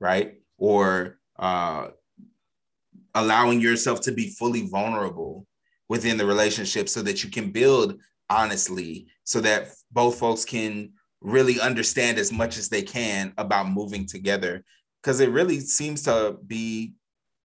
right? 0.00 0.34
Or 0.58 1.18
uh, 1.38 1.88
allowing 3.14 3.60
yourself 3.60 4.00
to 4.02 4.12
be 4.12 4.30
fully 4.30 4.66
vulnerable 4.66 5.46
within 5.88 6.16
the 6.16 6.26
relationship 6.26 6.88
so 6.88 7.02
that 7.02 7.22
you 7.22 7.30
can 7.30 7.50
build 7.50 7.98
honestly 8.30 9.06
so 9.24 9.40
that 9.40 9.68
both 9.92 10.18
folks 10.18 10.44
can 10.44 10.92
really 11.20 11.60
understand 11.60 12.18
as 12.18 12.32
much 12.32 12.58
as 12.58 12.68
they 12.68 12.82
can 12.82 13.32
about 13.38 13.68
moving 13.68 14.06
together. 14.06 14.64
Because 15.02 15.20
it 15.20 15.30
really 15.30 15.60
seems 15.60 16.02
to 16.02 16.36
be 16.46 16.94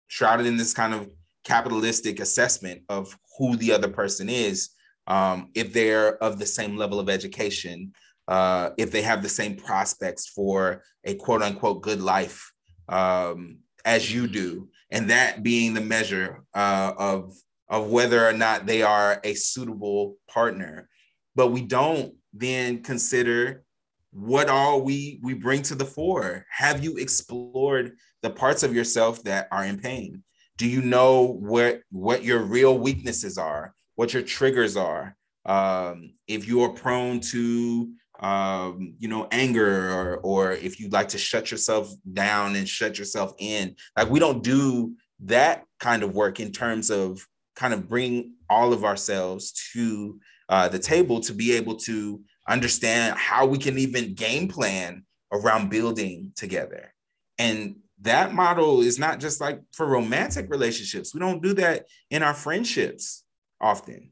shrouded 0.07 0.45
in 0.45 0.57
this 0.57 0.73
kind 0.73 0.93
of 0.93 1.09
capitalistic 1.43 2.19
assessment 2.19 2.81
of 2.89 3.17
who 3.37 3.55
the 3.57 3.71
other 3.71 3.87
person 3.87 4.29
is 4.29 4.69
um, 5.07 5.49
if 5.55 5.73
they're 5.73 6.23
of 6.23 6.39
the 6.39 6.45
same 6.45 6.77
level 6.77 6.99
of 6.99 7.09
education 7.09 7.91
uh, 8.27 8.69
if 8.77 8.91
they 8.91 9.01
have 9.01 9.21
the 9.21 9.29
same 9.29 9.55
prospects 9.55 10.27
for 10.27 10.81
a 11.03 11.15
quote 11.15 11.41
unquote 11.41 11.81
good 11.81 12.01
life 12.01 12.53
um, 12.89 13.57
as 13.85 14.13
you 14.13 14.27
do 14.27 14.69
and 14.91 15.09
that 15.09 15.43
being 15.43 15.73
the 15.73 15.81
measure 15.81 16.43
uh, 16.53 16.93
of 16.97 17.35
of 17.69 17.89
whether 17.89 18.27
or 18.27 18.33
not 18.33 18.65
they 18.65 18.83
are 18.83 19.19
a 19.23 19.33
suitable 19.33 20.17
partner. 20.29 20.87
But 21.35 21.47
we 21.47 21.61
don't 21.61 22.13
then 22.33 22.83
consider 22.83 23.63
what 24.11 24.49
all 24.49 24.81
we 24.81 25.19
we 25.23 25.33
bring 25.33 25.63
to 25.63 25.75
the 25.75 25.85
fore. 25.85 26.45
Have 26.49 26.83
you 26.83 26.97
explored 26.97 27.93
the 28.21 28.29
parts 28.29 28.61
of 28.61 28.75
yourself 28.75 29.23
that 29.23 29.47
are 29.51 29.65
in 29.65 29.79
pain? 29.79 30.23
Do 30.57 30.67
you 30.67 30.81
know 30.81 31.23
what 31.39 31.81
what 31.89 32.23
your 32.23 32.39
real 32.39 32.77
weaknesses 32.77 33.37
are 33.37 33.73
what 33.95 34.13
your 34.13 34.23
triggers 34.23 34.77
are? 34.77 35.15
Um, 35.45 36.13
if 36.27 36.47
you 36.47 36.63
are 36.63 36.69
prone 36.69 37.19
to 37.19 37.91
um, 38.23 38.95
you 38.99 39.07
know 39.07 39.27
anger 39.31 39.91
or 39.91 40.17
or 40.17 40.51
if 40.53 40.79
you 40.79 40.89
like 40.89 41.09
to 41.09 41.17
shut 41.17 41.51
yourself 41.51 41.93
down 42.11 42.55
and 42.55 42.67
shut 42.67 42.97
yourself 42.97 43.33
in 43.37 43.75
like 43.97 44.09
we 44.09 44.19
don't 44.19 44.43
do 44.43 44.95
that 45.19 45.65
kind 45.79 46.03
of 46.03 46.15
work 46.15 46.39
in 46.39 46.51
terms 46.51 46.89
of 46.89 47.25
kind 47.55 47.73
of 47.73 47.87
bring 47.87 48.33
all 48.49 48.73
of 48.73 48.83
ourselves 48.83 49.53
to 49.73 50.19
uh, 50.49 50.67
the 50.67 50.79
table 50.79 51.19
to 51.19 51.33
be 51.33 51.51
able 51.53 51.75
to 51.75 52.21
understand 52.47 53.17
how 53.17 53.45
we 53.45 53.57
can 53.57 53.77
even 53.77 54.13
game 54.13 54.47
plan 54.47 55.03
around 55.31 55.69
building 55.69 56.31
together. 56.35 56.93
And 57.37 57.77
that 58.01 58.33
model 58.33 58.81
is 58.81 58.99
not 58.99 59.19
just 59.19 59.39
like 59.39 59.61
for 59.71 59.85
romantic 59.85 60.49
relationships. 60.49 61.13
We 61.13 61.19
don't 61.19 61.41
do 61.41 61.53
that 61.55 61.85
in 62.09 62.23
our 62.23 62.33
friendships 62.33 63.23
often. 63.61 64.11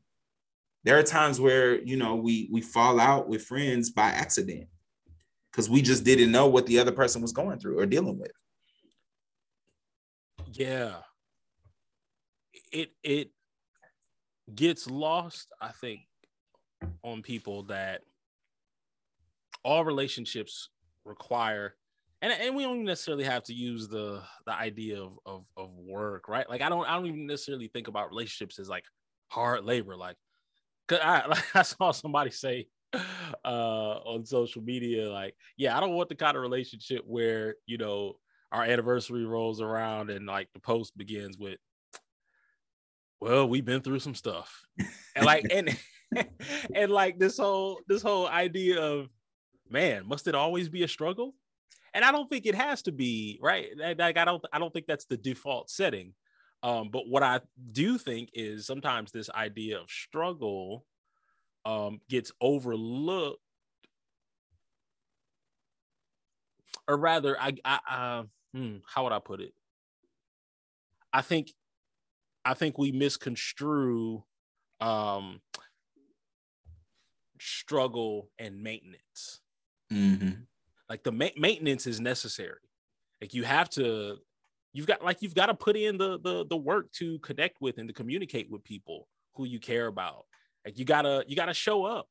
There 0.83 0.97
are 0.97 1.03
times 1.03 1.39
where, 1.39 1.79
you 1.81 1.97
know, 1.97 2.15
we 2.15 2.49
we 2.51 2.61
fall 2.61 2.99
out 2.99 3.27
with 3.27 3.43
friends 3.43 3.91
by 3.91 4.09
accident 4.09 4.67
because 5.51 5.69
we 5.69 5.81
just 5.81 6.03
didn't 6.03 6.31
know 6.31 6.47
what 6.47 6.65
the 6.65 6.79
other 6.79 6.91
person 6.91 7.21
was 7.21 7.31
going 7.31 7.59
through 7.59 7.79
or 7.79 7.85
dealing 7.85 8.17
with. 8.17 8.31
Yeah. 10.51 10.95
It 12.71 12.91
it 13.03 13.31
gets 14.53 14.89
lost, 14.89 15.51
I 15.61 15.69
think, 15.69 16.01
on 17.03 17.21
people 17.21 17.63
that 17.63 18.01
all 19.63 19.85
relationships 19.85 20.69
require 21.05 21.75
and, 22.21 22.31
and 22.31 22.55
we 22.55 22.63
don't 22.63 22.83
necessarily 22.83 23.23
have 23.23 23.43
to 23.43 23.53
use 23.53 23.87
the 23.87 24.21
the 24.45 24.53
idea 24.53 25.01
of, 25.01 25.17
of 25.25 25.45
of 25.57 25.69
work 25.75 26.27
right 26.27 26.49
like 26.49 26.61
i 26.61 26.69
don't 26.69 26.85
i 26.87 26.95
don't 26.95 27.05
even 27.07 27.25
necessarily 27.25 27.67
think 27.67 27.87
about 27.87 28.09
relationships 28.09 28.59
as 28.59 28.69
like 28.69 28.85
hard 29.29 29.63
labor 29.65 29.95
like 29.95 30.17
cause 30.91 30.99
i 31.03 31.41
i 31.59 31.61
saw 31.61 31.91
somebody 31.91 32.31
say 32.31 32.67
uh 33.45 33.99
on 34.05 34.25
social 34.25 34.61
media 34.61 35.09
like 35.09 35.33
yeah 35.57 35.77
i 35.77 35.79
don't 35.79 35.95
want 35.95 36.09
the 36.09 36.15
kind 36.15 36.35
of 36.35 36.41
relationship 36.41 37.03
where 37.05 37.55
you 37.65 37.77
know 37.77 38.15
our 38.51 38.63
anniversary 38.63 39.25
rolls 39.25 39.61
around 39.61 40.09
and 40.09 40.25
like 40.25 40.49
the 40.53 40.59
post 40.59 40.97
begins 40.97 41.37
with 41.37 41.57
well 43.21 43.47
we've 43.47 43.65
been 43.65 43.81
through 43.81 43.99
some 43.99 44.15
stuff 44.15 44.63
and 45.15 45.25
like 45.25 45.45
and 45.49 45.77
and 46.75 46.91
like 46.91 47.17
this 47.17 47.37
whole 47.37 47.79
this 47.87 48.01
whole 48.01 48.27
idea 48.27 48.81
of 48.81 49.07
man, 49.71 50.07
must 50.07 50.27
it 50.27 50.35
always 50.35 50.69
be 50.69 50.83
a 50.83 50.87
struggle? 50.87 51.33
And 51.93 52.05
I 52.05 52.11
don't 52.11 52.29
think 52.29 52.45
it 52.45 52.55
has 52.55 52.81
to 52.83 52.91
be, 52.91 53.39
right? 53.41 53.69
Like 53.97 54.17
I 54.17 54.25
don't 54.25 54.43
I 54.53 54.59
don't 54.59 54.71
think 54.71 54.85
that's 54.87 55.05
the 55.05 55.17
default 55.17 55.69
setting. 55.69 56.13
Um, 56.63 56.89
but 56.89 57.07
what 57.07 57.23
I 57.23 57.41
do 57.71 57.97
think 57.97 58.29
is 58.33 58.67
sometimes 58.67 59.11
this 59.11 59.29
idea 59.31 59.79
of 59.79 59.89
struggle 59.89 60.85
um, 61.65 62.01
gets 62.07 62.31
overlooked, 62.39 63.41
or 66.87 66.97
rather, 66.97 67.39
I, 67.39 67.53
I 67.65 67.79
uh, 67.89 68.23
hmm, 68.53 68.77
how 68.85 69.03
would 69.03 69.13
I 69.13 69.19
put 69.19 69.41
it? 69.41 69.53
I 71.13 71.21
think, 71.21 71.51
I 72.45 72.53
think 72.53 72.77
we 72.77 72.91
misconstrue 72.91 74.23
um, 74.79 75.41
struggle 77.39 78.29
and 78.37 78.61
maintenance. 78.61 79.41
Mm-hmm. 79.91 80.41
Like 80.89 81.03
the 81.03 81.11
ma- 81.11 81.37
maintenance 81.37 81.87
is 81.87 81.99
necessary. 81.99 82.59
Like 83.19 83.33
you 83.33 83.43
have 83.43 83.69
to, 83.71 84.17
you've 84.73 84.87
got 84.87 85.03
like 85.03 85.21
you've 85.21 85.35
got 85.35 85.47
to 85.47 85.53
put 85.53 85.75
in 85.75 85.97
the 85.97 86.19
the 86.19 86.45
the 86.45 86.57
work 86.57 86.91
to 86.93 87.19
connect 87.19 87.61
with 87.61 87.77
and 87.77 87.87
to 87.87 87.93
communicate 87.93 88.49
with 88.49 88.63
people 88.63 89.07
who 89.35 89.45
you 89.45 89.59
care 89.59 89.87
about. 89.87 90.25
Like 90.65 90.77
you 90.77 90.85
gotta 90.85 91.23
you 91.27 91.35
gotta 91.35 91.53
show 91.53 91.85
up. 91.85 92.09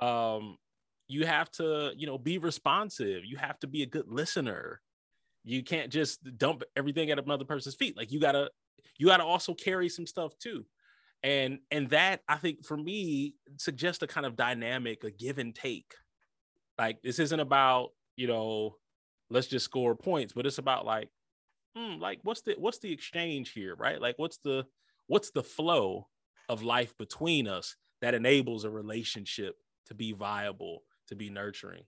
Um, 0.00 0.56
you 1.08 1.26
have 1.26 1.50
to 1.52 1.92
you 1.96 2.06
know 2.06 2.18
be 2.18 2.38
responsive. 2.38 3.24
You 3.24 3.36
have 3.36 3.58
to 3.60 3.66
be 3.66 3.82
a 3.82 3.86
good 3.86 4.08
listener. 4.08 4.80
You 5.44 5.62
can't 5.62 5.92
just 5.92 6.20
dump 6.38 6.62
everything 6.74 7.10
at 7.10 7.18
another 7.18 7.44
person's 7.44 7.74
feet. 7.74 7.96
Like 7.96 8.12
you 8.12 8.20
gotta 8.20 8.50
you 8.98 9.06
gotta 9.06 9.24
also 9.24 9.54
carry 9.54 9.88
some 9.88 10.06
stuff 10.06 10.36
too 10.38 10.64
and 11.24 11.58
and 11.70 11.88
that 11.88 12.20
i 12.28 12.36
think 12.36 12.64
for 12.64 12.76
me 12.76 13.34
suggests 13.56 14.02
a 14.02 14.06
kind 14.06 14.26
of 14.26 14.36
dynamic 14.36 15.02
a 15.02 15.10
give 15.10 15.38
and 15.38 15.54
take 15.54 15.94
like 16.78 17.00
this 17.02 17.18
isn't 17.18 17.40
about 17.40 17.88
you 18.14 18.28
know 18.28 18.76
let's 19.30 19.48
just 19.48 19.64
score 19.64 19.96
points 19.96 20.32
but 20.32 20.46
it's 20.46 20.58
about 20.58 20.84
like 20.84 21.08
hmm, 21.76 22.00
like 22.00 22.20
what's 22.22 22.42
the 22.42 22.54
what's 22.58 22.78
the 22.78 22.92
exchange 22.92 23.52
here 23.52 23.74
right? 23.76 24.00
Like 24.00 24.18
what's 24.18 24.38
the 24.38 24.64
what's 25.06 25.30
the 25.30 25.42
flow 25.42 26.08
of 26.48 26.62
life 26.62 26.96
between 26.98 27.48
us 27.48 27.76
that 28.00 28.14
enables 28.14 28.64
a 28.64 28.70
relationship 28.70 29.56
to 29.86 29.94
be 29.94 30.12
viable 30.12 30.82
to 31.08 31.16
be 31.16 31.30
nurturing? 31.30 31.82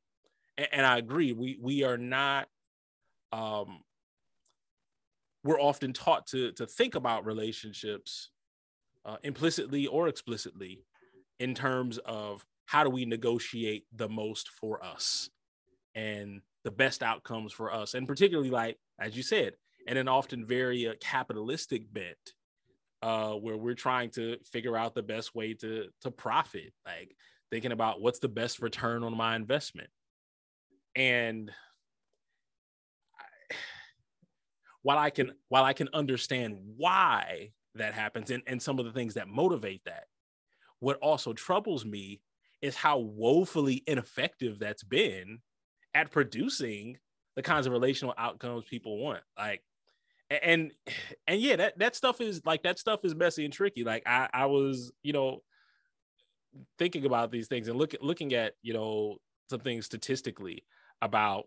And, 0.58 0.68
and 0.72 0.86
i 0.86 0.98
agree 0.98 1.32
we 1.32 1.58
we 1.60 1.84
are 1.84 1.98
not 1.98 2.48
um 3.32 3.80
we're 5.44 5.60
often 5.60 5.92
taught 5.92 6.26
to 6.28 6.52
to 6.52 6.66
think 6.66 6.94
about 6.94 7.24
relationships 7.24 8.30
uh, 9.04 9.16
implicitly 9.22 9.86
or 9.86 10.08
explicitly 10.08 10.84
in 11.38 11.54
terms 11.54 11.98
of 11.98 12.44
how 12.66 12.82
do 12.82 12.90
we 12.90 13.04
negotiate 13.04 13.84
the 13.94 14.08
most 14.08 14.48
for 14.48 14.84
us 14.84 15.30
and 15.94 16.40
the 16.64 16.70
best 16.70 17.02
outcomes 17.02 17.52
for 17.52 17.72
us. 17.72 17.94
And 17.94 18.08
particularly 18.08 18.50
like 18.50 18.76
as 19.00 19.16
you 19.16 19.22
said 19.22 19.54
and 19.86 19.98
an 19.98 20.08
often 20.08 20.44
very 20.46 20.88
uh, 20.88 20.94
capitalistic 21.00 21.92
bent 21.92 22.34
uh, 23.02 23.32
where 23.32 23.56
we're 23.56 23.74
trying 23.74 24.10
to 24.10 24.36
figure 24.52 24.76
out 24.76 24.94
the 24.94 25.02
best 25.02 25.34
way 25.34 25.54
to 25.54 25.86
to 26.00 26.10
profit 26.10 26.72
like 26.84 27.14
thinking 27.50 27.72
about 27.72 28.00
what's 28.00 28.18
the 28.18 28.28
best 28.28 28.60
return 28.60 29.04
on 29.04 29.16
my 29.16 29.36
investment 29.36 29.90
and 30.96 31.50
while 34.86 34.98
I 34.98 35.10
can 35.10 35.32
while 35.48 35.64
I 35.64 35.72
can 35.72 35.88
understand 35.92 36.58
why 36.76 37.50
that 37.74 37.92
happens 37.92 38.30
and, 38.30 38.44
and 38.46 38.62
some 38.62 38.78
of 38.78 38.84
the 38.84 38.92
things 38.92 39.14
that 39.14 39.26
motivate 39.26 39.82
that, 39.84 40.04
what 40.78 40.96
also 40.98 41.32
troubles 41.32 41.84
me 41.84 42.20
is 42.62 42.76
how 42.76 42.98
woefully 42.98 43.82
ineffective 43.88 44.60
that's 44.60 44.84
been 44.84 45.40
at 45.92 46.12
producing 46.12 46.98
the 47.34 47.42
kinds 47.42 47.66
of 47.66 47.72
relational 47.72 48.14
outcomes 48.16 48.64
people 48.64 48.98
want. 48.98 49.24
Like 49.36 49.62
and 50.30 50.72
and 51.26 51.40
yeah, 51.40 51.56
that 51.56 51.78
that 51.78 51.96
stuff 51.96 52.20
is 52.20 52.42
like 52.44 52.62
that 52.62 52.78
stuff 52.78 53.04
is 53.04 53.14
messy 53.14 53.44
and 53.44 53.52
tricky. 53.52 53.84
Like 53.84 54.02
I 54.06 54.28
I 54.32 54.46
was, 54.46 54.92
you 55.02 55.12
know, 55.12 55.42
thinking 56.78 57.04
about 57.04 57.30
these 57.30 57.48
things 57.48 57.68
and 57.68 57.78
look 57.78 57.94
looking 58.00 58.34
at, 58.34 58.54
you 58.62 58.72
know, 58.72 59.18
some 59.50 59.60
things 59.60 59.86
statistically 59.86 60.64
about 61.02 61.44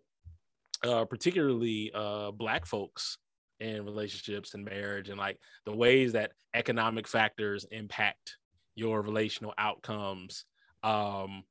uh 0.85 1.05
particularly 1.05 1.91
uh 1.93 2.31
black 2.31 2.65
folks 2.65 3.17
in 3.59 3.83
relationships 3.83 4.53
and 4.53 4.63
marriage 4.63 5.09
and 5.09 5.17
like 5.17 5.37
the 5.65 5.75
ways 5.75 6.13
that 6.13 6.31
economic 6.53 7.07
factors 7.07 7.65
impact 7.71 8.37
your 8.75 9.01
relational 9.01 9.53
outcomes 9.57 10.45
um 10.83 11.43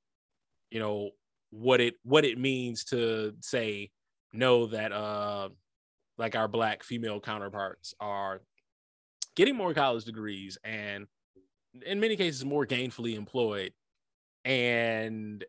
you 0.70 0.80
know 0.80 1.10
what 1.50 1.80
it 1.80 1.94
what 2.02 2.24
it 2.24 2.38
means 2.38 2.84
to 2.84 3.34
say 3.40 3.90
know 4.32 4.66
that 4.66 4.92
uh 4.92 5.48
like 6.18 6.36
our 6.36 6.48
black 6.48 6.82
female 6.82 7.20
counterparts 7.20 7.94
are 8.00 8.42
getting 9.36 9.56
more 9.56 9.72
college 9.72 10.04
degrees 10.04 10.58
and 10.64 11.06
in 11.86 12.00
many 12.00 12.16
cases 12.16 12.44
more 12.44 12.66
gainfully 12.66 13.14
employed 13.14 13.72
and 14.44 15.44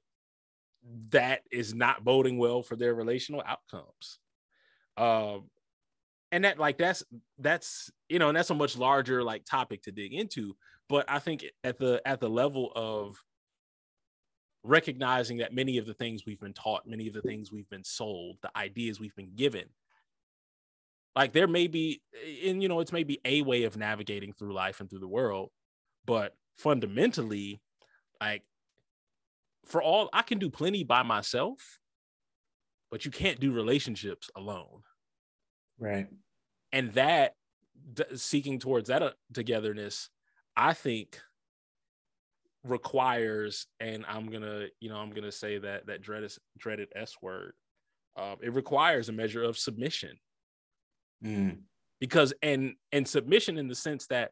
that 1.09 1.41
is 1.51 1.73
not 1.73 2.03
boding 2.03 2.37
well 2.37 2.61
for 2.61 2.75
their 2.75 2.93
relational 2.93 3.43
outcomes. 3.45 4.19
Um 4.97 5.49
and 6.31 6.43
that 6.45 6.59
like 6.59 6.77
that's 6.77 7.03
that's 7.39 7.91
you 8.07 8.19
know 8.19 8.29
and 8.29 8.37
that's 8.37 8.49
a 8.49 8.55
much 8.55 8.77
larger 8.77 9.23
like 9.23 9.45
topic 9.45 9.81
to 9.83 9.91
dig 9.91 10.13
into 10.13 10.55
but 10.87 11.05
i 11.09 11.19
think 11.19 11.45
at 11.63 11.77
the 11.77 12.01
at 12.05 12.19
the 12.19 12.29
level 12.29 12.71
of 12.75 13.15
recognizing 14.63 15.37
that 15.37 15.53
many 15.53 15.77
of 15.77 15.85
the 15.85 15.93
things 15.93 16.25
we've 16.25 16.39
been 16.39 16.53
taught 16.53 16.85
many 16.85 17.07
of 17.07 17.13
the 17.13 17.21
things 17.21 17.51
we've 17.51 17.69
been 17.69 17.83
sold 17.83 18.37
the 18.41 18.51
ideas 18.57 18.99
we've 18.99 19.15
been 19.15 19.33
given 19.35 19.65
like 21.15 21.33
there 21.33 21.47
may 21.47 21.67
be 21.67 22.01
and 22.45 22.61
you 22.61 22.69
know 22.69 22.79
it's 22.79 22.91
maybe 22.91 23.19
a 23.25 23.41
way 23.41 23.63
of 23.63 23.77
navigating 23.77 24.33
through 24.33 24.53
life 24.53 24.79
and 24.79 24.89
through 24.89 24.99
the 24.99 25.07
world 25.07 25.49
but 26.05 26.35
fundamentally 26.57 27.61
like 28.21 28.43
for 29.65 29.81
all 29.81 30.09
i 30.13 30.21
can 30.21 30.39
do 30.39 30.49
plenty 30.49 30.83
by 30.83 31.03
myself 31.03 31.79
but 32.91 33.05
you 33.05 33.11
can't 33.11 33.39
do 33.39 33.51
relationships 33.51 34.29
alone. 34.35 34.81
Right. 35.77 36.07
And 36.71 36.93
that 36.93 37.33
seeking 38.15 38.59
towards 38.59 38.89
that 38.89 39.01
uh, 39.01 39.11
togetherness 39.33 40.09
i 40.55 40.73
think 40.73 41.19
requires 42.65 43.65
and 43.79 44.05
i'm 44.07 44.29
gonna 44.29 44.67
you 44.81 44.89
know 44.89 44.97
i'm 44.97 45.11
gonna 45.11 45.31
say 45.31 45.57
that 45.57 45.87
that 45.87 46.01
dreaded 46.01 46.31
dreaded 46.57 46.89
s 46.93 47.15
word 47.21 47.53
um, 48.17 48.35
it 48.43 48.53
requires 48.53 49.07
a 49.07 49.13
measure 49.13 49.41
of 49.41 49.57
submission 49.57 50.11
mm. 51.23 51.57
because 51.99 52.33
and 52.41 52.75
and 52.91 53.07
submission 53.07 53.57
in 53.57 53.67
the 53.67 53.75
sense 53.75 54.07
that 54.07 54.31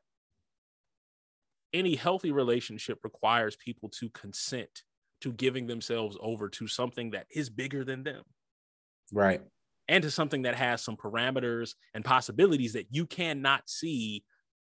any 1.73 1.95
healthy 1.95 2.31
relationship 2.31 2.99
requires 3.03 3.55
people 3.55 3.89
to 3.89 4.09
consent 4.09 4.83
to 5.21 5.33
giving 5.33 5.67
themselves 5.67 6.17
over 6.21 6.49
to 6.49 6.67
something 6.67 7.11
that 7.11 7.25
is 7.31 7.49
bigger 7.49 7.83
than 7.83 8.03
them. 8.03 8.23
Right. 9.11 9.41
And 9.87 10.03
to 10.03 10.11
something 10.11 10.43
that 10.43 10.55
has 10.55 10.83
some 10.83 10.97
parameters 10.97 11.73
and 11.93 12.03
possibilities 12.03 12.73
that 12.73 12.87
you 12.91 13.05
cannot 13.05 13.69
see 13.69 14.23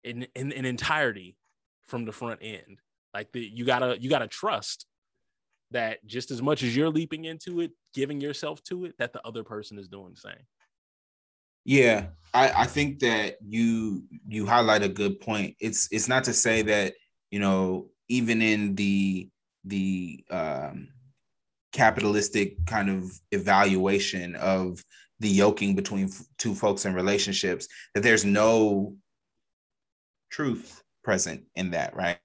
in 0.02 0.26
in, 0.34 0.52
in 0.52 0.64
entirety 0.64 1.36
from 1.84 2.04
the 2.04 2.12
front 2.12 2.40
end. 2.42 2.80
Like 3.12 3.30
the, 3.32 3.40
you 3.40 3.64
gotta 3.64 3.96
you 4.00 4.10
gotta 4.10 4.26
trust 4.26 4.86
that 5.70 6.04
just 6.06 6.30
as 6.30 6.42
much 6.42 6.62
as 6.62 6.76
you're 6.76 6.90
leaping 6.90 7.24
into 7.24 7.60
it 7.60 7.72
giving 7.94 8.20
yourself 8.20 8.62
to 8.64 8.84
it 8.84 8.94
that 8.98 9.12
the 9.12 9.26
other 9.26 9.42
person 9.42 9.78
is 9.78 9.88
doing 9.88 10.12
the 10.14 10.20
same 10.20 10.46
yeah 11.64 12.06
i 12.32 12.50
i 12.62 12.64
think 12.64 12.98
that 12.98 13.36
you 13.46 14.02
you 14.28 14.46
highlight 14.46 14.82
a 14.82 14.88
good 14.88 15.20
point. 15.20 15.56
It's 15.60 15.88
it's 15.90 16.08
not 16.08 16.24
to 16.24 16.32
say 16.32 16.62
that 16.62 16.94
you 17.30 17.40
know 17.40 17.88
even 18.08 18.42
in 18.42 18.74
the 18.74 19.28
the 19.64 20.24
um 20.30 20.88
capitalistic 21.72 22.64
kind 22.66 22.88
of 22.88 23.10
evaluation 23.32 24.36
of 24.36 24.84
the 25.20 25.28
yoking 25.28 25.74
between 25.74 26.10
two 26.38 26.54
folks 26.54 26.84
in 26.84 26.94
relationships 26.94 27.66
that 27.94 28.02
there's 28.02 28.24
no 28.24 28.94
truth 30.30 30.82
present 31.02 31.42
in 31.54 31.70
that 31.70 31.94
right? 31.96 32.18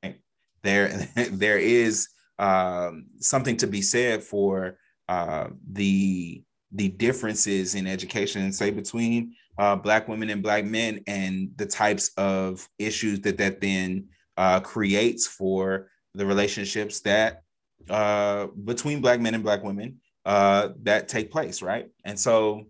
There 0.64 0.90
there 1.32 1.58
is 1.58 2.10
um, 2.38 3.08
something 3.20 3.58
to 3.58 3.68
be 3.68 3.82
said 3.82 4.24
for 4.24 4.78
uh, 5.08 5.50
the 5.72 6.44
the 6.72 6.89
differences 6.89 7.76
in 7.76 7.88
education 7.88 8.51
say 8.51 8.70
between 8.70 9.34
uh, 9.57 9.76
black 9.76 10.07
women 10.07 10.30
and 10.30 10.43
black 10.43 10.63
men 10.65 11.01
and 11.07 11.51
the 11.57 11.65
types 11.65 12.11
of 12.17 12.67
issues 12.78 13.20
that 13.22 13.38
that 13.38 13.59
then 13.59 14.07
uh, 14.38 14.59
creates 14.59 15.28
for 15.28 15.89
the 16.13 16.26
relationships 16.26 17.01
that 17.01 17.43
uh, 17.89 18.47
between 18.65 19.01
black 19.01 19.20
men 19.20 19.34
and 19.34 19.43
black 19.43 19.63
women 19.63 19.99
uh, 20.26 20.70
that 20.84 21.07
take 21.07 21.32
place 21.32 21.61
right 21.61 21.89
and 22.05 22.20
so 22.20 22.65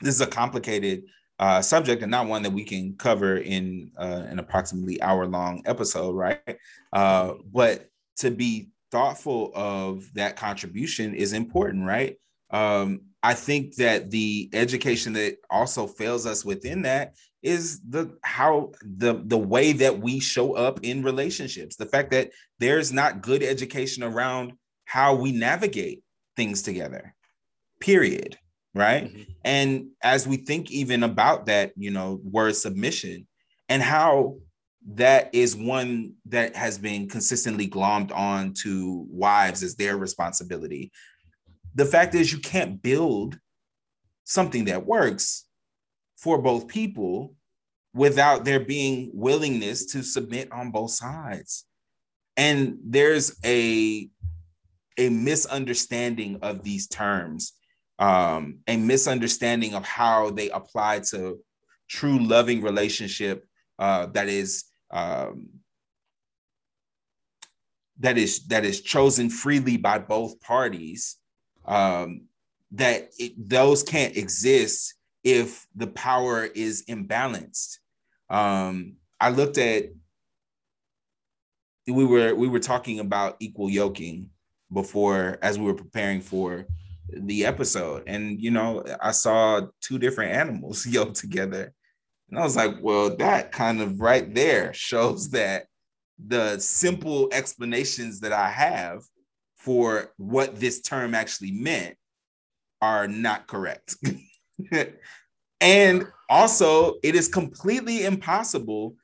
this 0.00 0.14
is 0.14 0.20
a 0.20 0.26
complicated 0.26 1.04
uh, 1.40 1.62
subject 1.62 2.02
and 2.02 2.10
not 2.10 2.26
one 2.26 2.42
that 2.42 2.52
we 2.52 2.64
can 2.64 2.94
cover 2.96 3.38
in 3.38 3.90
uh, 3.98 4.24
an 4.28 4.38
approximately 4.38 5.00
hour 5.00 5.26
long 5.26 5.62
episode, 5.64 6.14
right? 6.14 6.58
Uh, 6.92 7.32
but 7.50 7.88
to 8.18 8.30
be 8.30 8.68
thoughtful 8.90 9.50
of 9.54 10.06
that 10.12 10.36
contribution 10.36 11.14
is 11.14 11.32
important, 11.32 11.86
right? 11.86 12.18
Um, 12.50 13.02
I 13.22 13.34
think 13.34 13.76
that 13.76 14.10
the 14.10 14.48
education 14.52 15.12
that 15.14 15.36
also 15.50 15.86
fails 15.86 16.26
us 16.26 16.44
within 16.44 16.82
that 16.82 17.14
is 17.42 17.80
the 17.88 18.16
how 18.22 18.72
the 18.82 19.22
the 19.24 19.38
way 19.38 19.72
that 19.72 19.98
we 19.98 20.20
show 20.20 20.54
up 20.54 20.80
in 20.82 21.02
relationships. 21.02 21.76
The 21.76 21.86
fact 21.86 22.10
that 22.12 22.30
there's 22.58 22.92
not 22.92 23.22
good 23.22 23.42
education 23.42 24.02
around 24.02 24.52
how 24.84 25.14
we 25.14 25.32
navigate 25.32 26.02
things 26.36 26.62
together. 26.62 27.14
Period 27.80 28.38
right 28.74 29.06
mm-hmm. 29.12 29.22
and 29.44 29.88
as 30.02 30.28
we 30.28 30.36
think 30.36 30.70
even 30.70 31.02
about 31.02 31.46
that 31.46 31.72
you 31.76 31.90
know 31.90 32.20
word 32.22 32.54
submission 32.54 33.26
and 33.68 33.82
how 33.82 34.36
that 34.86 35.28
is 35.34 35.56
one 35.56 36.14
that 36.24 36.56
has 36.56 36.78
been 36.78 37.08
consistently 37.08 37.68
glommed 37.68 38.14
on 38.16 38.52
to 38.54 39.06
wives 39.10 39.62
as 39.62 39.74
their 39.74 39.96
responsibility 39.96 40.90
the 41.74 41.86
fact 41.86 42.14
is 42.14 42.32
you 42.32 42.38
can't 42.38 42.82
build 42.82 43.38
something 44.24 44.66
that 44.66 44.86
works 44.86 45.46
for 46.16 46.40
both 46.40 46.68
people 46.68 47.34
without 47.94 48.44
there 48.44 48.60
being 48.60 49.10
willingness 49.12 49.86
to 49.86 50.02
submit 50.02 50.50
on 50.52 50.70
both 50.70 50.90
sides. 50.90 51.64
And 52.36 52.78
there's 52.84 53.36
a 53.44 54.08
a 54.98 55.08
misunderstanding 55.08 56.38
of 56.42 56.62
these 56.62 56.86
terms 56.86 57.54
um, 58.00 58.60
a 58.66 58.78
misunderstanding 58.78 59.74
of 59.74 59.84
how 59.84 60.30
they 60.30 60.48
apply 60.50 61.00
to 61.10 61.38
true 61.86 62.18
loving 62.18 62.62
relationship 62.62 63.44
uh, 63.78 64.06
that 64.06 64.28
is 64.28 64.64
um, 64.90 65.48
that 67.98 68.16
is 68.16 68.46
that 68.46 68.64
is 68.64 68.80
chosen 68.80 69.28
freely 69.28 69.76
by 69.76 69.98
both 69.98 70.40
parties 70.40 71.16
um, 71.66 72.22
that 72.72 73.10
it, 73.18 73.48
those 73.48 73.82
can't 73.82 74.16
exist 74.16 74.94
if 75.24 75.66
the 75.74 75.86
power 75.86 76.44
is 76.44 76.84
imbalanced. 76.88 77.78
Um, 78.28 78.94
i 79.20 79.28
looked 79.28 79.58
at 79.58 79.86
we 81.86 82.04
were 82.04 82.34
we 82.34 82.48
were 82.48 82.60
talking 82.60 83.00
about 83.00 83.36
equal 83.40 83.68
yoking 83.68 84.30
before 84.72 85.38
as 85.42 85.58
we 85.58 85.64
were 85.64 85.74
preparing 85.74 86.20
for 86.20 86.64
the 87.08 87.44
episode. 87.44 88.04
And 88.06 88.40
you 88.40 88.50
know 88.50 88.84
i 89.00 89.10
saw 89.10 89.62
two 89.80 89.98
different 89.98 90.32
animals 90.32 90.86
yoked 90.96 91.16
together. 91.16 91.72
And 92.30 92.38
i 92.38 92.42
was 92.42 92.56
like 92.56 92.76
well 92.80 93.16
that 93.16 93.52
kind 93.52 93.80
of 93.80 94.00
right 94.00 94.32
there 94.32 94.72
shows 94.72 95.30
that 95.30 95.66
the 96.24 96.58
simple 96.58 97.28
explanations 97.32 98.20
that 98.20 98.32
i 98.32 98.48
have 98.48 99.02
for 99.60 100.12
what 100.16 100.58
this 100.58 100.80
term 100.80 101.14
actually 101.14 101.52
meant 101.52 101.96
are 102.82 103.06
not 103.06 103.46
correct 103.46 103.96
and 105.60 106.06
also 106.28 106.94
it 107.02 107.14
is 107.14 107.28
completely 107.28 108.04
impossible 108.04 108.94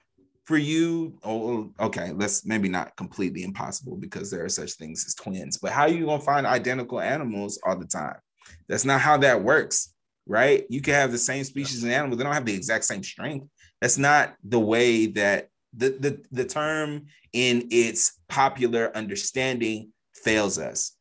for 0.44 0.56
you 0.56 1.18
oh, 1.24 1.48
oh 1.80 1.84
okay 1.86 2.12
let's 2.12 2.46
maybe 2.46 2.68
not 2.68 2.96
completely 2.96 3.42
impossible 3.42 3.96
because 3.96 4.30
there 4.30 4.44
are 4.44 4.48
such 4.48 4.72
things 4.72 5.04
as 5.06 5.14
twins 5.14 5.58
but 5.58 5.72
how 5.72 5.82
are 5.82 5.88
you 5.88 6.06
going 6.06 6.18
to 6.18 6.24
find 6.24 6.46
identical 6.46 7.00
animals 7.00 7.60
all 7.66 7.76
the 7.76 7.86
time 7.86 8.16
that's 8.68 8.84
not 8.84 9.00
how 9.00 9.16
that 9.16 9.42
works 9.42 9.94
right? 10.26 10.64
You 10.68 10.80
can 10.80 10.94
have 10.94 11.12
the 11.12 11.18
same 11.18 11.44
species 11.44 11.84
of 11.84 11.90
animal, 11.90 12.16
they 12.16 12.24
don't 12.24 12.34
have 12.34 12.44
the 12.44 12.54
exact 12.54 12.84
same 12.84 13.02
strength. 13.02 13.46
That's 13.80 13.98
not 13.98 14.34
the 14.42 14.58
way 14.58 15.06
that 15.06 15.48
the, 15.76 15.90
the, 15.90 16.24
the 16.32 16.44
term 16.44 17.06
in 17.32 17.68
its 17.70 18.20
popular 18.28 18.94
understanding 18.96 19.92
fails 20.26 20.58
us. 20.58 20.92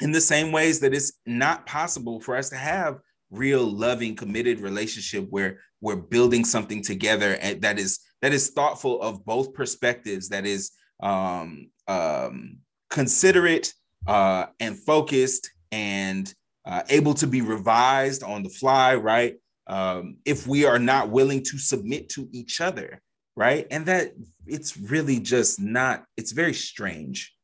In 0.00 0.12
the 0.12 0.20
same 0.20 0.52
ways 0.52 0.80
that 0.80 0.92
it's 0.92 1.12
not 1.24 1.64
possible 1.64 2.20
for 2.20 2.36
us 2.36 2.50
to 2.50 2.56
have 2.56 2.98
real 3.30 3.64
loving 3.64 4.14
committed 4.14 4.60
relationship 4.60 5.26
where 5.30 5.58
we're 5.80 5.96
building 5.96 6.44
something 6.44 6.82
together 6.82 7.38
and 7.40 7.62
that 7.62 7.78
is 7.78 7.98
that 8.22 8.32
is 8.32 8.50
thoughtful 8.50 9.00
of 9.02 9.24
both 9.24 9.52
perspectives 9.52 10.28
that 10.28 10.46
is 10.46 10.72
um, 11.02 11.70
um, 11.88 12.58
considerate 12.90 13.72
uh, 14.06 14.46
and 14.60 14.78
focused 14.78 15.50
and 15.72 16.32
uh, 16.66 16.82
able 16.88 17.14
to 17.14 17.26
be 17.26 17.40
revised 17.40 18.22
on 18.22 18.42
the 18.42 18.48
fly, 18.48 18.94
right? 18.94 19.36
Um, 19.66 20.16
if 20.24 20.46
we 20.46 20.64
are 20.64 20.78
not 20.78 21.10
willing 21.10 21.42
to 21.44 21.58
submit 21.58 22.08
to 22.10 22.28
each 22.32 22.60
other, 22.60 23.00
right? 23.34 23.66
And 23.70 23.86
that 23.86 24.12
it's 24.46 24.76
really 24.76 25.20
just 25.20 25.60
not, 25.60 26.04
it's 26.16 26.32
very 26.32 26.54
strange 26.54 27.35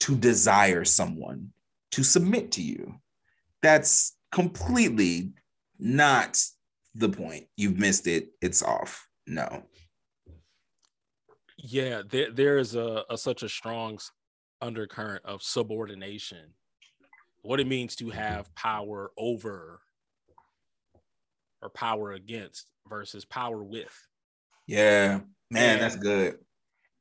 to 0.00 0.16
desire 0.16 0.84
someone 0.84 1.50
to 1.92 2.02
submit 2.02 2.52
to 2.52 2.62
you. 2.62 2.94
That's 3.62 4.16
completely 4.32 5.32
not 5.78 6.42
the 6.94 7.08
point. 7.08 7.46
You've 7.56 7.78
missed 7.78 8.06
it. 8.06 8.30
It's 8.40 8.62
off. 8.62 9.06
No. 9.26 9.64
Yeah, 11.58 12.02
there, 12.08 12.30
there 12.30 12.58
is 12.58 12.74
a, 12.74 13.04
a 13.10 13.18
such 13.18 13.42
a 13.42 13.48
strong 13.48 13.98
undercurrent 14.60 15.24
of 15.24 15.42
subordination. 15.42 16.54
What 17.42 17.60
it 17.60 17.66
means 17.66 17.96
to 17.96 18.10
have 18.10 18.54
power 18.54 19.10
over 19.16 19.80
or 21.62 21.68
power 21.70 22.12
against 22.12 22.70
versus 22.88 23.24
power 23.24 23.62
with. 23.62 23.94
Yeah, 24.66 25.20
man, 25.50 25.74
and, 25.74 25.80
that's 25.80 25.96
good. 25.96 26.38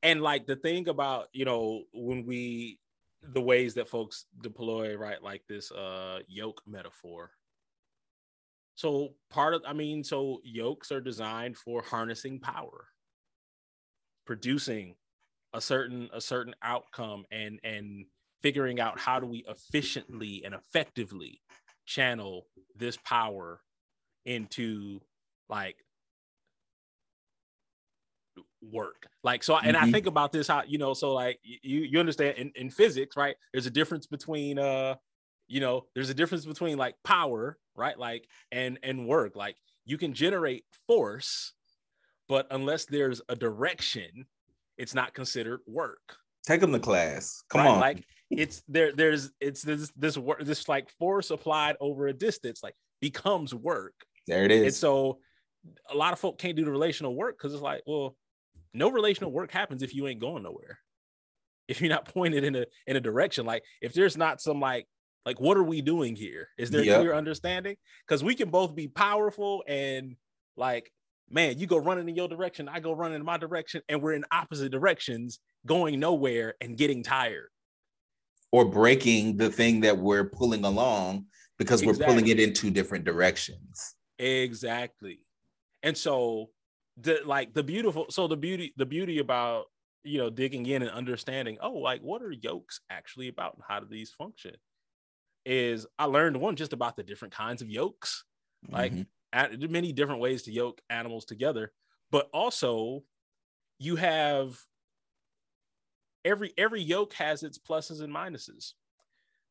And 0.04 0.22
like 0.22 0.46
the 0.46 0.56
thing 0.56 0.88
about, 0.88 1.28
you 1.34 1.46
know, 1.46 1.84
when 1.94 2.26
we 2.26 2.80
the 3.22 3.42
ways 3.42 3.74
that 3.76 3.90
folks 3.90 4.26
deploy, 4.42 4.96
right, 4.96 5.22
like 5.22 5.44
this 5.48 5.72
uh 5.72 6.20
yoke 6.28 6.62
metaphor. 6.68 7.32
So 8.76 9.16
part 9.30 9.54
of 9.54 9.64
I 9.68 9.74
mean, 9.74 10.04
so 10.04 10.40
yokes 10.44 10.92
are 10.92 11.02
designed 11.02 11.58
for 11.58 11.82
harnessing 11.82 12.40
power 12.40 12.88
producing 14.30 14.94
a 15.54 15.60
certain 15.60 16.08
a 16.14 16.22
certain 16.22 16.54
outcome 16.62 17.26
and 17.32 17.60
and 17.64 18.06
figuring 18.44 18.80
out 18.80 19.00
how 19.00 19.20
do 19.20 19.26
we 19.26 19.44
efficiently 19.48 20.44
and 20.46 20.54
effectively 20.54 21.42
channel 21.88 22.46
this 22.76 22.96
power 22.98 23.60
into 24.26 25.00
like 25.50 25.78
work 28.62 29.08
like 29.24 29.44
so 29.44 29.58
and 29.58 29.76
mm-hmm. 29.76 29.86
i 29.86 29.92
think 29.92 30.06
about 30.06 30.32
this 30.32 30.48
how 30.48 30.62
you 30.68 30.78
know 30.78 30.94
so 30.94 31.14
like 31.14 31.40
you 31.44 31.80
you 31.82 32.00
understand 32.00 32.38
in, 32.38 32.52
in 32.56 32.70
physics 32.70 33.16
right 33.16 33.36
there's 33.54 33.66
a 33.66 33.72
difference 33.72 34.06
between 34.06 34.60
uh 34.60 34.96
you 35.48 35.62
know 35.62 35.86
there's 35.96 36.10
a 36.10 36.14
difference 36.14 36.46
between 36.46 36.78
like 36.78 36.96
power 37.04 37.58
right 37.76 37.98
like 37.98 38.28
and 38.52 38.78
and 38.84 39.08
work 39.08 39.36
like 39.36 39.56
you 39.86 39.98
can 39.98 40.14
generate 40.14 40.66
force 40.88 41.54
but 42.30 42.46
unless 42.52 42.86
there's 42.86 43.22
a 43.28 43.36
direction, 43.36 44.28
it's 44.78 44.94
not 44.94 45.14
considered 45.14 45.62
work. 45.68 46.16
Take 46.46 46.62
them 46.62 46.72
to 46.72 46.80
class. 46.80 47.44
Come 47.50 47.62
right? 47.62 47.68
on. 47.68 47.80
Like 47.80 48.06
it's 48.30 48.62
there, 48.70 48.94
there's 48.94 49.32
it's 49.42 49.64
this 49.64 49.92
this 49.98 50.18
work, 50.18 50.46
this 50.46 50.70
like 50.70 50.90
force 50.92 51.32
applied 51.32 51.76
over 51.82 52.08
a 52.08 52.14
distance, 52.14 52.62
like 52.64 52.76
becomes 53.02 53.54
work. 53.54 53.96
There 54.28 54.46
it 54.46 54.52
is. 54.52 54.64
And 54.64 54.74
so 54.74 55.18
a 55.92 55.96
lot 55.96 56.14
of 56.14 56.20
folk 56.20 56.38
can't 56.38 56.56
do 56.56 56.64
the 56.64 56.72
relational 56.72 57.16
work 57.16 57.38
because 57.38 57.54
it's 57.54 57.64
like, 57.64 57.82
well, 57.88 58.16
no 58.74 58.90
relational 58.90 59.32
work 59.32 59.52
happens 59.52 59.84
if 59.84 59.94
you 59.94 60.08
ain't 60.08 60.20
going 60.20 60.44
nowhere. 60.44 60.80
If 61.68 61.82
you're 61.82 61.90
not 61.90 62.06
pointed 62.14 62.44
in 62.44 62.56
a 62.56 62.66
in 62.88 62.96
a 62.96 63.02
direction, 63.02 63.46
like 63.46 63.64
if 63.82 63.94
there's 63.94 64.18
not 64.18 64.42
some 64.42 64.60
like 64.60 64.88
like 65.26 65.40
what 65.40 65.58
are 65.58 65.64
we 65.64 65.82
doing 65.82 66.16
here? 66.16 66.50
Is 66.58 66.72
there 66.72 66.84
yep. 66.84 67.00
clear 67.00 67.14
understanding? 67.14 67.76
Because 68.08 68.24
we 68.24 68.36
can 68.36 68.50
both 68.50 68.76
be 68.76 68.88
powerful 68.88 69.64
and 69.68 70.16
like 70.56 70.92
man, 71.32 71.60
you 71.60 71.68
go 71.68 71.78
running 71.78 72.10
in 72.10 72.16
your 72.16 72.28
direction, 72.28 72.68
I 72.68 72.80
go 72.80 72.94
running 72.94 73.18
in 73.18 73.26
my 73.26 73.38
direction, 73.38 73.82
and 73.88 74.02
we're 74.02 74.14
in 74.14 74.26
opposite 74.32 74.72
directions, 74.72 75.40
going 75.66 76.00
nowhere 76.00 76.56
and 76.62 76.78
getting 76.78 77.04
tired. 77.04 77.50
Or 78.52 78.66
breaking 78.66 79.38
the 79.38 79.52
thing 79.52 79.82
that 79.82 79.98
we're 79.98 80.24
pulling 80.24 80.66
along 80.66 81.26
because 81.60 81.82
exactly. 81.82 82.06
we're 82.06 82.12
pulling 82.12 82.28
it 82.30 82.40
in 82.40 82.54
two 82.54 82.72
different 82.72 83.06
directions. 83.06 83.96
Exactly. 84.18 85.20
And 85.84 85.96
so 85.96 86.50
the 87.02 87.20
like 87.26 87.54
the 87.54 87.64
beautiful 87.64 88.06
so 88.10 88.28
the 88.28 88.38
beauty 88.38 88.74
the 88.78 88.86
beauty 88.86 89.20
about 89.20 89.66
you 90.04 90.18
know 90.18 90.30
digging 90.30 90.66
in 90.66 90.82
and 90.82 90.92
understanding 90.92 91.58
oh 91.62 91.74
like 91.74 92.02
what 92.02 92.22
are 92.22 92.32
yokes 92.32 92.82
actually 92.90 93.28
about 93.28 93.54
and 93.56 93.64
how 93.68 93.80
do 93.80 93.86
these 93.90 94.12
function 94.12 94.56
is 95.46 95.86
I 95.98 96.06
learned 96.06 96.38
one 96.38 96.56
just 96.56 96.74
about 96.74 96.96
the 96.96 97.04
different 97.04 97.34
kinds 97.34 97.62
of 97.62 97.70
yokes 97.70 98.24
like 98.70 98.92
mm-hmm 98.92 99.02
many 99.34 99.92
different 99.92 100.22
ways 100.22 100.44
to 100.44 100.52
yoke 100.52 100.82
animals 100.90 101.26
together, 101.26 101.72
but 102.12 102.30
also 102.34 103.04
you 103.78 103.96
have 103.96 104.58
every 106.26 106.54
every 106.58 106.82
yoke 106.82 107.14
has 107.14 107.44
its 107.44 107.58
pluses 107.58 108.02
and 108.02 108.14
minuses. 108.14 108.74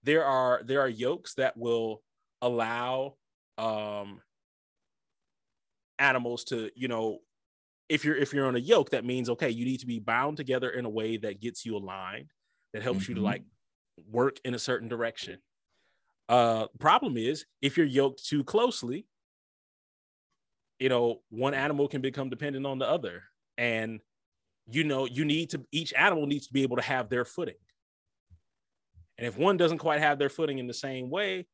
There 0.02 0.24
are 0.24 0.62
there 0.64 0.80
are 0.80 0.88
yokes 0.88 1.34
that 1.34 1.56
will 1.56 2.02
allow 2.42 3.14
um 3.56 4.20
animals 5.98 6.44
to, 6.44 6.70
you 6.76 6.88
know, 6.88 7.18
if 7.88 8.04
you're 8.04 8.16
if 8.16 8.32
you're 8.32 8.46
on 8.46 8.56
a 8.56 8.60
yoke, 8.60 8.90
that 8.90 9.04
means 9.04 9.30
okay, 9.30 9.50
you 9.50 9.64
need 9.64 9.80
to 9.80 9.86
be 9.86 9.98
bound 9.98 10.36
together 10.36 10.70
in 10.70 10.84
a 10.84 10.90
way 10.90 11.16
that 11.16 11.40
gets 11.40 11.64
you 11.64 11.76
aligned, 11.76 12.30
that 12.72 12.82
helps 12.82 13.00
mm-hmm. 13.00 13.12
you 13.12 13.14
to 13.16 13.20
mm-hmm. 13.20 13.26
like 13.26 13.42
work 14.10 14.38
in 14.44 14.54
a 14.54 14.58
certain 14.58 14.88
direction. 14.88 15.38
Uh 16.28 16.66
problem 16.78 17.16
is 17.16 17.46
if 17.62 17.76
you're 17.76 17.86
yoked 17.86 18.24
too 18.24 18.44
closely, 18.44 19.06
you 20.78 20.88
know, 20.88 21.22
one 21.30 21.54
animal 21.54 21.88
can 21.88 22.00
become 22.00 22.30
dependent 22.30 22.66
on 22.66 22.78
the 22.78 22.88
other. 22.88 23.24
And, 23.56 24.00
you 24.70 24.84
know, 24.84 25.06
you 25.06 25.24
need 25.24 25.50
to, 25.50 25.64
each 25.72 25.92
animal 25.94 26.26
needs 26.26 26.46
to 26.46 26.52
be 26.52 26.62
able 26.62 26.76
to 26.76 26.82
have 26.82 27.08
their 27.08 27.24
footing. 27.24 27.56
And 29.16 29.26
if 29.26 29.36
one 29.36 29.56
doesn't 29.56 29.78
quite 29.78 30.00
have 30.00 30.18
their 30.18 30.28
footing 30.28 30.58
in 30.58 30.66
the 30.66 30.74
same 30.74 31.10
way, 31.10 31.46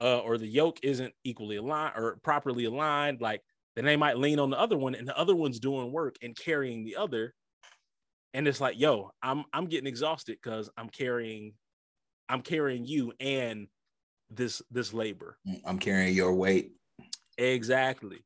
uh, 0.00 0.18
or 0.18 0.36
the 0.36 0.46
yoke 0.46 0.78
isn't 0.82 1.14
equally 1.24 1.56
aligned 1.56 1.94
or 1.96 2.18
properly 2.22 2.66
aligned, 2.66 3.22
like 3.22 3.40
then 3.76 3.84
they 3.84 3.96
might 3.96 4.18
lean 4.18 4.40
on 4.40 4.50
the 4.50 4.58
other 4.58 4.76
one 4.76 4.94
and 4.94 5.06
the 5.06 5.16
other 5.16 5.36
one's 5.36 5.60
doing 5.60 5.92
work 5.92 6.16
and 6.22 6.34
carrying 6.34 6.84
the 6.84 6.96
other. 6.96 7.34
And 8.34 8.48
it's 8.48 8.60
like, 8.60 8.80
yo, 8.80 9.10
I'm 9.22 9.44
I'm 9.52 9.66
getting 9.66 9.86
exhausted 9.86 10.38
because 10.42 10.70
I'm 10.76 10.88
carrying, 10.88 11.52
I'm 12.28 12.42
carrying 12.42 12.86
you 12.86 13.12
and 13.20 13.68
this 14.30 14.62
this 14.70 14.92
labor. 14.92 15.38
I'm 15.64 15.78
carrying 15.78 16.14
your 16.14 16.34
weight. 16.34 16.72
Exactly. 17.38 18.24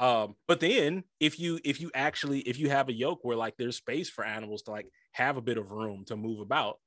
Um, 0.00 0.34
but 0.48 0.58
then 0.58 1.04
if 1.20 1.38
you 1.38 1.60
if 1.64 1.80
you 1.80 1.90
actually 1.94 2.40
if 2.40 2.58
you 2.58 2.70
have 2.70 2.88
a 2.88 2.92
yoke 2.92 3.20
where 3.22 3.36
like 3.36 3.56
there's 3.56 3.76
space 3.76 4.10
for 4.10 4.24
animals 4.24 4.62
to 4.62 4.70
like 4.70 4.88
have 5.12 5.36
a 5.36 5.42
bit 5.42 5.58
of 5.58 5.70
room 5.70 6.04
to 6.06 6.16
move 6.16 6.40
about, 6.40 6.78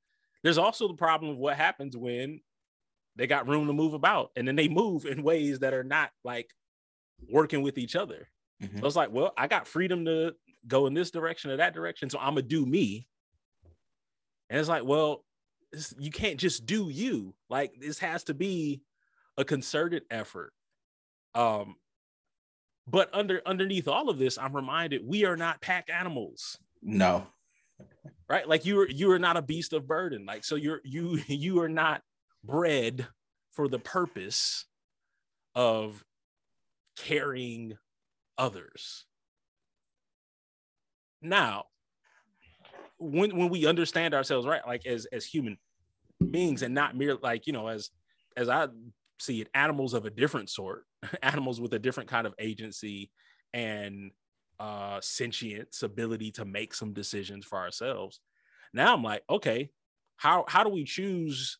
there's 0.42 0.58
also 0.58 0.88
the 0.88 0.94
problem 0.94 1.30
of 1.30 1.38
what 1.38 1.56
happens 1.56 1.96
when 1.96 2.40
they 3.14 3.26
got 3.26 3.48
room 3.48 3.68
to 3.68 3.72
move 3.72 3.94
about 3.94 4.30
and 4.36 4.46
then 4.46 4.56
they 4.56 4.68
move 4.68 5.06
in 5.06 5.22
ways 5.22 5.60
that 5.60 5.72
are 5.72 5.84
not 5.84 6.10
like 6.24 6.50
working 7.28 7.62
with 7.62 7.78
each 7.78 7.96
other. 7.96 8.28
Mm-hmm. 8.62 8.80
So 8.80 8.86
it's 8.86 8.96
like, 8.96 9.12
well, 9.12 9.32
I 9.36 9.46
got 9.46 9.66
freedom 9.66 10.04
to 10.06 10.34
go 10.66 10.86
in 10.86 10.94
this 10.94 11.10
direction 11.10 11.50
or 11.50 11.58
that 11.58 11.74
direction, 11.74 12.10
so 12.10 12.18
I'm 12.18 12.34
gonna 12.34 12.42
do 12.42 12.64
me. 12.64 13.06
And 14.48 14.58
it's 14.58 14.68
like, 14.68 14.84
well, 14.84 15.24
you 15.98 16.10
can't 16.10 16.38
just 16.38 16.66
do 16.66 16.88
you. 16.88 17.34
Like 17.50 17.74
this 17.80 17.98
has 17.98 18.24
to 18.24 18.34
be 18.34 18.82
a 19.36 19.44
concerted 19.44 20.04
effort. 20.10 20.52
Um, 21.34 21.76
but 22.86 23.10
under 23.12 23.42
underneath 23.44 23.88
all 23.88 24.08
of 24.08 24.18
this, 24.18 24.38
I'm 24.38 24.54
reminded 24.54 25.02
we 25.04 25.24
are 25.24 25.36
not 25.36 25.60
pack 25.60 25.90
animals. 25.92 26.58
No. 26.82 27.26
Right? 28.28 28.48
Like 28.48 28.64
you 28.64 28.80
are 28.80 28.88
you 28.88 29.10
are 29.10 29.18
not 29.18 29.36
a 29.36 29.42
beast 29.42 29.72
of 29.72 29.86
burden. 29.86 30.24
Like 30.24 30.44
so 30.44 30.54
you're 30.54 30.80
you 30.84 31.20
you 31.26 31.60
are 31.60 31.68
not 31.68 32.02
bred 32.44 33.06
for 33.52 33.68
the 33.68 33.78
purpose 33.78 34.66
of 35.54 36.04
carrying 36.96 37.76
others. 38.38 39.04
Now, 41.22 41.64
when 42.98 43.36
when 43.36 43.48
we 43.48 43.66
understand 43.66 44.14
ourselves 44.14 44.46
right 44.46 44.66
like 44.66 44.86
as 44.86 45.06
as 45.06 45.24
human 45.24 45.58
beings 46.30 46.62
and 46.62 46.74
not 46.74 46.96
mere 46.96 47.16
like 47.16 47.46
you 47.46 47.52
know 47.52 47.68
as 47.68 47.90
as 48.36 48.48
I 48.48 48.68
see 49.18 49.40
it 49.40 49.48
animals 49.54 49.94
of 49.94 50.04
a 50.04 50.10
different 50.10 50.50
sort 50.50 50.84
animals 51.22 51.60
with 51.60 51.72
a 51.74 51.78
different 51.78 52.08
kind 52.08 52.26
of 52.26 52.34
agency 52.38 53.10
and 53.52 54.10
uh 54.58 54.98
sentience 55.02 55.82
ability 55.82 56.30
to 56.30 56.44
make 56.44 56.74
some 56.74 56.94
decisions 56.94 57.44
for 57.44 57.58
ourselves 57.58 58.20
now 58.72 58.94
i'm 58.94 59.02
like 59.02 59.22
okay 59.28 59.68
how 60.16 60.44
how 60.48 60.64
do 60.64 60.70
we 60.70 60.84
choose 60.84 61.58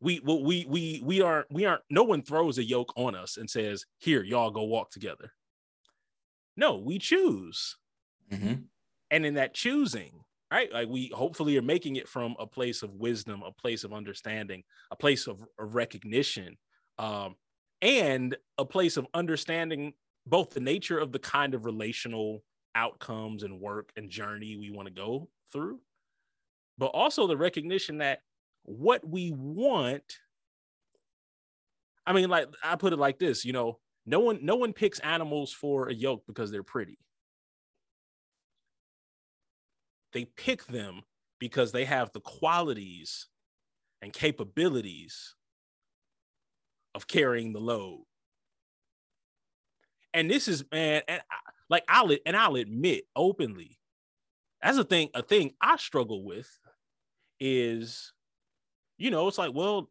we 0.00 0.20
we 0.20 0.66
we 0.68 1.00
we 1.04 1.20
aren't 1.22 1.50
we 1.50 1.64
aren't 1.64 1.82
no 1.90 2.02
one 2.02 2.22
throws 2.22 2.58
a 2.58 2.64
yoke 2.64 2.92
on 2.96 3.14
us 3.14 3.36
and 3.36 3.48
says 3.48 3.84
here 3.98 4.22
y'all 4.22 4.50
go 4.50 4.64
walk 4.64 4.90
together 4.90 5.32
no 6.56 6.76
we 6.76 6.98
choose 6.98 7.76
Mhm. 8.32 8.68
and 9.10 9.24
in 9.24 9.34
that 9.34 9.54
choosing 9.54 10.24
right 10.50 10.72
like 10.72 10.88
we 10.88 11.08
hopefully 11.14 11.56
are 11.56 11.62
making 11.62 11.96
it 11.96 12.08
from 12.08 12.34
a 12.38 12.46
place 12.46 12.82
of 12.82 12.94
wisdom 12.94 13.42
a 13.42 13.52
place 13.52 13.84
of 13.84 13.92
understanding 13.92 14.64
a 14.90 14.96
place 14.96 15.26
of, 15.26 15.42
of 15.58 15.74
recognition 15.74 16.56
um, 16.98 17.36
and 17.82 18.36
a 18.58 18.64
place 18.64 18.96
of 18.96 19.06
understanding 19.14 19.94
both 20.26 20.50
the 20.50 20.60
nature 20.60 20.98
of 20.98 21.12
the 21.12 21.18
kind 21.18 21.54
of 21.54 21.64
relational 21.64 22.42
outcomes 22.74 23.42
and 23.44 23.60
work 23.60 23.92
and 23.96 24.10
journey 24.10 24.56
we 24.56 24.70
want 24.70 24.86
to 24.88 24.94
go 24.94 25.30
through 25.52 25.80
but 26.78 26.86
also 26.86 27.26
the 27.26 27.36
recognition 27.36 27.98
that 27.98 28.20
what 28.66 29.06
we 29.08 29.32
want. 29.32 30.18
I 32.06 32.12
mean 32.12 32.28
like 32.28 32.46
i 32.62 32.76
put 32.76 32.92
it 32.92 32.98
like 33.00 33.18
this 33.18 33.44
you 33.44 33.52
know 33.52 33.80
no 34.04 34.20
one 34.20 34.38
no 34.42 34.54
one 34.54 34.72
picks 34.72 35.00
animals 35.00 35.52
for 35.52 35.88
a 35.88 35.94
yoke 35.94 36.22
because 36.26 36.50
they're 36.50 36.62
pretty. 36.62 36.98
They 40.12 40.24
pick 40.24 40.64
them 40.66 41.02
because 41.40 41.72
they 41.72 41.84
have 41.84 42.12
the 42.12 42.20
qualities 42.20 43.26
and 44.00 44.12
capabilities 44.12 45.34
of 46.94 47.08
carrying 47.08 47.52
the 47.52 47.60
load. 47.60 48.04
And 50.14 50.30
this 50.30 50.48
is 50.48 50.64
man 50.70 51.02
and 51.08 51.20
I, 51.30 51.36
like 51.68 51.84
i'll 51.88 52.10
and 52.24 52.36
i'll 52.36 52.56
admit 52.56 53.04
openly 53.14 53.78
that's 54.62 54.78
a 54.78 54.84
thing 54.84 55.10
a 55.14 55.22
thing 55.22 55.52
i 55.60 55.76
struggle 55.76 56.24
with 56.24 56.48
is 57.40 58.12
you 58.98 59.10
know 59.10 59.28
it's 59.28 59.38
like 59.38 59.54
well 59.54 59.90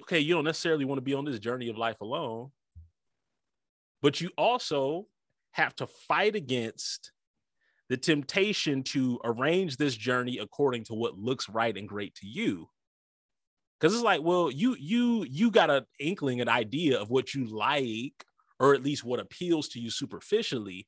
okay 0.00 0.18
you 0.18 0.34
don't 0.34 0.44
necessarily 0.44 0.84
want 0.84 0.98
to 0.98 1.02
be 1.02 1.14
on 1.14 1.24
this 1.24 1.38
journey 1.38 1.68
of 1.68 1.78
life 1.78 2.00
alone 2.00 2.50
but 4.02 4.20
you 4.20 4.30
also 4.38 5.06
have 5.52 5.74
to 5.76 5.86
fight 5.86 6.36
against 6.36 7.12
the 7.88 7.96
temptation 7.96 8.82
to 8.82 9.18
arrange 9.24 9.76
this 9.76 9.96
journey 9.96 10.38
according 10.38 10.84
to 10.84 10.94
what 10.94 11.18
looks 11.18 11.48
right 11.48 11.76
and 11.76 11.88
great 11.88 12.14
to 12.16 12.26
you. 12.26 12.68
Because 13.80 13.94
it's 13.94 14.04
like 14.04 14.22
well 14.22 14.50
you 14.50 14.76
you 14.78 15.24
you 15.28 15.50
got 15.50 15.70
an 15.70 15.84
inkling 16.00 16.40
an 16.40 16.48
idea 16.48 17.00
of 17.00 17.10
what 17.10 17.32
you 17.34 17.46
like 17.46 18.24
or 18.60 18.74
at 18.74 18.82
least 18.82 19.04
what 19.04 19.20
appeals 19.20 19.68
to 19.70 19.80
you 19.80 19.90
superficially. 19.90 20.86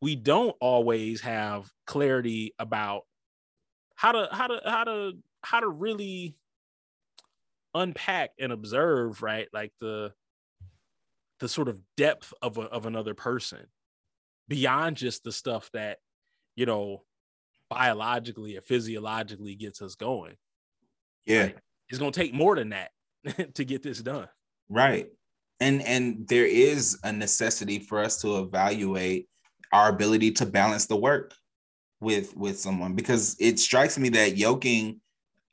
We 0.00 0.16
don't 0.16 0.56
always 0.60 1.20
have 1.20 1.70
clarity 1.86 2.54
about 2.58 3.02
how 3.94 4.12
to 4.12 4.28
how 4.32 4.46
to 4.48 4.60
how 4.64 4.84
to 4.84 5.12
how 5.42 5.60
to 5.60 5.68
really 5.68 6.36
unpack 7.74 8.30
and 8.38 8.52
observe 8.52 9.22
right 9.22 9.48
like 9.52 9.72
the 9.80 10.12
the 11.40 11.48
sort 11.48 11.68
of 11.68 11.80
depth 11.96 12.32
of 12.42 12.58
a, 12.58 12.62
of 12.62 12.86
another 12.86 13.14
person 13.14 13.66
beyond 14.48 14.96
just 14.96 15.24
the 15.24 15.32
stuff 15.32 15.70
that 15.72 15.98
you 16.54 16.66
know 16.66 17.02
biologically 17.70 18.56
or 18.56 18.60
physiologically 18.60 19.54
gets 19.54 19.80
us 19.80 19.94
going 19.94 20.36
Yeah. 21.24 21.44
Right. 21.44 21.58
it's 21.88 21.98
going 21.98 22.12
to 22.12 22.20
take 22.20 22.34
more 22.34 22.54
than 22.56 22.70
that 22.70 22.90
to 23.54 23.64
get 23.64 23.82
this 23.82 24.02
done 24.02 24.28
Right. 24.68 25.08
And 25.60 25.82
and 25.82 26.26
there 26.28 26.46
is 26.46 26.98
a 27.04 27.12
necessity 27.12 27.78
for 27.78 28.00
us 28.00 28.20
to 28.22 28.38
evaluate 28.38 29.28
our 29.72 29.90
ability 29.90 30.32
to 30.32 30.46
balance 30.46 30.86
the 30.86 30.96
work 30.96 31.34
with 32.00 32.34
with 32.36 32.58
someone 32.58 32.94
because 32.94 33.36
it 33.38 33.58
strikes 33.58 33.98
me 33.98 34.08
that 34.10 34.36
yoking 34.36 35.00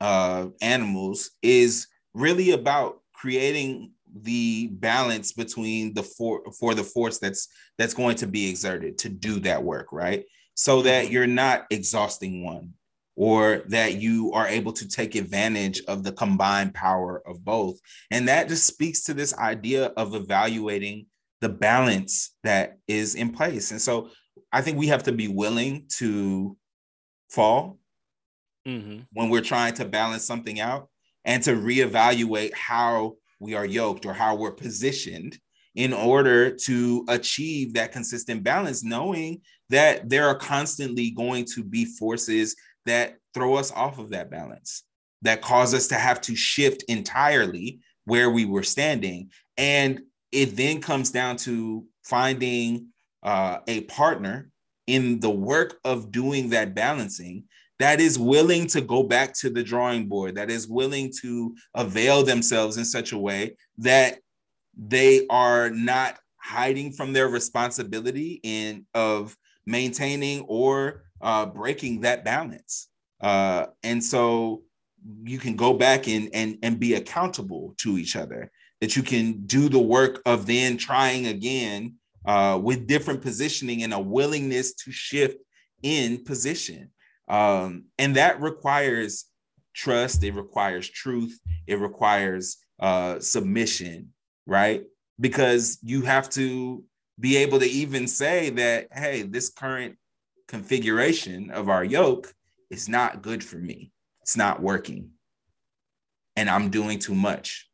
uh 0.00 0.46
animals 0.62 1.30
is 1.42 1.86
really 2.14 2.50
about 2.52 3.00
creating 3.12 3.92
the 4.22 4.68
balance 4.72 5.32
between 5.32 5.94
the 5.94 6.02
for 6.02 6.42
for 6.58 6.74
the 6.74 6.82
force 6.82 7.18
that's 7.18 7.48
that's 7.78 7.94
going 7.94 8.16
to 8.16 8.26
be 8.26 8.48
exerted 8.48 8.98
to 8.98 9.08
do 9.08 9.40
that 9.40 9.62
work, 9.62 9.92
right? 9.92 10.24
So 10.54 10.82
that 10.82 11.10
you're 11.10 11.26
not 11.26 11.66
exhausting 11.70 12.44
one 12.44 12.74
or 13.16 13.62
that 13.68 14.00
you 14.00 14.32
are 14.32 14.48
able 14.48 14.72
to 14.72 14.88
take 14.88 15.14
advantage 15.14 15.82
of 15.88 16.02
the 16.02 16.12
combined 16.12 16.74
power 16.74 17.22
of 17.26 17.44
both. 17.44 17.78
And 18.10 18.28
that 18.28 18.48
just 18.48 18.66
speaks 18.66 19.04
to 19.04 19.14
this 19.14 19.36
idea 19.36 19.86
of 19.96 20.14
evaluating 20.14 21.06
the 21.40 21.48
balance 21.48 22.34
that 22.44 22.78
is 22.88 23.14
in 23.14 23.30
place. 23.30 23.70
And 23.70 23.80
so 23.80 24.10
I 24.52 24.62
think 24.62 24.78
we 24.78 24.88
have 24.88 25.02
to 25.04 25.12
be 25.12 25.28
willing 25.28 25.86
to 25.98 26.56
fall 27.30 27.78
mm-hmm. 28.66 29.00
when 29.12 29.30
we're 29.30 29.40
trying 29.40 29.74
to 29.74 29.84
balance 29.84 30.24
something 30.24 30.60
out 30.60 30.88
and 31.30 31.44
to 31.44 31.52
reevaluate 31.52 32.52
how 32.54 33.14
we 33.38 33.54
are 33.54 33.64
yoked 33.64 34.04
or 34.04 34.12
how 34.12 34.34
we're 34.34 34.50
positioned 34.50 35.38
in 35.76 35.92
order 35.92 36.50
to 36.50 37.04
achieve 37.08 37.72
that 37.72 37.92
consistent 37.92 38.42
balance, 38.42 38.82
knowing 38.82 39.40
that 39.68 40.08
there 40.08 40.26
are 40.26 40.34
constantly 40.34 41.12
going 41.12 41.44
to 41.44 41.62
be 41.62 41.84
forces 41.84 42.56
that 42.84 43.14
throw 43.32 43.54
us 43.54 43.70
off 43.70 44.00
of 44.00 44.10
that 44.10 44.28
balance, 44.28 44.82
that 45.22 45.40
cause 45.40 45.72
us 45.72 45.86
to 45.86 45.94
have 45.94 46.20
to 46.20 46.34
shift 46.34 46.82
entirely 46.88 47.78
where 48.06 48.30
we 48.30 48.44
were 48.44 48.64
standing. 48.64 49.30
And 49.56 50.00
it 50.32 50.56
then 50.56 50.80
comes 50.80 51.12
down 51.12 51.36
to 51.36 51.84
finding 52.02 52.88
uh, 53.22 53.58
a 53.68 53.82
partner 53.82 54.50
in 54.88 55.20
the 55.20 55.30
work 55.30 55.78
of 55.84 56.10
doing 56.10 56.50
that 56.50 56.74
balancing 56.74 57.44
that 57.80 57.98
is 57.98 58.18
willing 58.18 58.66
to 58.66 58.82
go 58.82 59.02
back 59.02 59.32
to 59.32 59.48
the 59.48 59.62
drawing 59.62 60.06
board, 60.06 60.34
that 60.34 60.50
is 60.50 60.68
willing 60.68 61.10
to 61.22 61.56
avail 61.74 62.22
themselves 62.22 62.76
in 62.76 62.84
such 62.84 63.12
a 63.12 63.18
way 63.18 63.56
that 63.78 64.18
they 64.76 65.26
are 65.28 65.70
not 65.70 66.18
hiding 66.36 66.92
from 66.92 67.14
their 67.14 67.28
responsibility 67.28 68.38
in 68.42 68.84
of 68.94 69.34
maintaining 69.64 70.42
or 70.42 71.04
uh, 71.22 71.46
breaking 71.46 72.02
that 72.02 72.22
balance. 72.22 72.88
Uh, 73.22 73.66
and 73.82 74.04
so 74.04 74.62
you 75.24 75.38
can 75.38 75.56
go 75.56 75.72
back 75.72 76.06
and, 76.06 76.28
and, 76.34 76.58
and 76.62 76.78
be 76.78 76.94
accountable 76.94 77.74
to 77.78 77.96
each 77.96 78.14
other, 78.14 78.50
that 78.82 78.94
you 78.94 79.02
can 79.02 79.46
do 79.46 79.70
the 79.70 79.78
work 79.78 80.20
of 80.26 80.44
then 80.44 80.76
trying 80.76 81.28
again 81.28 81.94
uh, 82.26 82.60
with 82.62 82.86
different 82.86 83.22
positioning 83.22 83.82
and 83.84 83.94
a 83.94 83.98
willingness 83.98 84.74
to 84.74 84.92
shift 84.92 85.38
in 85.82 86.22
position. 86.24 86.90
Um, 87.30 87.84
and 87.96 88.16
that 88.16 88.40
requires 88.40 89.26
trust, 89.72 90.24
it 90.24 90.34
requires 90.34 90.88
truth, 90.90 91.38
it 91.68 91.78
requires 91.78 92.56
uh, 92.80 93.20
submission, 93.20 94.12
right? 94.46 94.82
Because 95.20 95.78
you 95.80 96.02
have 96.02 96.28
to 96.30 96.82
be 97.20 97.36
able 97.36 97.60
to 97.60 97.66
even 97.66 98.08
say 98.08 98.50
that, 98.50 98.88
hey, 98.92 99.22
this 99.22 99.48
current 99.48 99.96
configuration 100.48 101.52
of 101.52 101.68
our 101.68 101.84
yoke 101.84 102.34
is 102.68 102.88
not 102.88 103.22
good 103.22 103.44
for 103.44 103.58
me. 103.58 103.92
It's 104.22 104.36
not 104.36 104.60
working. 104.60 105.10
And 106.34 106.50
I'm 106.50 106.68
doing 106.68 106.98
too 106.98 107.14
much, 107.14 107.68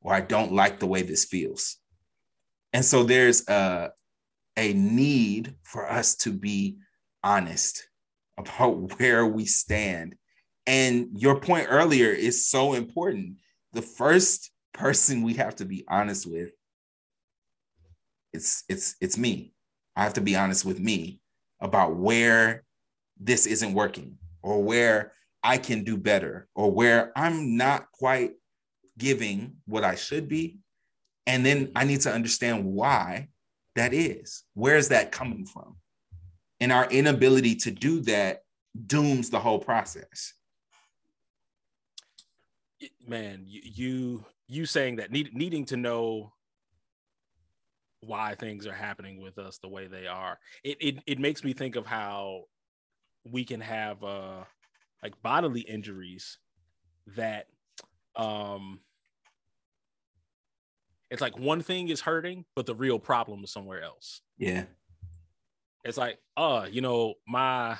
or 0.00 0.14
I 0.14 0.20
don't 0.20 0.52
like 0.52 0.78
the 0.78 0.86
way 0.86 1.02
this 1.02 1.24
feels. 1.24 1.76
And 2.72 2.84
so 2.84 3.02
there's 3.02 3.48
a, 3.48 3.90
a 4.56 4.72
need 4.74 5.56
for 5.64 5.90
us 5.90 6.14
to 6.18 6.32
be 6.32 6.76
honest 7.24 7.88
about 8.46 8.98
where 8.98 9.26
we 9.26 9.44
stand. 9.44 10.14
And 10.66 11.08
your 11.14 11.40
point 11.40 11.66
earlier 11.70 12.10
is 12.10 12.46
so 12.46 12.74
important. 12.74 13.38
The 13.72 13.82
first 13.82 14.50
person 14.72 15.22
we 15.22 15.34
have 15.34 15.56
to 15.56 15.64
be 15.64 15.84
honest 15.88 16.30
with 16.30 16.52
it's 18.32 18.64
it's 18.68 18.96
it's 19.00 19.18
me. 19.18 19.52
I 19.94 20.02
have 20.02 20.14
to 20.14 20.20
be 20.20 20.36
honest 20.36 20.64
with 20.64 20.80
me 20.80 21.20
about 21.60 21.96
where 21.96 22.64
this 23.20 23.46
isn't 23.46 23.74
working 23.74 24.18
or 24.42 24.62
where 24.62 25.12
I 25.42 25.58
can 25.58 25.84
do 25.84 25.96
better 25.96 26.48
or 26.54 26.70
where 26.70 27.12
I'm 27.16 27.56
not 27.56 27.90
quite 27.92 28.32
giving 28.98 29.56
what 29.66 29.84
I 29.84 29.94
should 29.94 30.28
be. 30.28 30.58
And 31.26 31.44
then 31.44 31.70
I 31.76 31.84
need 31.84 32.00
to 32.02 32.12
understand 32.12 32.64
why 32.64 33.28
that 33.76 33.92
is. 33.92 34.44
Where 34.54 34.76
is 34.76 34.88
that 34.88 35.12
coming 35.12 35.46
from? 35.46 35.76
And 36.62 36.70
our 36.70 36.88
inability 36.90 37.56
to 37.56 37.72
do 37.72 38.02
that 38.02 38.44
dooms 38.86 39.30
the 39.30 39.40
whole 39.40 39.58
process. 39.58 40.32
Man, 43.04 43.42
you 43.48 43.60
you, 43.64 44.24
you 44.46 44.66
saying 44.66 44.96
that 44.96 45.10
need, 45.10 45.34
needing 45.34 45.64
to 45.66 45.76
know 45.76 46.32
why 47.98 48.36
things 48.36 48.68
are 48.68 48.72
happening 48.72 49.20
with 49.20 49.38
us 49.38 49.58
the 49.58 49.68
way 49.68 49.88
they 49.88 50.06
are. 50.06 50.38
It 50.62 50.76
it, 50.80 50.98
it 51.04 51.18
makes 51.18 51.42
me 51.42 51.52
think 51.52 51.74
of 51.74 51.84
how 51.84 52.44
we 53.28 53.44
can 53.44 53.60
have 53.60 54.04
uh 54.04 54.44
like 55.02 55.20
bodily 55.20 55.62
injuries 55.62 56.38
that 57.16 57.46
um 58.14 58.78
it's 61.10 61.20
like 61.20 61.36
one 61.36 61.60
thing 61.60 61.88
is 61.88 62.02
hurting, 62.02 62.44
but 62.54 62.66
the 62.66 62.74
real 62.76 63.00
problem 63.00 63.42
is 63.42 63.52
somewhere 63.52 63.82
else. 63.82 64.20
Yeah. 64.38 64.66
It's 65.84 65.98
like, 65.98 66.18
uh, 66.36 66.66
you 66.70 66.80
know, 66.80 67.14
my 67.26 67.76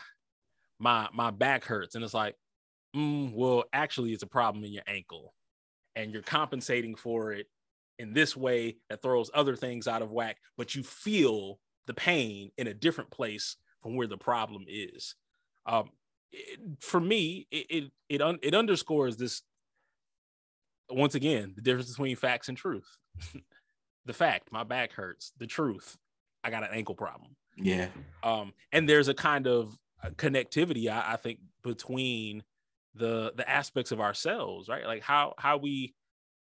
my 0.78 1.08
my 1.12 1.30
back 1.30 1.64
hurts, 1.64 1.94
and 1.94 2.04
it's 2.04 2.14
like, 2.14 2.36
mm, 2.96 3.32
well, 3.32 3.64
actually, 3.72 4.12
it's 4.12 4.24
a 4.24 4.28
problem 4.28 4.64
in 4.64 4.72
your 4.72 4.82
ankle, 4.86 5.34
and 5.94 6.12
you're 6.12 6.22
compensating 6.22 6.96
for 6.96 7.32
it 7.32 7.46
in 7.98 8.12
this 8.12 8.36
way 8.36 8.76
that 8.90 9.02
throws 9.02 9.30
other 9.32 9.54
things 9.54 9.86
out 9.86 10.02
of 10.02 10.10
whack, 10.10 10.38
but 10.56 10.74
you 10.74 10.82
feel 10.82 11.60
the 11.86 11.94
pain 11.94 12.50
in 12.58 12.66
a 12.66 12.74
different 12.74 13.10
place 13.10 13.56
from 13.82 13.96
where 13.96 14.06
the 14.06 14.16
problem 14.16 14.64
is. 14.68 15.14
Um, 15.66 15.90
it, 16.32 16.58
for 16.80 17.00
me, 17.00 17.46
it 17.50 17.66
it 17.70 17.92
it, 18.08 18.22
un, 18.22 18.38
it 18.42 18.54
underscores 18.54 19.16
this 19.16 19.42
once 20.90 21.14
again 21.14 21.52
the 21.54 21.62
difference 21.62 21.90
between 21.90 22.16
facts 22.16 22.48
and 22.48 22.58
truth. 22.58 22.96
the 24.06 24.12
fact, 24.12 24.50
my 24.50 24.64
back 24.64 24.92
hurts. 24.92 25.32
The 25.38 25.46
truth, 25.46 25.96
I 26.42 26.50
got 26.50 26.64
an 26.64 26.70
ankle 26.72 26.94
problem. 26.94 27.36
Yeah. 27.56 27.88
Um, 28.22 28.52
and 28.72 28.88
there's 28.88 29.08
a 29.08 29.14
kind 29.14 29.46
of 29.46 29.76
connectivity, 30.16 30.88
I, 30.88 31.14
I 31.14 31.16
think, 31.16 31.40
between 31.62 32.42
the 32.94 33.32
the 33.36 33.48
aspects 33.48 33.92
of 33.92 34.00
ourselves, 34.00 34.68
right? 34.68 34.86
Like 34.86 35.02
how 35.02 35.34
how 35.38 35.56
we, 35.56 35.94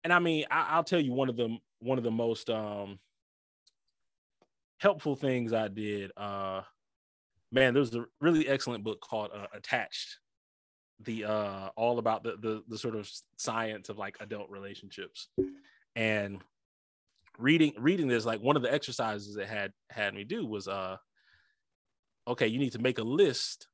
and 0.04 0.14
I 0.14 0.20
mean, 0.20 0.46
I, 0.52 0.78
will 0.78 0.84
tell 0.84 1.00
you 1.00 1.14
one 1.14 1.30
of 1.30 1.36
the 1.36 1.58
one 1.80 1.98
of 1.98 2.04
the 2.04 2.12
most 2.12 2.50
um 2.50 3.00
helpful 4.80 5.16
things 5.16 5.54
I 5.54 5.68
did. 5.68 6.12
Uh, 6.18 6.62
man, 7.52 7.74
there's 7.74 7.96
a 7.96 8.06
really 8.22 8.48
excellent 8.48 8.84
book 8.84 9.02
called 9.02 9.32
uh, 9.34 9.48
Attached, 9.54 10.20
the 11.04 11.26
uh 11.26 11.70
all 11.76 12.00
about 12.00 12.24
the 12.24 12.38
the 12.38 12.64
the 12.68 12.78
sort 12.78 12.96
of 12.96 13.10
science 13.38 13.90
of 13.90 13.98
like 13.98 14.18
adult 14.20 14.50
relationships, 14.50 15.30
and 15.96 16.42
reading 17.38 17.74
reading 17.78 18.08
this 18.08 18.26
like 18.26 18.42
one 18.42 18.56
of 18.56 18.62
the 18.62 18.74
exercises 18.74 19.36
it 19.36 19.48
had 19.48 19.72
had 19.90 20.14
me 20.14 20.24
do 20.24 20.46
was 20.46 20.68
uh 20.68 20.96
okay 22.28 22.48
you 22.48 22.60
need 22.60 22.72
to 22.72 22.80
make 22.80 22.98
a 22.98 23.04
list 23.04 23.68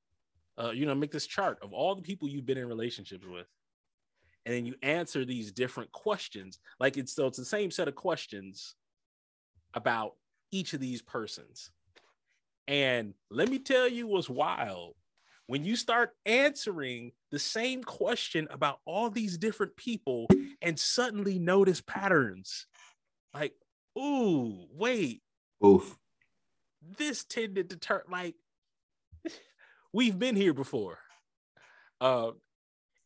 uh 0.57 0.72
you 0.72 0.86
know 0.86 0.95
make 0.95 1.12
this 1.12 1.28
chart 1.28 1.59
of 1.62 1.74
all 1.74 1.95
the 1.95 2.01
people 2.01 2.28
you've 2.28 2.45
been 2.45 2.57
in 2.57 2.68
relationships 2.68 3.26
with. 3.26 3.47
And 4.45 4.55
then 4.55 4.66
you 4.66 4.74
answer 4.82 5.24
these 5.24 5.51
different 5.51 5.91
questions. 5.91 6.59
Like 6.80 6.97
it's 6.97 7.14
so 7.14 7.28
it's 7.28 7.38
the 7.38 7.45
same 7.45 7.70
set 7.70 7.88
of 7.88 7.95
questions 7.95 8.76
about 9.74 10.14
each 10.51 10.74
of 10.74 10.80
these 10.80 11.01
persons. 11.01 11.70
And 12.68 13.14
let 13.30 13.49
me 13.49 13.59
tell 13.59 13.88
you 13.88 14.07
what's 14.07 14.30
wild. 14.30 14.95
When 15.47 15.66
you 15.66 15.76
start 15.76 16.12
answering 16.26 17.12
the 17.30 17.39
same 17.39 17.84
question 17.84 18.47
about 18.51 18.80
all 18.86 19.09
these 19.09 19.38
different 19.38 19.76
people 19.76 20.28
and 20.62 20.80
suddenly 20.80 21.39
notice 21.39 21.82
patterns 21.82 22.68
like, 23.34 23.53
ooh, 23.97 24.65
wait. 24.73 25.21
Oof. 25.65 25.97
This 26.97 27.23
tended 27.23 27.69
to 27.69 27.77
turn 27.77 28.01
like 28.09 28.36
we've 29.93 30.17
been 30.17 30.36
here 30.36 30.53
before. 30.53 30.97
Uh 31.99 32.32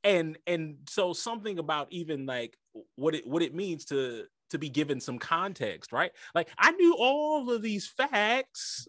and 0.04 0.38
and 0.48 0.78
so 0.88 1.12
something 1.12 1.60
about 1.60 1.88
even 1.92 2.26
like 2.26 2.56
what 2.96 3.16
it 3.16 3.28
what 3.28 3.42
it 3.42 3.54
means 3.54 3.86
to 3.86 4.26
to 4.52 4.58
be 4.58 4.70
given 4.70 5.00
some 5.00 5.20
context, 5.20 5.92
right? 5.92 6.12
Like 6.34 6.50
I 6.58 6.72
knew 6.72 6.96
all 6.98 7.50
of 7.50 7.62
these 7.62 7.88
facts 7.88 8.88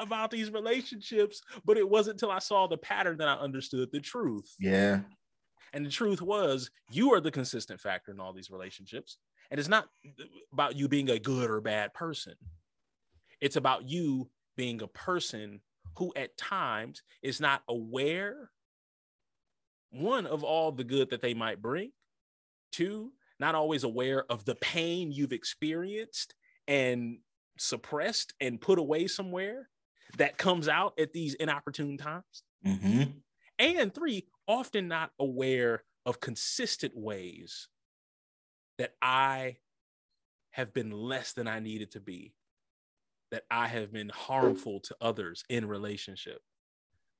about 0.00 0.30
these 0.30 0.50
relationships, 0.50 1.40
but 1.64 1.76
it 1.76 1.88
wasn't 1.88 2.14
until 2.14 2.30
I 2.30 2.38
saw 2.40 2.66
the 2.66 2.76
pattern 2.76 3.18
that 3.18 3.28
I 3.28 3.34
understood 3.34 3.90
the 3.92 4.00
truth. 4.00 4.54
Yeah. 4.58 5.00
And 5.72 5.84
the 5.84 5.90
truth 5.90 6.22
was, 6.22 6.70
you 6.90 7.12
are 7.12 7.20
the 7.20 7.30
consistent 7.30 7.80
factor 7.80 8.12
in 8.12 8.20
all 8.20 8.32
these 8.32 8.50
relationships. 8.50 9.18
And 9.50 9.58
it's 9.58 9.68
not 9.68 9.88
about 10.52 10.76
you 10.76 10.88
being 10.88 11.10
a 11.10 11.18
good 11.18 11.50
or 11.50 11.60
bad 11.60 11.94
person. 11.94 12.34
It's 13.40 13.56
about 13.56 13.88
you 13.88 14.28
being 14.56 14.82
a 14.82 14.88
person 14.88 15.60
who 15.96 16.12
at 16.16 16.36
times 16.36 17.02
is 17.22 17.40
not 17.40 17.62
aware, 17.68 18.50
one, 19.90 20.26
of 20.26 20.44
all 20.44 20.72
the 20.72 20.84
good 20.84 21.10
that 21.10 21.22
they 21.22 21.34
might 21.34 21.62
bring, 21.62 21.92
two, 22.72 23.12
not 23.40 23.54
always 23.54 23.84
aware 23.84 24.24
of 24.30 24.44
the 24.44 24.56
pain 24.56 25.12
you've 25.12 25.32
experienced 25.32 26.34
and 26.66 27.18
suppressed 27.58 28.34
and 28.40 28.60
put 28.60 28.78
away 28.78 29.06
somewhere 29.06 29.68
that 30.16 30.38
comes 30.38 30.68
out 30.68 30.94
at 30.98 31.12
these 31.12 31.34
inopportune 31.34 31.96
times. 31.96 32.42
Mm-hmm. 32.66 33.10
And 33.58 33.94
three, 33.94 34.26
often 34.46 34.88
not 34.88 35.10
aware 35.18 35.82
of 36.06 36.20
consistent 36.20 36.96
ways 36.96 37.68
that 38.78 38.94
I 39.02 39.56
have 40.52 40.72
been 40.72 40.90
less 40.90 41.32
than 41.32 41.46
I 41.46 41.60
needed 41.60 41.92
to 41.92 42.00
be, 42.00 42.34
that 43.30 43.44
I 43.50 43.66
have 43.68 43.92
been 43.92 44.08
harmful 44.08 44.80
to 44.80 44.96
others 45.00 45.44
in 45.48 45.66
relationship. 45.66 46.40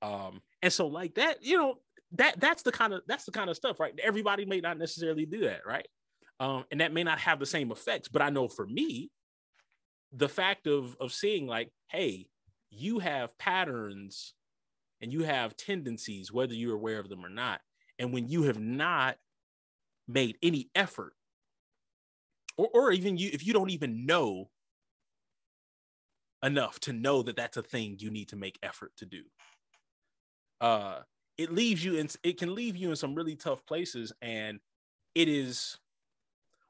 Um, 0.00 0.40
and 0.62 0.72
so 0.72 0.86
like 0.86 1.14
that, 1.16 1.42
you 1.42 1.56
know, 1.56 1.74
that 2.12 2.40
that's 2.40 2.62
the 2.62 2.72
kind 2.72 2.94
of 2.94 3.02
that's 3.06 3.24
the 3.24 3.32
kind 3.32 3.50
of 3.50 3.56
stuff, 3.56 3.80
right? 3.80 3.92
Everybody 4.02 4.46
may 4.46 4.61
not 4.61 4.78
necessarily 4.78 5.26
do 5.26 5.40
that, 5.40 5.66
right? 5.66 5.86
Um, 6.40 6.64
and 6.70 6.80
that 6.80 6.92
may 6.92 7.02
not 7.02 7.18
have 7.18 7.38
the 7.38 7.46
same 7.46 7.70
effects, 7.70 8.09
but 8.09 8.22
I 8.22 8.30
know 8.30 8.48
for 8.48 8.66
me, 8.66 9.11
the 10.12 10.28
fact 10.28 10.66
of 10.66 10.96
of 11.00 11.12
seeing 11.12 11.46
like, 11.46 11.70
hey, 11.88 12.28
you 12.70 13.00
have 13.00 13.36
patterns 13.38 14.34
and 15.00 15.12
you 15.12 15.24
have 15.24 15.56
tendencies, 15.56 16.32
whether 16.32 16.54
you're 16.54 16.74
aware 16.74 16.98
of 16.98 17.09
them 17.09 17.24
or 17.24 17.28
not. 17.28 17.61
And 17.98 18.12
when 18.12 18.28
you 18.28 18.44
have 18.44 18.59
not 18.59 19.16
made 20.06 20.36
any 20.42 20.70
effort 20.74 21.12
or, 22.59 22.68
or 22.74 22.92
even 22.92 23.16
you 23.16 23.30
if 23.32 23.46
you 23.46 23.54
don't 23.54 23.70
even 23.70 24.04
know 24.04 24.50
enough 26.44 26.78
to 26.80 26.92
know 26.92 27.22
that 27.22 27.36
that's 27.36 27.56
a 27.56 27.62
thing 27.62 27.96
you 27.98 28.11
need 28.11 28.28
to 28.28 28.36
make 28.36 28.59
effort 28.62 28.92
to 28.98 29.06
do. 29.06 29.22
Uh 30.61 31.00
it 31.38 31.52
leaves 31.52 31.82
you 31.82 31.94
in 31.94 32.09
it 32.22 32.38
can 32.38 32.54
leave 32.54 32.76
you 32.76 32.90
in 32.90 32.96
some 32.96 33.14
really 33.14 33.36
tough 33.36 33.64
places 33.64 34.12
and 34.20 34.59
it 35.14 35.28
is 35.28 35.78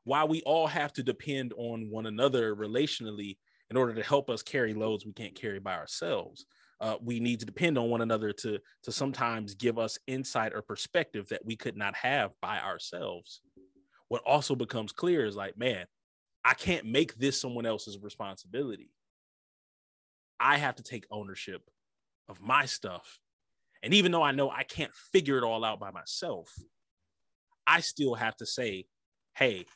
why 0.04 0.24
we 0.24 0.42
all 0.42 0.66
have 0.66 0.92
to 0.92 1.02
depend 1.02 1.52
on 1.56 1.90
one 1.90 2.06
another 2.06 2.54
relationally 2.54 3.36
in 3.70 3.76
order 3.76 3.94
to 3.94 4.02
help 4.02 4.30
us 4.30 4.42
carry 4.42 4.72
loads 4.72 5.04
we 5.04 5.12
can't 5.12 5.34
carry 5.34 5.58
by 5.58 5.74
ourselves. 5.74 6.46
Uh, 6.80 6.96
we 7.02 7.18
need 7.18 7.40
to 7.40 7.46
depend 7.46 7.76
on 7.76 7.90
one 7.90 8.02
another 8.02 8.32
to 8.32 8.58
to 8.84 8.92
sometimes 8.92 9.54
give 9.54 9.78
us 9.78 9.98
insight 10.06 10.52
or 10.54 10.62
perspective 10.62 11.28
that 11.28 11.44
we 11.44 11.56
could 11.56 11.76
not 11.76 11.94
have 11.96 12.30
by 12.40 12.58
ourselves 12.60 13.42
what 14.08 14.22
also 14.26 14.54
becomes 14.54 14.92
clear 14.92 15.24
is 15.24 15.36
like, 15.36 15.56
man, 15.58 15.86
I 16.44 16.54
can't 16.54 16.86
make 16.86 17.14
this 17.16 17.40
someone 17.40 17.66
else's 17.66 17.98
responsibility. 18.00 18.90
I 20.40 20.56
have 20.56 20.76
to 20.76 20.82
take 20.82 21.04
ownership 21.10 21.62
of 22.28 22.40
my 22.40 22.66
stuff. 22.66 23.18
And 23.82 23.94
even 23.94 24.12
though 24.12 24.22
I 24.22 24.32
know 24.32 24.50
I 24.50 24.62
can't 24.64 24.92
figure 25.12 25.38
it 25.38 25.44
all 25.44 25.64
out 25.64 25.80
by 25.80 25.90
myself, 25.90 26.52
I 27.66 27.80
still 27.80 28.14
have 28.14 28.36
to 28.36 28.46
say, 28.46 28.86
hey, 29.36 29.66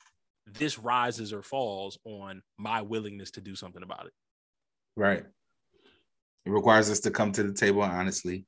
this 0.46 0.78
rises 0.78 1.32
or 1.32 1.42
falls 1.42 1.98
on 2.04 2.42
my 2.58 2.82
willingness 2.82 3.32
to 3.32 3.40
do 3.40 3.54
something 3.54 3.82
about 3.82 4.06
it. 4.06 4.12
Right. 4.96 5.24
It 6.44 6.50
requires 6.50 6.90
us 6.90 7.00
to 7.00 7.10
come 7.10 7.32
to 7.32 7.42
the 7.42 7.52
table 7.52 7.82
honestly 7.82 8.46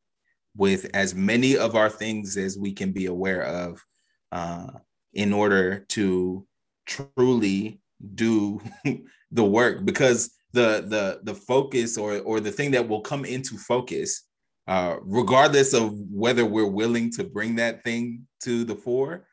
with 0.56 0.88
as 0.94 1.14
many 1.14 1.56
of 1.56 1.74
our 1.74 1.90
things 1.90 2.36
as 2.36 2.58
we 2.58 2.72
can 2.72 2.92
be 2.92 3.06
aware 3.06 3.42
of 3.42 3.84
uh, 4.32 4.66
in 5.14 5.32
order 5.32 5.84
to 5.88 6.46
truly 6.86 7.80
do 8.14 8.60
the 9.32 9.44
work 9.44 9.84
because 9.84 10.30
the 10.52 10.84
the 10.86 11.20
the 11.24 11.34
focus 11.34 11.96
or 11.98 12.18
or 12.20 12.40
the 12.40 12.52
thing 12.52 12.70
that 12.70 12.88
will 12.88 13.00
come 13.00 13.24
into 13.24 13.56
focus 13.56 14.24
uh, 14.66 14.96
regardless 15.02 15.74
of 15.74 15.92
whether 16.10 16.44
we're 16.44 16.66
willing 16.66 17.10
to 17.10 17.22
bring 17.22 17.56
that 17.56 17.84
thing 17.84 18.26
to 18.42 18.64
the 18.64 18.74
fore 18.74 19.26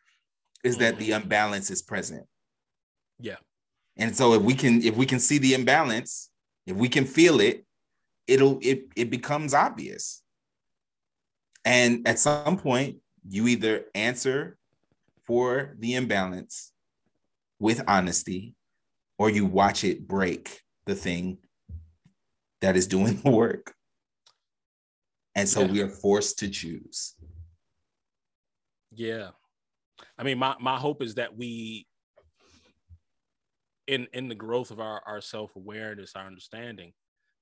is 0.64 0.78
that 0.78 0.98
the 0.98 1.12
mm-hmm. 1.12 1.24
imbalance 1.24 1.72
is 1.72 1.82
present. 1.82 2.26
Yeah. 3.20 3.38
And 3.98 4.16
so 4.16 4.34
if 4.34 4.42
we 4.42 4.54
can 4.54 4.82
if 4.84 4.96
we 4.96 5.06
can 5.06 5.20
see 5.20 5.38
the 5.38 5.54
imbalance 5.54 6.30
if 6.66 6.76
we 6.76 6.90
can 6.90 7.06
feel 7.06 7.40
it 7.40 7.66
it'll 8.28 8.60
it 8.62 8.86
it 8.96 9.10
becomes 9.10 9.54
obvious. 9.54 10.22
And 11.64 12.08
at 12.08 12.20
some 12.20 12.58
point 12.58 12.98
you 13.28 13.48
either 13.48 13.86
answer 13.96 14.58
for 15.32 15.78
the 15.80 15.96
imbalance 15.96 16.74
with 17.58 17.82
honesty, 17.88 18.54
or 19.18 19.30
you 19.30 19.46
watch 19.46 19.86
it 19.86 20.06
break 20.06 20.60
the 20.86 20.94
thing 20.94 21.38
that 22.60 22.76
is 22.76 22.86
doing 22.86 23.16
the 23.22 23.32
work. 23.32 23.74
And 25.34 25.48
so 25.48 25.62
yeah. 25.62 25.72
we 25.72 25.82
are 25.84 25.88
forced 25.88 26.40
to 26.40 26.50
choose. 26.50 27.16
Yeah. 28.94 29.30
I 30.18 30.24
mean, 30.24 30.38
my, 30.38 30.56
my 30.60 30.76
hope 30.76 31.02
is 31.02 31.16
that 31.16 31.38
we 31.38 31.88
in 33.88 34.08
in 34.12 34.28
the 34.28 34.36
growth 34.36 34.70
of 34.70 34.82
our, 34.82 35.02
our 35.08 35.22
self-awareness, 35.22 36.12
our 36.18 36.28
understanding, 36.28 36.92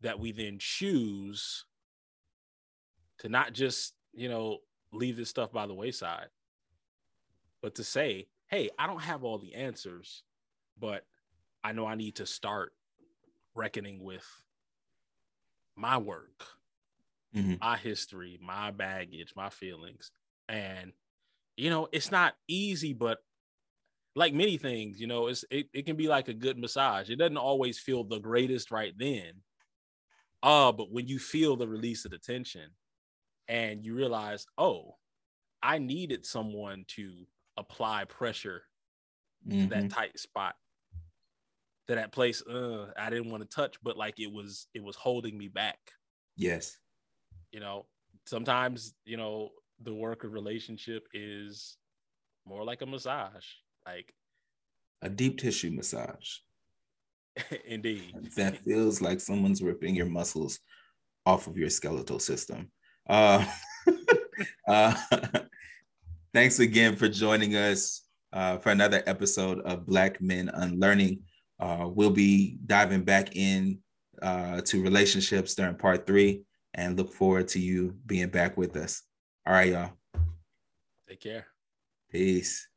that 0.02 0.20
we 0.20 0.32
then 0.32 0.58
choose 0.60 1.66
to 3.18 3.30
not 3.30 3.52
just, 3.52 3.96
you 4.14 4.30
know, 4.30 4.60
leave 4.94 5.18
this 5.18 5.30
stuff 5.32 5.52
by 5.52 5.66
the 5.66 5.74
wayside, 5.74 6.28
but 7.62 7.76
to 7.76 7.84
say, 7.84 8.28
hey, 8.47 8.70
I 8.78 8.88
don't 8.88 9.01
have 9.01 9.24
all 9.24 9.38
the 9.38 9.55
answers, 9.55 10.24
but 10.80 11.05
I 11.64 11.74
know 11.74 11.86
I 11.86 11.95
need 11.95 12.16
to 12.16 12.26
start 12.26 12.74
reckoning 13.55 14.03
with 14.03 14.26
my 15.76 15.97
work, 15.97 16.43
mm-hmm. 17.36 17.55
my 17.62 17.78
history, 17.78 18.39
my 18.41 18.72
baggage, 18.72 19.34
my 19.36 19.49
feelings. 19.49 20.12
And, 20.47 20.93
you 21.57 21.70
know, 21.70 21.88
it's 21.91 22.12
not 22.12 22.34
easy, 22.47 22.93
but 22.93 23.20
like 24.16 24.34
many 24.34 24.57
things, 24.57 24.99
you 24.99 25.07
know, 25.07 25.28
it's 25.28 25.45
it, 25.51 25.68
it 25.74 25.86
can 25.86 25.95
be 25.95 26.07
like 26.07 26.28
a 26.28 26.34
good 26.34 26.57
massage. 26.57 27.10
It 27.10 27.18
doesn't 27.18 27.38
always 27.38 27.80
feel 27.80 28.03
the 28.03 28.20
greatest 28.20 28.72
right 28.72 28.93
then. 28.97 29.34
Uh, 30.41 30.72
but 30.72 30.91
when 30.91 31.07
you 31.07 31.20
feel 31.20 31.55
the 31.55 31.68
release 31.68 32.05
of 32.05 32.12
the 32.12 32.18
tension 32.18 32.70
and 33.47 33.84
you 33.84 33.93
realize, 33.93 34.45
oh, 34.57 34.95
I 35.62 35.78
needed 35.78 36.26
someone 36.26 36.86
to 36.89 37.26
apply 37.60 38.05
pressure 38.05 38.64
mm-hmm. 39.47 39.64
to 39.64 39.70
that 39.70 39.80
mm-hmm. 39.80 39.88
tight 39.88 40.18
spot 40.20 40.55
to 41.89 41.95
that 41.95 42.12
place 42.12 42.43
uh, 42.43 42.86
I 42.97 43.10
didn't 43.10 43.32
want 43.32 43.41
to 43.41 43.55
touch, 43.55 43.76
but 43.82 43.97
like 43.97 44.20
it 44.20 44.32
was 44.32 44.68
it 44.74 44.84
was 44.84 44.95
holding 44.95 45.38
me 45.38 45.47
back. 45.47 45.80
Yes. 46.38 46.78
You 47.51 47.60
know, 47.60 47.88
sometimes, 48.28 48.93
you 49.05 49.18
know, 49.18 49.49
the 49.82 49.93
work 49.93 50.24
of 50.24 50.34
relationship 50.34 51.07
is 51.14 51.78
more 52.45 52.64
like 52.64 52.84
a 52.84 52.86
massage, 52.86 53.45
like 53.88 54.14
a 55.01 55.10
deep 55.10 55.39
tissue 55.39 55.72
massage. 55.72 56.38
Indeed. 57.66 58.32
That 58.36 58.57
feels 58.57 59.01
like 59.01 59.20
someone's 59.20 59.64
ripping 59.64 59.95
your 59.95 60.05
muscles 60.05 60.60
off 61.26 61.47
of 61.47 61.57
your 61.57 61.70
skeletal 61.70 62.20
system. 62.20 62.72
Uh, 63.10 63.45
uh, 64.68 64.93
thanks 66.34 66.60
again 66.60 66.96
for 66.96 67.08
joining 67.08 67.56
us 67.56 68.04
uh, 68.34 68.58
for 68.58 68.70
another 68.70 69.04
episode 69.08 69.60
of 69.62 69.86
Black 69.86 70.22
Men 70.22 70.50
Unlearning. 70.54 71.22
Uh, 71.60 71.90
we'll 71.92 72.12
be 72.12 72.58
diving 72.66 73.04
back 73.04 73.36
in 73.36 73.80
uh, 74.22 74.62
to 74.62 74.84
relationships 74.84 75.56
during 75.56 75.76
part 75.76 76.06
three 76.06 76.44
and 76.74 76.98
look 76.98 77.12
forward 77.12 77.48
to 77.50 77.60
you 77.60 77.96
being 78.06 78.30
back 78.30 78.58
with 78.58 78.76
us. 78.76 79.02
All 79.46 79.54
right, 79.54 79.72
y'all. 79.72 79.92
Take 81.08 81.22
care. 81.22 81.48
Peace. 82.12 82.68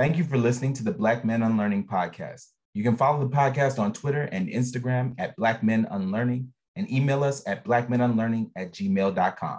Thank 0.00 0.16
you 0.16 0.24
for 0.24 0.38
listening 0.38 0.72
to 0.72 0.82
the 0.82 0.92
Black 0.92 1.26
Men 1.26 1.42
Unlearning 1.42 1.86
podcast. 1.86 2.46
You 2.72 2.82
can 2.82 2.96
follow 2.96 3.20
the 3.20 3.36
podcast 3.36 3.78
on 3.78 3.92
Twitter 3.92 4.22
and 4.32 4.48
Instagram 4.48 5.14
at 5.18 5.36
Black 5.36 5.62
Men 5.62 5.86
Unlearning 5.90 6.54
and 6.74 6.90
email 6.90 7.22
us 7.22 7.46
at 7.46 7.66
blackmenunlearning 7.66 8.50
at 8.56 8.72
gmail.com. 8.72 9.58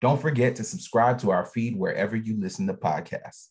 Don't 0.00 0.22
forget 0.22 0.54
to 0.54 0.62
subscribe 0.62 1.18
to 1.18 1.32
our 1.32 1.44
feed 1.44 1.76
wherever 1.76 2.14
you 2.14 2.38
listen 2.38 2.68
to 2.68 2.74
podcasts. 2.74 3.48